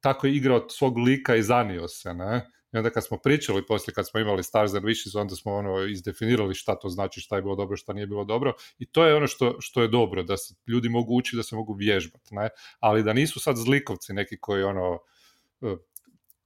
tako 0.00 0.26
je 0.26 0.34
igrao 0.34 0.68
svog 0.68 0.98
lika 0.98 1.36
i 1.36 1.42
zanio 1.42 1.88
se, 1.88 2.14
ne, 2.14 2.50
i 2.72 2.76
onda 2.76 2.90
kad 2.90 3.06
smo 3.06 3.18
pričali, 3.18 3.66
poslije 3.66 3.94
kad 3.94 4.08
smo 4.08 4.20
imali 4.20 4.42
Stars 4.42 4.74
and 4.74 4.84
Wishes, 4.84 5.20
onda 5.20 5.36
smo 5.36 5.54
ono 5.54 5.86
izdefinirali 5.86 6.54
šta 6.54 6.74
to 6.74 6.88
znači, 6.88 7.20
šta 7.20 7.36
je 7.36 7.42
bilo 7.42 7.56
dobro, 7.56 7.76
šta 7.76 7.92
nije 7.92 8.06
bilo 8.06 8.24
dobro. 8.24 8.52
I 8.78 8.86
to 8.86 9.04
je 9.04 9.14
ono 9.14 9.26
što, 9.26 9.56
što 9.60 9.82
je 9.82 9.88
dobro, 9.88 10.22
da 10.22 10.36
se 10.36 10.54
ljudi 10.66 10.88
mogu 10.88 11.16
učiti, 11.16 11.36
da 11.36 11.42
se 11.42 11.56
mogu 11.56 11.74
vježbati, 11.74 12.34
ne? 12.34 12.48
Ali 12.80 13.02
da 13.02 13.12
nisu 13.12 13.40
sad 13.40 13.56
zlikovci 13.56 14.12
neki 14.12 14.38
koji 14.40 14.62
ono, 14.62 14.98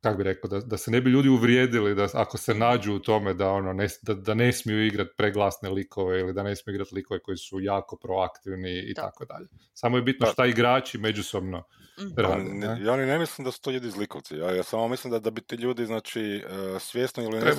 kako 0.04 0.16
bi 0.16 0.24
rekao, 0.24 0.48
da, 0.48 0.60
da 0.60 0.76
se 0.76 0.90
ne 0.90 1.00
bi 1.00 1.10
ljudi 1.10 1.28
uvrijedili 1.28 1.94
da 1.94 2.08
ako 2.14 2.38
se 2.38 2.54
nađu 2.54 2.94
u 2.94 2.98
tome 2.98 3.34
da, 3.34 3.50
ono, 3.50 3.72
ne, 3.72 3.88
da, 4.02 4.14
da 4.14 4.34
ne 4.34 4.52
smiju 4.52 4.86
igrati 4.86 5.10
preglasne 5.16 5.70
likove 5.70 6.20
ili 6.20 6.32
da 6.32 6.42
ne 6.42 6.56
smiju 6.56 6.74
igrati 6.74 6.94
likove 6.94 7.20
koji 7.20 7.36
su 7.36 7.60
jako 7.60 7.96
proaktivni 7.96 8.78
i 8.90 8.94
tako 8.94 9.24
dalje. 9.24 9.46
Samo 9.74 9.96
je 9.96 10.02
bitno 10.02 10.26
šta 10.26 10.46
igrači 10.46 10.98
međusobno 10.98 11.62
mhm. 11.98 12.12
rade. 12.16 12.44
Ne? 12.44 12.84
Ja 12.84 12.96
ni 12.96 13.06
ne 13.06 13.18
mislim 13.18 13.44
da 13.44 13.50
su 13.50 13.60
to 13.60 13.70
ljudi 13.70 13.90
zlikovci. 13.90 14.36
Ja, 14.36 14.50
ja 14.50 14.62
samo 14.62 14.88
mislim 14.88 15.10
da, 15.10 15.18
da 15.18 15.30
bi 15.30 15.40
ti 15.40 15.56
ljudi 15.56 15.86
znači, 15.86 16.44
uh, 16.44 16.82
svjesno 16.82 17.22
ili 17.22 17.40
ne 17.40 17.52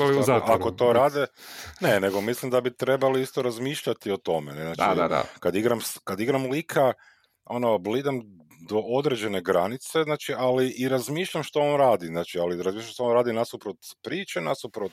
ako 0.46 0.72
to 0.72 0.94
rade, 0.94 1.26
ne, 1.80 2.00
nego 2.00 2.22
mislim 2.22 2.52
da 2.52 2.62
bi 2.62 2.78
trebali 2.78 3.22
isto 3.22 3.42
razmišljati 3.42 4.12
o 4.12 4.18
tome. 4.18 4.54
Ne? 4.54 4.62
Znači, 4.62 4.82
da, 4.82 4.96
da, 4.96 5.08
da. 5.08 5.24
Kad, 5.40 5.56
igram, 5.56 5.80
kad 6.04 6.20
igram 6.20 6.46
lika, 6.46 6.94
ono, 7.46 7.78
blidam 7.78 8.22
do 8.70 8.80
određene 8.80 9.42
granice, 9.42 10.04
znači, 10.04 10.34
ali 10.38 10.70
i 10.70 10.90
razmišljam 10.90 11.44
što 11.44 11.60
on 11.62 11.80
radi, 11.80 12.08
znači, 12.08 12.40
ali 12.40 12.64
razmišljam 12.64 12.94
što 12.94 13.04
on 13.04 13.14
radi 13.14 13.34
nasuprot 13.34 13.78
priče, 14.04 14.42
nasuprot 14.42 14.92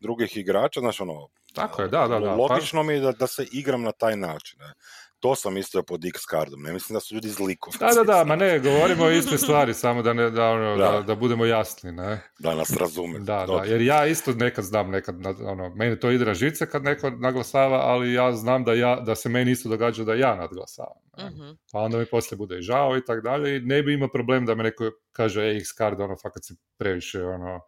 drugih 0.00 0.36
igrača, 0.36 0.80
znači, 0.80 1.02
ono, 1.02 1.28
tako 1.54 1.82
je, 1.82 1.88
da, 1.88 2.08
da, 2.08 2.18
da. 2.18 2.34
Logično 2.34 2.82
mi 2.82 2.94
je 2.94 3.00
da, 3.00 3.12
da 3.12 3.26
se 3.26 3.46
igram 3.52 3.82
na 3.82 3.92
taj 3.92 4.16
način. 4.16 4.60
Ne 4.60 4.74
to 5.22 5.34
sam 5.34 5.54
mislio 5.54 5.82
pod 5.82 6.04
X 6.04 6.20
cardom, 6.30 6.62
ne 6.62 6.72
mislim 6.72 6.94
da 6.94 7.00
su 7.00 7.14
ljudi 7.14 7.28
zlikovci. 7.28 7.78
Da, 7.78 7.90
da, 7.94 8.02
da, 8.04 8.24
ma 8.24 8.36
ne, 8.36 8.58
govorimo 8.58 9.04
o 9.04 9.10
iste 9.10 9.38
stvari, 9.38 9.74
samo 9.74 10.02
da, 10.02 10.12
ne, 10.12 10.30
da, 10.30 10.48
ono, 10.48 10.76
da. 10.76 11.02
da, 11.06 11.14
budemo 11.14 11.44
jasni, 11.44 11.92
ne. 11.92 12.20
Da 12.38 12.54
nas 12.54 12.76
razume. 12.80 13.18
Da, 13.18 13.46
da, 13.46 13.64
jer 13.64 13.80
ja 13.80 14.06
isto 14.06 14.32
nekad 14.32 14.64
znam, 14.64 14.90
nekad, 14.90 15.26
ono, 15.44 15.74
meni 15.74 16.00
to 16.00 16.10
ide 16.10 16.24
na 16.24 16.34
žice 16.34 16.66
kad 16.70 16.82
neko 16.82 17.10
naglasava, 17.10 17.76
ali 17.76 18.12
ja 18.12 18.32
znam 18.32 18.64
da, 18.64 18.74
ja, 18.74 18.96
da 19.00 19.14
se 19.14 19.28
meni 19.28 19.50
isto 19.50 19.68
događa 19.68 20.04
da 20.04 20.14
ja 20.14 20.34
nadglasavam. 20.34 21.02
Uh-huh. 21.12 21.56
Pa 21.72 21.78
onda 21.78 21.98
mi 21.98 22.06
poslije 22.06 22.36
bude 22.36 22.58
i 22.58 22.62
žao 22.62 22.96
i 22.96 23.04
tako 23.04 23.20
dalje 23.20 23.56
i 23.56 23.60
ne 23.60 23.82
bi 23.82 23.94
imao 23.94 24.08
problem 24.08 24.46
da 24.46 24.54
me 24.54 24.62
neko 24.62 24.90
kaže, 25.12 25.42
e, 25.42 25.56
X 25.56 25.68
card, 25.78 26.00
ono, 26.00 26.16
fakat 26.22 26.44
si 26.44 26.54
previše, 26.78 27.24
ono, 27.24 27.60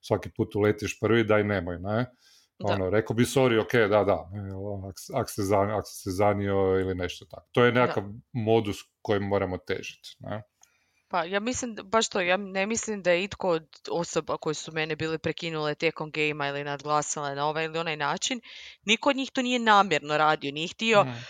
svaki 0.00 0.30
put 0.36 0.54
uletiš 0.54 1.00
prvi, 1.00 1.24
daj 1.24 1.44
nemoj, 1.44 1.78
ne. 1.78 2.06
Ono, 2.58 2.90
rekao 2.90 3.14
bi 3.14 3.24
sorry, 3.24 3.60
ok, 3.60 3.72
da, 3.90 4.04
da, 4.04 4.30
ako 5.14 5.30
se, 5.30 5.42
zanio, 5.42 5.82
se 5.84 6.10
zanio 6.10 6.80
ili 6.80 6.94
nešto 6.94 7.24
tako. 7.24 7.48
To 7.52 7.64
je 7.64 7.72
nekakav 7.72 8.04
modus 8.32 8.76
kojem 9.02 9.22
moramo 9.22 9.58
težiti. 9.58 10.16
Ne? 10.18 10.42
Pa 11.08 11.24
ja 11.24 11.40
mislim, 11.40 11.76
baš 11.84 12.08
to, 12.08 12.20
ja 12.20 12.36
ne 12.36 12.66
mislim 12.66 13.02
da 13.02 13.10
je 13.10 13.24
itko 13.24 13.48
od 13.48 13.66
osoba 13.90 14.36
koji 14.36 14.54
su 14.54 14.72
mene 14.72 14.96
bili 14.96 15.18
prekinule 15.18 15.74
tijekom 15.74 16.10
gejma 16.10 16.48
ili 16.48 16.64
nadglasale 16.64 17.34
na 17.34 17.46
ovaj 17.46 17.64
ili 17.64 17.78
onaj 17.78 17.96
način, 17.96 18.40
niko 18.84 19.10
od 19.10 19.16
njih 19.16 19.30
to 19.30 19.42
nije 19.42 19.58
namjerno 19.58 20.16
radio, 20.18 20.52
nije 20.52 20.68
htio 20.68 21.04
mm. 21.04 21.24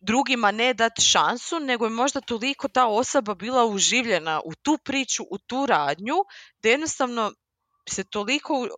drugima 0.00 0.50
ne 0.50 0.74
dati 0.74 1.02
šansu, 1.02 1.60
nego 1.60 1.84
je 1.84 1.90
možda 1.90 2.20
toliko 2.20 2.68
ta 2.68 2.86
osoba 2.86 3.34
bila 3.34 3.66
uživljena 3.66 4.40
u 4.44 4.54
tu 4.54 4.78
priču, 4.84 5.22
u 5.30 5.38
tu 5.38 5.66
radnju, 5.66 6.14
da 6.62 6.68
jednostavno 6.68 7.32
se 7.88 8.04
toliko 8.04 8.68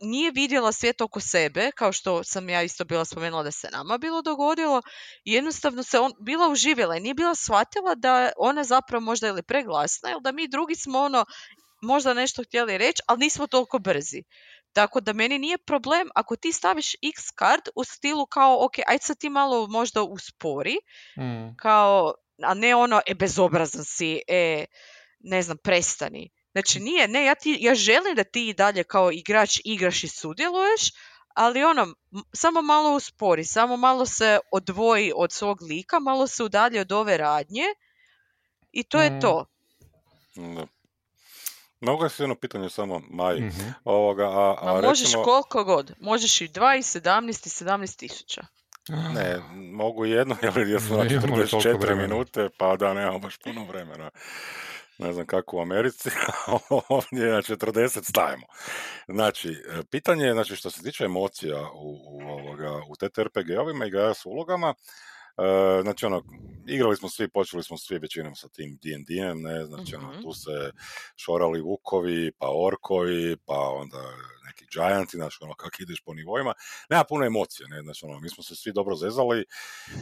nije 0.00 0.30
vidjela 0.30 0.72
svijet 0.72 1.00
oko 1.00 1.20
sebe, 1.20 1.70
kao 1.76 1.92
što 1.92 2.24
sam 2.24 2.48
ja 2.48 2.62
isto 2.62 2.84
bila 2.84 3.04
spomenula 3.04 3.42
da 3.42 3.50
se 3.50 3.68
nama 3.72 3.98
bilo 3.98 4.22
dogodilo, 4.22 4.82
i 5.24 5.32
jednostavno 5.32 5.82
se 5.82 5.98
on 5.98 6.12
bila 6.20 6.48
uživjela 6.48 6.96
i 6.96 7.00
nije 7.00 7.14
bila 7.14 7.34
shvatila 7.34 7.94
da 7.94 8.30
ona 8.36 8.64
zapravo 8.64 9.04
možda 9.04 9.28
ili 9.28 9.42
preglasna, 9.42 10.10
ili 10.10 10.20
da 10.22 10.32
mi 10.32 10.48
drugi 10.48 10.74
smo 10.74 10.98
ono 10.98 11.24
možda 11.82 12.14
nešto 12.14 12.42
htjeli 12.42 12.78
reći, 12.78 13.02
ali 13.06 13.18
nismo 13.18 13.46
toliko 13.46 13.78
brzi. 13.78 14.22
Tako 14.72 15.00
da 15.00 15.12
meni 15.12 15.38
nije 15.38 15.58
problem 15.58 16.08
ako 16.14 16.36
ti 16.36 16.52
staviš 16.52 16.94
X 16.94 17.22
card 17.38 17.62
u 17.76 17.84
stilu 17.84 18.26
kao, 18.26 18.64
ok, 18.64 18.72
ajde 18.86 19.02
sad 19.02 19.18
ti 19.18 19.28
malo 19.30 19.66
možda 19.66 20.02
uspori, 20.02 20.76
mm. 21.18 21.56
kao, 21.56 22.14
a 22.42 22.54
ne 22.54 22.74
ono, 22.74 23.00
e, 23.06 23.14
bezobrazan 23.14 23.84
si, 23.84 24.20
e, 24.28 24.64
ne 25.20 25.42
znam, 25.42 25.56
prestani. 25.64 26.30
Znači 26.56 26.80
nije, 26.80 27.08
ne, 27.08 27.24
ja, 27.24 27.34
ti, 27.34 27.58
ja 27.60 27.74
želim 27.74 28.14
da 28.14 28.24
ti 28.24 28.48
i 28.48 28.54
dalje 28.54 28.84
kao 28.84 29.12
igrač 29.12 29.60
igraš 29.64 30.04
i 30.04 30.08
sudjeluješ, 30.08 30.92
ali 31.34 31.64
ono, 31.64 31.94
samo 32.32 32.62
malo 32.62 32.96
uspori, 32.96 33.44
samo 33.44 33.76
malo 33.76 34.06
se 34.06 34.38
odvoji 34.52 35.12
od 35.16 35.32
svog 35.32 35.62
lika, 35.62 35.98
malo 35.98 36.26
se 36.26 36.44
udalje 36.44 36.80
od 36.80 36.92
ove 36.92 37.16
radnje 37.16 37.62
i 38.72 38.82
to 38.82 39.00
je 39.00 39.20
to. 39.20 39.46
Mm. 40.36 40.54
Da. 40.54 40.66
Mogu 41.80 42.04
ja 42.04 42.10
jedno 42.18 42.34
pitanje 42.34 42.70
samo, 42.70 43.02
Maj. 43.10 43.40
Mm-hmm. 43.40 43.74
Ovoga, 43.84 44.24
a, 44.24 44.56
a, 44.60 44.80
možeš 44.82 45.12
koliko 45.24 45.64
god. 45.64 45.92
Možeš 46.00 46.40
i 46.40 46.48
2 46.48 46.78
i 46.78 46.82
17 46.82 47.28
i 47.28 47.64
17 47.64 47.98
tisuća. 47.98 48.46
Ne, 48.88 49.40
mogu 49.72 50.04
jedno, 50.04 50.36
jer 50.42 50.68
ja 50.68 50.80
sam 50.80 50.96
44 50.96 51.94
minute, 51.96 52.48
pa 52.58 52.76
da 52.76 52.94
nemamo 52.94 53.18
baš 53.18 53.36
puno 53.36 53.64
vremena 53.64 54.10
ne 54.98 55.12
znam 55.12 55.26
kako 55.26 55.56
u 55.56 55.60
Americi, 55.60 56.10
ovdje 56.88 57.32
na 57.32 57.42
40 57.42 58.08
stavimo. 58.08 58.46
Znači, 59.08 59.50
e, 59.50 59.82
pitanje 59.90 60.24
je, 60.24 60.32
znači, 60.32 60.56
što 60.56 60.70
se 60.70 60.82
tiče 60.82 61.04
emocija 61.04 61.70
u, 61.74 61.98
u, 62.08 62.20
ovoga, 62.22 62.80
u 62.88 62.96
TTRPG-ovima 62.96 63.86
i 63.86 64.14
s 64.14 64.26
ulogama, 64.26 64.74
Uh, 65.36 65.82
znači 65.82 66.06
ono, 66.06 66.22
igrali 66.66 66.96
smo 66.96 67.08
svi, 67.08 67.28
počeli 67.28 67.62
smo 67.62 67.78
svi 67.78 67.98
većinom 67.98 68.34
sa 68.36 68.48
tim 68.48 68.78
D&D-em, 68.82 69.42
ne, 69.42 69.64
znači 69.64 69.96
ono, 69.96 70.12
Mhm. 70.12 70.22
tu 70.22 70.32
se 70.32 70.70
šorali 71.16 71.60
vukovi, 71.60 72.32
pa 72.38 72.46
orkovi, 72.66 73.36
pa 73.36 73.58
onda 73.58 74.02
neki 74.46 74.66
gianti, 74.74 75.16
znači 75.16 75.38
ono, 75.40 75.54
kak 75.54 75.80
ideš 75.80 76.00
po 76.00 76.14
nivoima, 76.14 76.52
nema 76.90 77.04
puno 77.04 77.24
emocije, 77.26 77.68
ne, 77.68 77.82
znači 77.82 78.04
ono, 78.06 78.20
mi 78.20 78.28
smo 78.30 78.42
se 78.42 78.56
svi 78.56 78.72
dobro 78.72 78.96
zezali, 78.96 79.44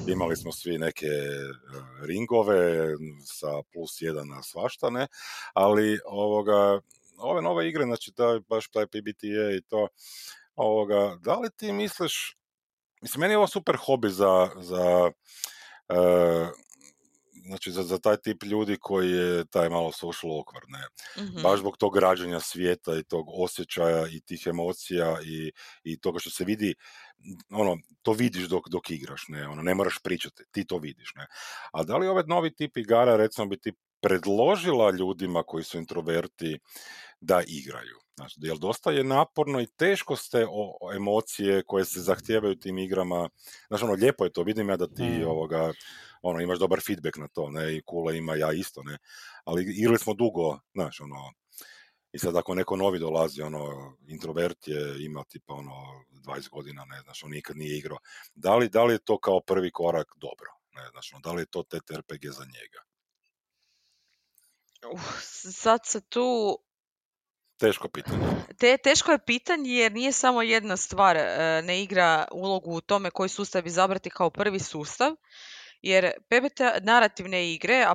imali 0.08 0.36
smo 0.36 0.52
svi 0.52 0.78
neke 0.78 1.06
uh, 1.06 2.06
ringove 2.06 2.86
sa 3.24 3.62
plus 3.72 4.02
jedan 4.02 4.28
na 4.28 4.42
svašta, 4.42 4.90
ne, 4.90 5.06
ali 5.52 5.98
ovoga, 6.06 6.80
ove 7.18 7.42
nove 7.42 7.68
igre, 7.68 7.84
znači 7.84 8.12
taj, 8.12 8.40
baš 8.48 8.68
taj 8.68 8.86
PBTA 8.86 9.50
i 9.56 9.62
to, 9.68 9.88
ovoga, 10.56 11.18
da 11.20 11.34
li 11.34 11.48
ti 11.56 11.72
misliš, 11.72 12.36
mislim, 13.04 13.20
meni 13.20 13.32
je 13.34 13.38
ovo 13.38 13.46
super 13.46 13.76
hobi 13.76 14.10
za, 14.10 14.50
za 14.56 15.10
e, 15.88 15.96
znači 17.46 17.70
za, 17.72 17.82
za 17.82 17.98
taj 17.98 18.16
tip 18.16 18.42
ljudi 18.42 18.76
koji 18.80 19.10
je 19.12 19.44
taj 19.44 19.68
malo 19.68 19.92
social 19.92 20.32
awkward, 20.32 20.68
ne, 20.68 20.84
Mhm. 21.24 21.42
baš 21.42 21.60
zbog 21.60 21.76
tog 21.76 21.96
rađenja 21.96 22.40
svijeta 22.40 22.98
i 22.98 23.04
tog 23.04 23.26
osjećaja 23.28 24.08
i 24.08 24.20
tih 24.20 24.42
emocija 24.46 25.18
i, 25.24 25.52
i 25.84 26.00
toga 26.00 26.18
što 26.18 26.30
se 26.30 26.44
vidi, 26.44 26.74
ono, 27.50 27.76
to 28.02 28.12
vidiš 28.12 28.44
dok, 28.48 28.68
dok 28.68 28.90
igraš, 28.90 29.24
ne, 29.28 29.48
ono, 29.48 29.62
ne 29.62 29.74
moraš 29.74 29.98
pričati, 30.02 30.44
ti 30.52 30.66
to 30.66 30.78
vidiš, 30.78 31.12
ne. 31.16 31.26
A 31.72 31.82
da 31.84 31.96
li 31.96 32.08
ovaj 32.08 32.24
novi 32.26 32.54
tip 32.54 32.76
igara, 32.76 33.16
recimo, 33.16 33.46
bi 33.46 33.58
ti 33.60 33.72
predložila 34.02 34.90
ljudima 34.90 35.42
koji 35.42 35.64
su 35.64 35.78
introverti 35.78 36.58
da 37.24 37.42
igraju? 37.46 37.98
Znači, 38.16 38.34
jer 38.42 38.58
dosta 38.58 38.90
je 38.90 39.04
naporno 39.04 39.60
i 39.60 39.66
teško 39.66 40.16
ste 40.16 40.46
o, 40.46 40.76
o 40.80 40.92
emocije 40.92 41.62
koje 41.66 41.84
se 41.84 42.00
zahtijevaju 42.00 42.54
tim 42.54 42.78
igrama. 42.78 43.28
Znači, 43.68 43.84
ono, 43.84 43.92
lijepo 43.94 44.24
je 44.24 44.32
to, 44.32 44.42
vidim 44.42 44.68
ja 44.68 44.76
da 44.76 44.86
ti 44.86 45.02
Mm. 45.02 45.26
ovoga, 45.28 45.72
ono, 46.22 46.40
imaš 46.40 46.58
dobar 46.58 46.80
feedback 46.86 47.16
na 47.16 47.28
to, 47.28 47.50
ne, 47.50 47.76
i 47.76 47.82
Kula 47.82 48.12
ima, 48.12 48.34
ja 48.36 48.52
isto, 48.52 48.82
ne, 48.82 48.98
ali 49.44 49.64
igrali 49.76 49.98
smo 49.98 50.14
dugo, 50.14 50.60
znaš, 50.74 51.00
ono, 51.00 51.32
i 52.12 52.18
sad 52.18 52.36
ako 52.36 52.54
neko 52.54 52.76
novi 52.76 52.98
dolazi, 52.98 53.42
ono, 53.42 53.96
introvert 54.08 54.68
je, 54.68 55.04
ima 55.04 55.24
tipa, 55.24 55.54
ono, 55.54 56.04
20 56.10 56.48
godina, 56.50 56.84
ne 56.84 57.00
znaš, 57.00 57.24
on 57.24 57.30
nikad 57.30 57.56
nije 57.56 57.78
igrao. 57.78 57.98
Da 58.34 58.56
li, 58.56 58.68
da 58.68 58.84
li 58.84 58.94
je 58.94 59.04
to 59.04 59.18
kao 59.18 59.40
prvi 59.40 59.70
korak 59.70 60.06
dobro? 60.16 60.50
Ne, 60.72 60.88
znaš, 60.90 61.12
ono, 61.12 61.20
da 61.20 61.32
li 61.32 61.42
je 61.42 61.46
to 61.46 61.62
TTRPG 61.62 62.24
za 62.30 62.44
njega? 62.44 62.80
Uh, 64.92 65.00
sad 65.52 65.80
se 65.84 66.00
tu 66.00 66.58
Teško 67.58 67.88
pitanje. 67.88 68.18
Te, 68.58 68.76
teško 68.76 69.12
je 69.12 69.24
pitanje 69.26 69.70
jer 69.70 69.92
nije 69.92 70.12
samo 70.12 70.42
jedna 70.42 70.76
stvar 70.76 71.16
e, 71.16 71.62
ne 71.62 71.82
igra 71.82 72.28
ulogu 72.32 72.70
u 72.76 72.80
tome 72.80 73.10
koji 73.10 73.28
sustav 73.28 73.66
izabrati 73.66 74.10
kao 74.10 74.30
prvi 74.30 74.58
sustav, 74.58 75.12
jer 75.82 76.12
PBTA, 76.28 76.72
narativne 76.82 77.52
igre, 77.52 77.84
a 77.86 77.94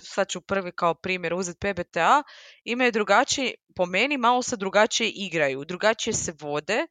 sad 0.00 0.28
ću 0.28 0.40
prvi 0.40 0.72
kao 0.72 0.94
primjer 0.94 1.34
uzeti 1.34 1.58
PBTA, 1.58 2.22
imaju 2.64 2.92
drugačiji, 2.92 3.54
po 3.76 3.86
meni 3.86 4.16
malo 4.16 4.42
se 4.42 4.56
drugačije 4.56 5.10
igraju, 5.10 5.64
drugačije 5.64 6.14
se 6.14 6.32
vode 6.40 6.86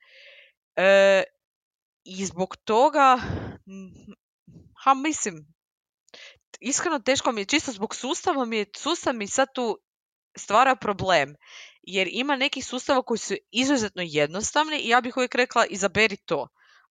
e, 0.75 1.23
i 2.03 2.25
zbog 2.25 2.55
toga, 2.55 3.19
ha 4.83 4.93
mislim, 4.93 5.47
iskreno 6.59 6.99
teško 6.99 7.31
mi 7.31 7.41
je, 7.41 7.45
čisto 7.45 7.71
zbog 7.71 7.95
sustava 7.95 8.45
mi 8.45 8.57
je, 8.57 8.65
sustav 8.77 9.15
mi 9.15 9.27
sad 9.27 9.47
tu 9.53 9.79
stvara 10.37 10.75
problem 10.75 11.35
jer 11.87 12.07
ima 12.11 12.35
nekih 12.35 12.65
sustava 12.65 13.01
koji 13.01 13.17
su 13.17 13.35
izuzetno 13.51 14.01
jednostavni 14.05 14.77
i 14.77 14.89
ja 14.89 15.01
bih 15.01 15.17
uvijek 15.17 15.35
rekla 15.35 15.65
izaberi 15.65 16.17
to. 16.17 16.47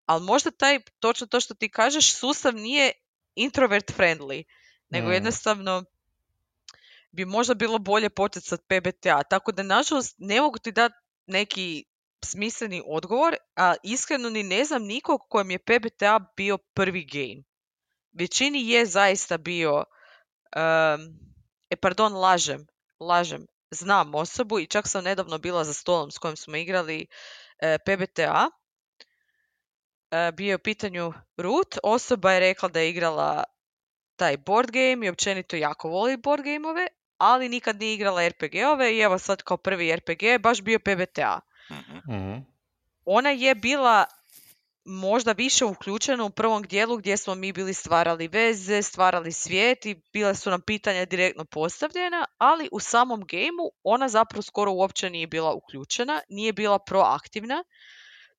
Ali 0.07 0.25
možda 0.25 0.51
taj, 0.51 0.81
točno 0.99 1.27
to 1.27 1.41
što 1.41 1.55
ti 1.55 1.69
kažeš, 1.69 2.15
sustav 2.15 2.55
nije 2.55 2.93
introvert 3.35 3.93
friendly, 3.97 4.43
nego 4.89 5.09
Mm. 5.09 5.13
jednostavno 5.13 5.85
bi 7.13 7.25
možda 7.25 7.55
bilo 7.55 7.79
bolje 7.79 8.11
početi 8.11 8.47
sa 8.47 8.57
PBTA. 8.57 9.23
Tako 9.23 9.53
da, 9.53 9.63
nažalost, 9.63 10.15
ne 10.19 10.41
mogu 10.41 10.59
ti 10.59 10.73
dati 10.73 10.95
neki 11.27 11.85
smisleni 12.25 12.83
odgovor, 12.87 13.37
a 13.57 13.75
iskreno 13.83 14.31
ni 14.31 14.43
ne 14.43 14.65
znam 14.65 14.83
nikog 14.83 15.21
kojem 15.29 15.51
je 15.51 15.59
PBTA 15.59 16.33
bio 16.37 16.59
prvi 16.59 17.05
game. 17.05 17.43
Većini 18.13 18.69
je 18.69 18.87
zaista 18.87 19.39
bio, 19.39 19.85
em, 20.57 21.19
e 21.71 21.77
pardon, 21.77 22.13
lažem, 22.13 22.67
lažem, 23.01 23.47
znam 23.71 24.15
osobu 24.15 24.59
i 24.59 24.67
čak 24.67 24.89
sam 24.89 25.05
nedavno 25.05 25.39
bila 25.39 25.65
za 25.65 25.75
stolom 25.75 26.11
s 26.11 26.19
kojim 26.19 26.37
smo 26.37 26.57
igrali 26.57 27.07
e, 27.59 27.79
PBTA. 27.79 28.51
E, 30.11 30.33
bio 30.33 30.49
je 30.49 30.57
u 30.57 30.59
pitanju 30.59 31.13
Ruth, 31.37 31.79
osoba 31.83 32.33
je 32.33 32.41
rekla 32.41 32.69
da 32.69 32.81
je 32.81 32.91
igrala 32.91 33.45
taj 34.17 34.37
board 34.37 34.71
game 34.71 35.07
i 35.07 35.11
općenito 35.11 35.57
jako 35.57 35.89
voli 35.89 36.17
board 36.17 36.45
gameove, 36.45 36.87
ali 37.19 37.49
nikad 37.49 37.81
nije 37.81 37.95
igrala 37.95 38.29
RPG-ove 38.29 38.95
i 38.95 39.01
evo 39.01 39.19
sad 39.19 39.43
kao 39.43 39.57
prvi 39.57 39.97
RPG 39.97 40.23
je 40.23 40.39
baš 40.39 40.63
bio 40.63 40.79
PBTA. 40.79 41.41
Mhm. 41.71 42.15
Mhm. 42.15 42.39
Ona 43.05 43.31
je 43.31 43.55
bila 43.55 44.05
možda 44.85 45.33
više 45.33 45.65
uključena 45.65 46.25
u 46.25 46.31
prvom 46.31 46.63
dijelu 46.63 46.97
gdje 46.97 47.17
smo 47.17 47.35
mi 47.35 47.53
bili 47.53 47.75
stvarali 47.75 48.29
veze, 48.29 48.83
stvarali 48.83 49.33
svijet 49.33 49.87
i 49.87 49.97
bile 50.13 50.35
su 50.35 50.51
nam 50.51 50.61
pitanja 50.61 51.05
direktno 51.05 51.45
postavljena, 51.45 52.25
ali 52.39 52.69
u 52.73 52.81
samom 52.81 53.21
gameu 53.21 53.71
ona 53.83 54.09
zapravo 54.09 54.43
skoro 54.43 54.73
uopće 54.73 55.11
nije 55.11 55.27
bila 55.27 55.53
uključena, 55.53 56.21
nije 56.29 56.53
bila 56.53 56.79
proaktivna. 56.79 57.65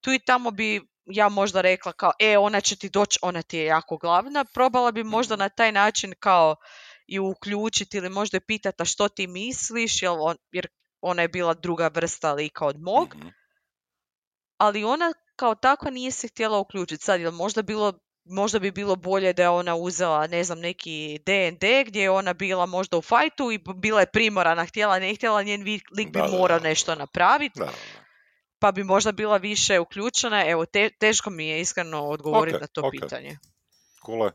Tu 0.01 0.13
i 0.13 0.19
tamo 0.19 0.51
bi 0.51 0.81
ja 1.05 1.29
možda 1.29 1.61
rekla 1.61 1.91
kao, 1.93 2.11
e, 2.19 2.37
ona 2.37 2.61
će 2.61 2.75
ti 2.75 2.89
doći, 2.89 3.19
ona 3.21 3.41
ti 3.41 3.57
je 3.57 3.65
jako 3.65 3.97
glavna. 3.97 4.45
Probala 4.53 4.91
bi 4.91 5.03
možda 5.03 5.35
na 5.35 5.49
taj 5.49 5.71
način 5.71 6.13
kao 6.19 6.55
i 7.07 7.19
uključiti 7.19 7.97
ili 7.97 8.09
možda 8.09 8.39
pitati 8.39 8.81
"A 8.81 8.85
što 8.85 9.09
ti 9.09 9.27
misliš, 9.27 10.03
on, 10.03 10.37
jer 10.51 10.67
ona 11.01 11.21
je 11.21 11.27
bila 11.27 11.53
druga 11.53 11.87
vrsta 11.87 12.33
lika 12.33 12.65
od 12.65 12.81
mog 12.81 13.15
Mhm. 13.15 13.27
ali 14.57 14.83
ona 14.83 15.13
kao 15.35 15.55
takva 15.55 15.91
nije 15.91 16.11
se 16.11 16.27
htjela 16.27 16.59
uključiti. 16.59 17.03
Sad, 17.03 17.21
jel 17.21 17.31
možda 17.31 17.61
bilo 17.61 17.93
možda 18.25 18.59
bi 18.59 18.71
bilo 18.71 18.95
bolje 18.95 19.33
da 19.33 19.41
je 19.43 19.49
ona 19.49 19.75
uzela, 19.75 20.27
ne 20.27 20.43
znam, 20.43 20.59
neki 20.59 21.19
D&D 21.25 21.83
gdje 21.87 22.01
je 22.01 22.09
ona 22.09 22.33
bila 22.33 22.65
možda 22.65 22.97
u 22.97 23.01
fajtu 23.01 23.51
i 23.51 23.59
bila 23.75 23.99
je 23.99 24.11
primorana, 24.13 24.65
htjela, 24.65 24.99
ne 24.99 25.15
htjela, 25.15 25.43
njen 25.43 25.63
lik 25.97 26.11
bi 26.13 26.19
Da, 26.19 26.27
morao 26.27 26.59
da. 26.59 26.63
nešto 26.63 26.95
napraviti, 26.95 27.59
pa 28.59 28.71
bi 28.71 28.83
možda 28.83 29.11
bila 29.11 29.37
više 29.37 29.79
uključena. 29.79 30.45
Evo, 30.47 30.65
te- 30.65 30.89
teško 30.99 31.29
mi 31.29 31.47
je 31.47 31.61
iskreno 31.61 32.05
odgovoriti 32.07 32.55
Ok, 32.55 32.61
na 32.61 32.67
to 32.67 32.81
ok. 32.81 32.91
pitanje. 32.91 33.37
Kule. 34.03 34.31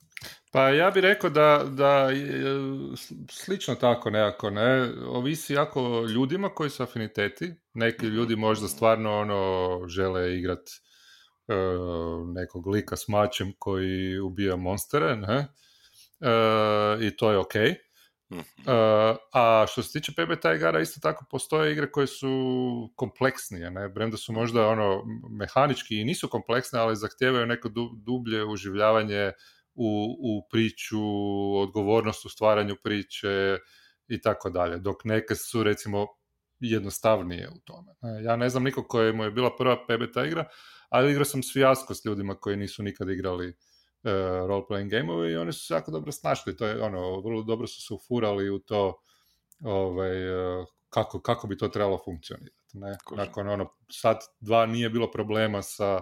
Pa 0.53 0.69
ja 0.69 0.91
bih 0.91 1.03
rekao 1.03 1.31
da, 1.31 1.65
da 1.71 2.11
je 2.11 2.45
slično 3.31 3.75
tako 3.75 4.11
nekako, 4.11 4.51
ne, 4.51 4.93
ovisi 5.07 5.53
jako 5.53 6.05
ljudima 6.15 6.49
koji 6.55 6.71
su 6.71 6.83
afiniteti, 6.83 7.55
neki 7.75 8.07
ljudi 8.07 8.37
možda 8.37 8.69
stvarno 8.69 9.19
ono 9.19 9.81
žele 9.89 10.39
igrat 10.39 10.59
e, 10.59 10.90
nekog 12.35 12.67
lika 12.67 12.97
s 12.97 13.09
mačem 13.09 13.53
koji 13.59 14.19
ubija 14.19 14.57
monstere, 14.57 15.17
ne, 15.17 15.49
E, 16.21 17.07
i 17.07 17.17
to 17.17 17.31
je 17.31 17.39
ok. 17.39 17.55
Mhm. 18.33 18.41
E, 18.41 18.73
a 19.33 19.67
što 19.69 19.83
se 19.83 19.93
tiče 19.93 20.13
PBTA 20.13 20.55
igara, 20.55 20.81
isto 20.81 21.01
tako 21.01 21.25
postoje 21.31 21.73
igre 21.73 21.91
koje 21.91 22.07
su 22.07 22.31
kompleksnije, 22.97 23.71
ne? 23.71 23.95
Premda 23.95 24.17
su 24.17 24.33
možda 24.33 24.69
ono 24.69 25.03
mehanički 25.39 26.01
i 26.01 26.05
nisu 26.05 26.29
kompleksne, 26.29 26.81
ali 26.81 26.97
zahtijevaju 26.97 27.47
neko 27.47 27.69
du- 27.69 27.95
dublje 27.97 28.45
uživljavanje 28.45 29.33
u, 29.75 30.17
u 30.21 30.49
priču, 30.51 31.01
odgovornost 31.61 32.25
u 32.25 32.29
stvaranju 32.29 32.77
priče 32.83 33.59
i 34.09 34.21
tako 34.21 34.51
dalje. 34.51 34.79
Dok 34.79 35.05
neke 35.05 35.35
su 35.35 35.63
recimo 35.63 36.07
jednostavnije 36.61 37.49
u 37.49 37.61
tome. 37.65 37.93
Ja 38.25 38.37
ne 38.37 38.49
znam 38.49 38.65
nikog 38.65 38.85
kojemu 38.89 39.25
je 39.25 39.31
bila 39.31 39.57
prva 39.57 39.77
PBTA 39.87 40.25
igra, 40.25 40.45
ali 40.91 41.11
igrao 41.11 41.25
sam 41.25 41.43
s 41.43 41.53
fijasko 41.53 41.95
s 41.95 42.05
ljudima 42.05 42.35
koji 42.35 42.57
nisu 42.57 42.83
nikad 42.83 43.09
igrali 43.09 43.49
uh, 43.49 44.11
role-playing 44.49 44.91
gameove 44.91 45.33
i 45.33 45.37
oni 45.37 45.53
su 45.53 45.67
se 45.67 45.75
jako 45.75 45.91
dobro 45.91 46.13
snašli. 46.13 46.57
To 46.57 46.67
je 46.67 46.83
ono, 46.83 47.21
vrlo 47.21 47.43
dobro 47.43 47.67
su 47.67 47.83
se 47.83 47.95
ufurali 47.95 48.51
u 48.51 48.59
to 48.59 49.03
ovaj, 49.65 50.29
eh, 50.61 50.65
kako, 50.91 51.21
kako 51.21 51.47
bi 51.47 51.57
to 51.57 51.69
trebalo 51.69 51.99
funkcionirati. 52.05 52.57
Ne? 52.73 52.99
Kužim. 53.05 53.25
Nakon 53.25 53.49
ono, 53.49 53.75
sat, 53.93 54.23
dva 54.41 54.67
nije 54.67 54.91
bilo 54.91 55.11
problema 55.11 55.63
sa, 55.63 56.01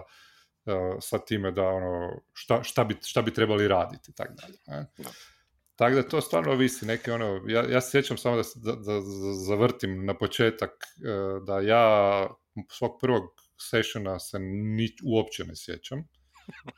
eh, 0.65 0.97
sa 1.01 1.19
time 1.19 1.51
da 1.51 1.63
ono, 1.67 2.21
šta, 2.33 2.63
šta, 2.63 2.83
bi, 2.83 2.97
šta 3.01 3.21
bi 3.21 3.33
trebali 3.33 3.67
raditi 3.67 4.11
i 4.11 4.13
tako 4.13 4.33
dalje. 4.33 4.57
Ne? 4.67 4.85
Da. 4.97 5.09
Tako 5.75 5.95
da 5.95 6.03
to 6.03 6.21
stvarno 6.21 6.51
ovisi. 6.51 6.85
Neke 6.85 7.13
ono, 7.13 7.41
ja, 7.47 7.69
ja 7.69 7.81
se 7.81 7.91
sjećam 7.91 8.17
samo 8.17 8.35
da, 8.35 8.41
da, 8.55 8.71
da- 8.71 8.93
da 8.93 9.01
zavrtim 9.47 10.05
na 10.05 10.17
početak 10.17 10.71
da 11.45 11.59
ja 11.59 12.27
svog 12.69 12.97
prvog 13.01 13.23
sessiona 13.59 14.19
se 14.19 14.39
ni, 14.39 14.89
uopće 15.03 15.43
ne 15.43 15.55
sjećam. 15.55 16.07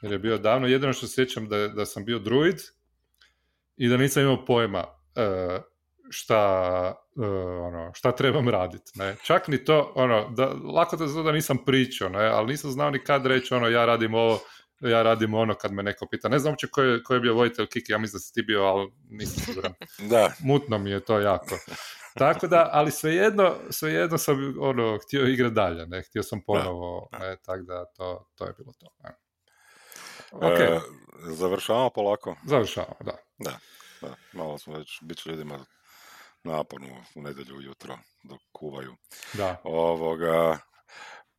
Jer 0.02 0.12
je 0.12 0.20
bio 0.20 0.38
davno. 0.38 0.68
Jedino 0.68 0.94
što 0.94 1.08
sjećam 1.08 1.48
da, 1.50 1.68
da 1.68 1.86
sam 1.86 2.06
bio 2.06 2.20
druid 2.20 2.56
i 3.78 3.88
da 3.88 3.98
nisam 3.98 4.24
imao 4.24 4.46
pojma 4.46 4.86
eh, 5.16 5.62
šta, 6.10 6.94
eh, 7.24 7.28
ono, 7.62 7.92
šta 7.94 8.12
trebam 8.12 8.50
raditi. 8.50 8.92
Ne? 8.96 9.16
Čak 9.24 9.48
ni 9.48 9.66
to, 9.66 9.94
ono, 9.96 10.30
da, 10.30 10.46
lako 10.76 10.96
da 10.96 11.08
zna 11.08 11.24
da 11.24 11.32
nisam 11.32 11.58
pričao, 11.66 12.10
ne? 12.10 12.26
ali 12.26 12.48
nisam 12.48 12.72
znao 12.72 12.92
ni 12.92 13.04
kad 13.04 13.26
reći, 13.26 13.54
ono, 13.54 13.68
ja 13.68 13.86
radim 13.86 14.14
ovo, 14.14 14.40
ja 14.80 15.04
radim 15.04 15.34
ono 15.34 15.56
kad 15.56 15.72
me 15.72 15.84
neko 15.84 16.08
pita. 16.12 16.30
Ne 16.30 16.40
znam 16.40 16.52
uopće 16.52 16.68
ko 16.68 16.82
je, 16.82 17.04
ko 17.04 17.14
je 17.14 17.20
bio 17.20 17.34
voditelj 17.34 17.68
Kiki, 17.68 17.92
ja 17.92 17.98
mislim 17.98 18.18
da 18.18 18.22
si 18.22 18.34
ti 18.34 18.42
bio, 18.42 18.64
ali 18.64 18.92
nisam 19.10 19.44
siguran. 19.46 19.74
Da, 20.10 20.34
Mutno 20.40 20.78
mi 20.78 20.92
je 20.92 21.00
to 21.00 21.20
jako. 21.20 21.56
Tako 22.14 22.48
da, 22.48 22.70
ali 22.72 22.92
svejedno, 22.92 23.56
svejedno 23.70 24.18
sam 24.18 24.56
ono, 24.60 24.98
htio 24.98 25.28
igrati 25.28 25.56
dalje, 25.56 25.86
ne, 25.86 26.02
htio 26.02 26.24
sam 26.24 26.42
ponovo, 26.46 27.10
ne, 27.20 27.38
tako 27.46 27.62
da 27.64 27.86
to, 27.86 28.30
to 28.36 28.46
je 28.46 28.54
bilo 28.58 28.74
to. 28.80 28.88
Ne. 29.04 29.16
Ok, 30.32 30.60
e, 30.60 30.80
završavamo 31.24 31.90
polako. 31.90 32.36
završavamo, 32.46 32.96
da. 33.00 33.18
Da, 33.38 33.60
da, 34.02 34.16
malo 34.34 34.58
smo 34.58 34.78
već, 34.78 35.00
bit 35.02 35.18
će 35.18 35.30
ljudima 35.30 35.66
naporno 36.44 37.04
u 37.16 37.22
nedjelju 37.22 37.56
ujutro 37.58 37.98
dok 38.24 38.42
kuvaju. 38.52 38.96
Da, 39.34 39.62
Ovoga, 39.64 40.60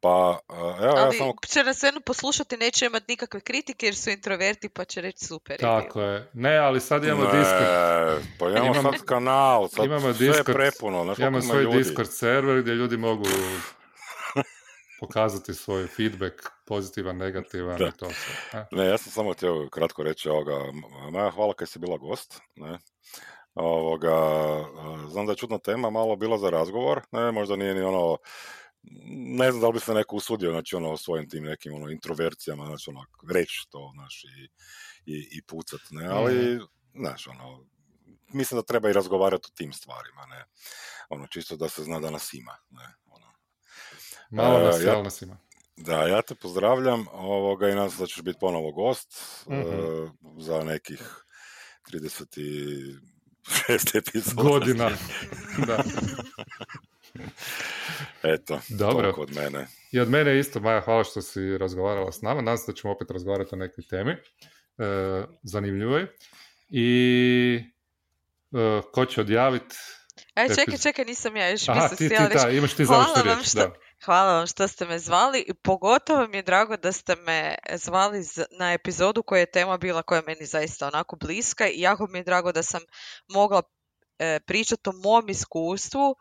pa, 0.03 0.39
evo 0.83 0.97
ja 0.97 1.05
Ali 1.05 1.19
samo... 1.19 1.35
će 1.49 1.65
nas 1.65 1.83
jedno 1.83 2.01
poslušati, 2.01 2.57
neće 2.57 2.87
imati 2.87 3.05
nikakve 3.09 3.41
kritike 3.41 3.87
jer 3.87 3.97
su 3.97 4.11
introverti 4.11 4.69
pa 4.69 4.85
će 4.85 5.01
reći 5.01 5.25
super. 5.25 5.57
tako 5.61 6.01
je. 6.01 6.31
Ne, 6.33 6.57
ali 6.57 6.81
sad 6.81 7.05
imamo 7.05 7.25
Ne, 7.25 7.39
Discord, 7.39 8.23
Pa 8.39 8.49
imamo, 8.51 8.65
Imamo- 8.75 8.93
sad 8.93 9.05
kanal, 9.05 9.69
sad 9.69 9.85
imamo 9.85 10.01
sve 10.15 10.27
je 10.27 10.31
Discord, 10.33 10.57
prepuno, 10.57 11.05
znaš 11.05 11.19
imamo 11.19 11.39
koliko 11.39 11.47
ima 11.47 11.53
svoj 11.55 11.63
ljudi. 11.65 11.79
Discord 11.79 12.11
server 12.13 12.63
gdje 12.63 12.73
ljudi 12.75 12.97
mogu 12.97 13.25
pokazati 15.01 15.55
svoj 15.55 15.87
feedback, 15.87 16.35
pozitivan, 16.67 17.17
negativan 17.17 17.79
Da. 17.79 17.87
i 17.87 17.93
to 17.93 18.11
sve. 18.11 18.35
ne. 18.73 18.83
Ne, 18.83 18.91
ja 18.91 18.99
sam 18.99 19.13
samo 19.13 19.33
htio 19.33 19.69
kratko 19.73 20.03
reći 20.03 20.29
ovoga, 20.29 20.53
Maja, 21.13 21.31
hvala 21.31 21.55
kad 21.55 21.69
si 21.69 21.79
bila 21.79 21.97
gost, 21.97 22.41
ne. 22.57 22.79
Ovoga, 23.55 24.17
znam 25.09 25.27
da 25.27 25.33
je 25.33 25.37
čudna 25.37 25.59
tema 25.59 25.91
malo 25.91 26.17
bila 26.17 26.39
za 26.39 26.51
razgovor, 26.51 27.01
ne, 27.13 27.33
možda 27.33 27.57
nije 27.57 27.75
ni 27.75 27.81
ono, 27.83 28.17
ne 29.37 29.51
znam 29.51 29.61
da 29.61 29.67
li 29.67 29.73
bi 29.73 29.81
se 29.81 29.95
neko 29.95 30.17
usudio, 30.17 30.51
znači 30.51 30.77
ono, 30.77 30.97
svojim 30.97 31.29
tim 31.29 31.45
nekim 31.45 31.75
ono, 31.75 31.91
introvercijama, 31.91 32.67
znači 32.67 32.91
ono, 32.91 33.05
reći 33.31 33.67
to, 33.71 33.93
znači, 33.95 34.27
i, 34.29 34.49
i, 35.07 35.29
i 35.33 35.43
pucat, 35.43 35.81
ne, 35.91 36.07
ali, 36.07 36.61
znaš, 36.95 37.27
ono, 37.27 37.65
mislim 38.29 38.59
da 38.59 38.65
treba 38.65 38.91
i 38.91 38.95
razgovarati 38.95 39.49
o 39.49 39.57
tim 39.57 39.73
stvarima, 39.73 40.27
ne, 40.27 40.45
ono, 41.09 41.27
čisto 41.27 41.57
da 41.57 41.69
se 41.69 41.85
zna 41.85 42.01
da 42.01 42.11
nas 42.11 42.35
ima, 42.35 42.57
ne, 42.71 42.95
ono. 43.07 43.27
Malo 44.31 44.59
E, 44.59 44.65
nas, 44.65 44.77
ja- 44.77 44.93
jel 44.93 45.03
nas 45.03 45.23
ima. 45.23 45.39
Da, 45.77 46.03
ja 46.03 46.23
te 46.23 46.35
pozdravljam 46.35 47.07
ovoga, 47.13 47.69
i 47.69 47.75
nadam 47.75 47.91
se 47.91 47.97
da 47.99 48.07
ćeš 48.07 48.23
biti 48.23 48.39
ponovo 48.41 48.73
gost 48.73 49.09
Mhm. 49.49 49.61
e, 49.61 50.11
za 50.39 50.65
nekih 50.65 51.25
36 51.85 52.99
epizoda. 53.95 54.43
Godina. 54.43 54.91
da. 55.67 55.85
Eto, 58.35 58.61
Dobro. 58.69 59.03
toliko 59.03 59.21
od 59.23 59.33
mene. 59.37 59.67
I 59.93 60.01
od 60.01 60.09
mene 60.11 60.39
isto, 60.39 60.61
Maja, 60.61 60.81
hvala 60.81 61.05
što 61.05 61.23
si 61.23 61.59
razgovarala 61.59 62.13
s 62.13 62.23
nama. 62.23 62.41
Nadam 62.41 62.59
se 62.59 62.73
da 62.73 62.77
ćemo 62.77 62.93
opet 62.93 63.11
razgovarati 63.11 63.51
o 63.55 63.59
nekoj 63.59 63.85
temi. 63.91 64.13
E, 64.13 64.17
zanimljivoj. 65.43 66.07
I 66.69 67.61
e, 68.53 68.81
ko 68.93 69.05
će 69.07 69.21
odjaviti? 69.21 69.77
E, 70.35 70.55
čekaj, 70.55 70.79
čekaj, 70.79 71.05
nisam 71.05 71.37
ja, 71.37 71.51
još 71.51 71.69
Aha, 71.69 71.89
ti, 71.89 71.97
ti, 72.09 72.15
da, 72.35 72.51
imaš 72.51 72.75
ti 72.75 72.85
Hvala 72.85 73.13
vam 73.17 73.23
riječ. 73.25 73.49
što- 73.49 73.59
Da. 73.59 73.73
Hvala 74.05 74.33
vam 74.37 74.47
što 74.47 74.69
ste 74.69 74.85
me 74.87 74.99
zvali 74.99 75.45
i 75.49 75.55
pogotovo 75.55 76.27
mi 76.27 76.37
je 76.37 76.43
drago 76.43 76.77
da 76.77 76.93
ste 76.93 77.17
me 77.17 77.55
zvali 77.75 78.19
na 78.59 78.73
epizodu 78.73 79.23
koja 79.23 79.41
je 79.41 79.51
tema 79.51 79.79
bila 79.79 80.03
koja 80.03 80.17
je 80.19 80.23
meni 80.27 80.47
zaista 80.47 80.87
onako 80.87 81.17
bliska 81.17 81.69
i 81.69 81.81
jako 81.81 82.07
mi 82.07 82.19
je 82.19 82.25
drago 82.25 82.53
da 82.53 82.63
sam 82.63 82.81
mogla 83.29 83.63
e, 84.19 84.41
pričati 84.47 84.89
o 84.89 84.93
mom 84.93 85.29
iskustvu 85.29 86.17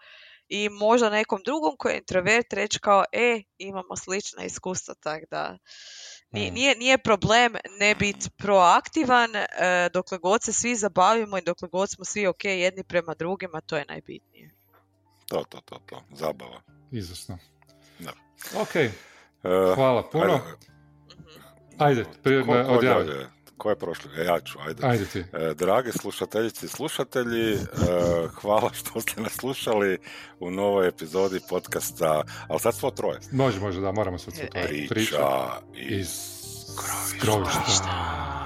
i 0.52 0.70
možda 0.70 1.10
nekom 1.10 1.42
drugom 1.46 1.76
koji 1.78 1.94
je 1.94 1.98
introvert 1.98 2.54
reći 2.54 2.80
kao 2.80 3.04
e, 3.12 3.42
imamo 3.58 3.96
slična 3.96 4.44
iskustva, 4.44 4.94
tako 4.94 5.26
da 5.32 5.58
nije, 6.32 6.52
Mm. 6.52 6.54
nije, 6.54 6.76
nije 6.76 6.98
problem 6.98 7.54
ne 7.80 7.96
biti 7.96 8.30
proaktivan 8.30 9.36
e, 9.36 9.46
dokle 9.94 10.18
god 10.18 10.44
se 10.44 10.54
svi 10.54 10.76
zabavimo 10.76 11.38
i 11.38 11.42
dokle 11.42 11.68
god 11.70 11.90
smo 11.92 12.06
svi 12.06 12.28
ok 12.28 12.46
jedni 12.46 12.84
prema 12.84 13.14
drugima, 13.14 13.62
to 13.62 13.78
je 13.78 13.86
najbitnije. 13.88 14.50
To, 15.26 15.44
to, 15.50 15.62
to, 15.62 15.80
to. 15.86 16.04
Zabava. 16.12 16.62
Izvrsno. 16.92 17.38
Da. 18.00 18.12
Ok, 18.56 18.76
E, 18.76 18.92
hvala 19.76 20.10
puno. 20.10 20.34
ajde, 20.34 20.42
Mhm. 21.10 21.84
Ajde, 21.84 22.06
prije 22.24 22.44
ne, 22.44 23.30
ko, 23.62 23.70
je 23.70 23.76
prošli? 23.76 24.12
E, 24.18 24.24
ja 24.24 24.40
ću, 24.40 24.60
ajde. 24.68 24.88
Ajde 24.88 25.06
ti. 25.06 25.20
E, 25.20 25.54
drage 25.54 25.92
slušateljice 25.92 26.66
i 26.66 26.70
slušatelji, 26.70 27.54
e, 27.54 27.58
hvala 28.34 28.70
što 28.74 29.02
ste 29.02 29.22
nas 29.22 29.34
slušali 29.34 29.98
u 30.40 30.52
novoj 30.52 30.88
epizodi 30.88 31.40
podcasta, 31.50 32.24
ali 32.48 32.60
sad 32.60 32.76
smo 32.76 32.92
troje. 32.92 33.20
Može, 33.32 33.60
može, 33.60 33.82
da, 33.82 33.92
moramo 33.92 34.18
se 34.18 34.32
E, 34.54 34.88
Priča 34.90 35.48
iz 35.76 35.98
iz 36.00 36.10
grovišta. 37.22 37.92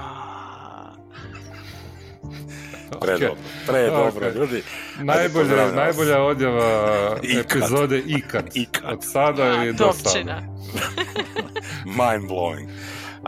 Ok. 2.90 3.00
Predobro, 3.00 3.36
predobro, 3.66 4.28
Ok. 4.28 4.34
ljudi. 4.34 4.62
Vas. 5.04 5.72
najbolja 5.74 6.22
odjava 6.22 7.16
Ikad. 7.22 7.44
epizode 7.56 7.98
ikad. 8.06 8.44
Ikad. 8.54 8.92
Od 8.92 9.04
sada 9.04 9.42
A, 9.42 9.64
i 9.64 9.72
do 9.72 9.92
sada. 9.92 10.42
Mind 11.98 12.30
blowing. 12.30 12.68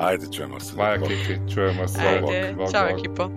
Ajde, 0.01 0.26
čujemo 0.32 0.61
se. 0.61 0.76
Maja 0.76 0.99
Kiki, 0.99 1.55
čujemo 1.55 1.88
se. 1.88 2.01
Ajde, 2.01 2.20
Bog, 2.20 2.57
bog, 2.57 2.72
čao 2.72 2.88
bog. 2.88 2.99
ekipo. 2.99 3.30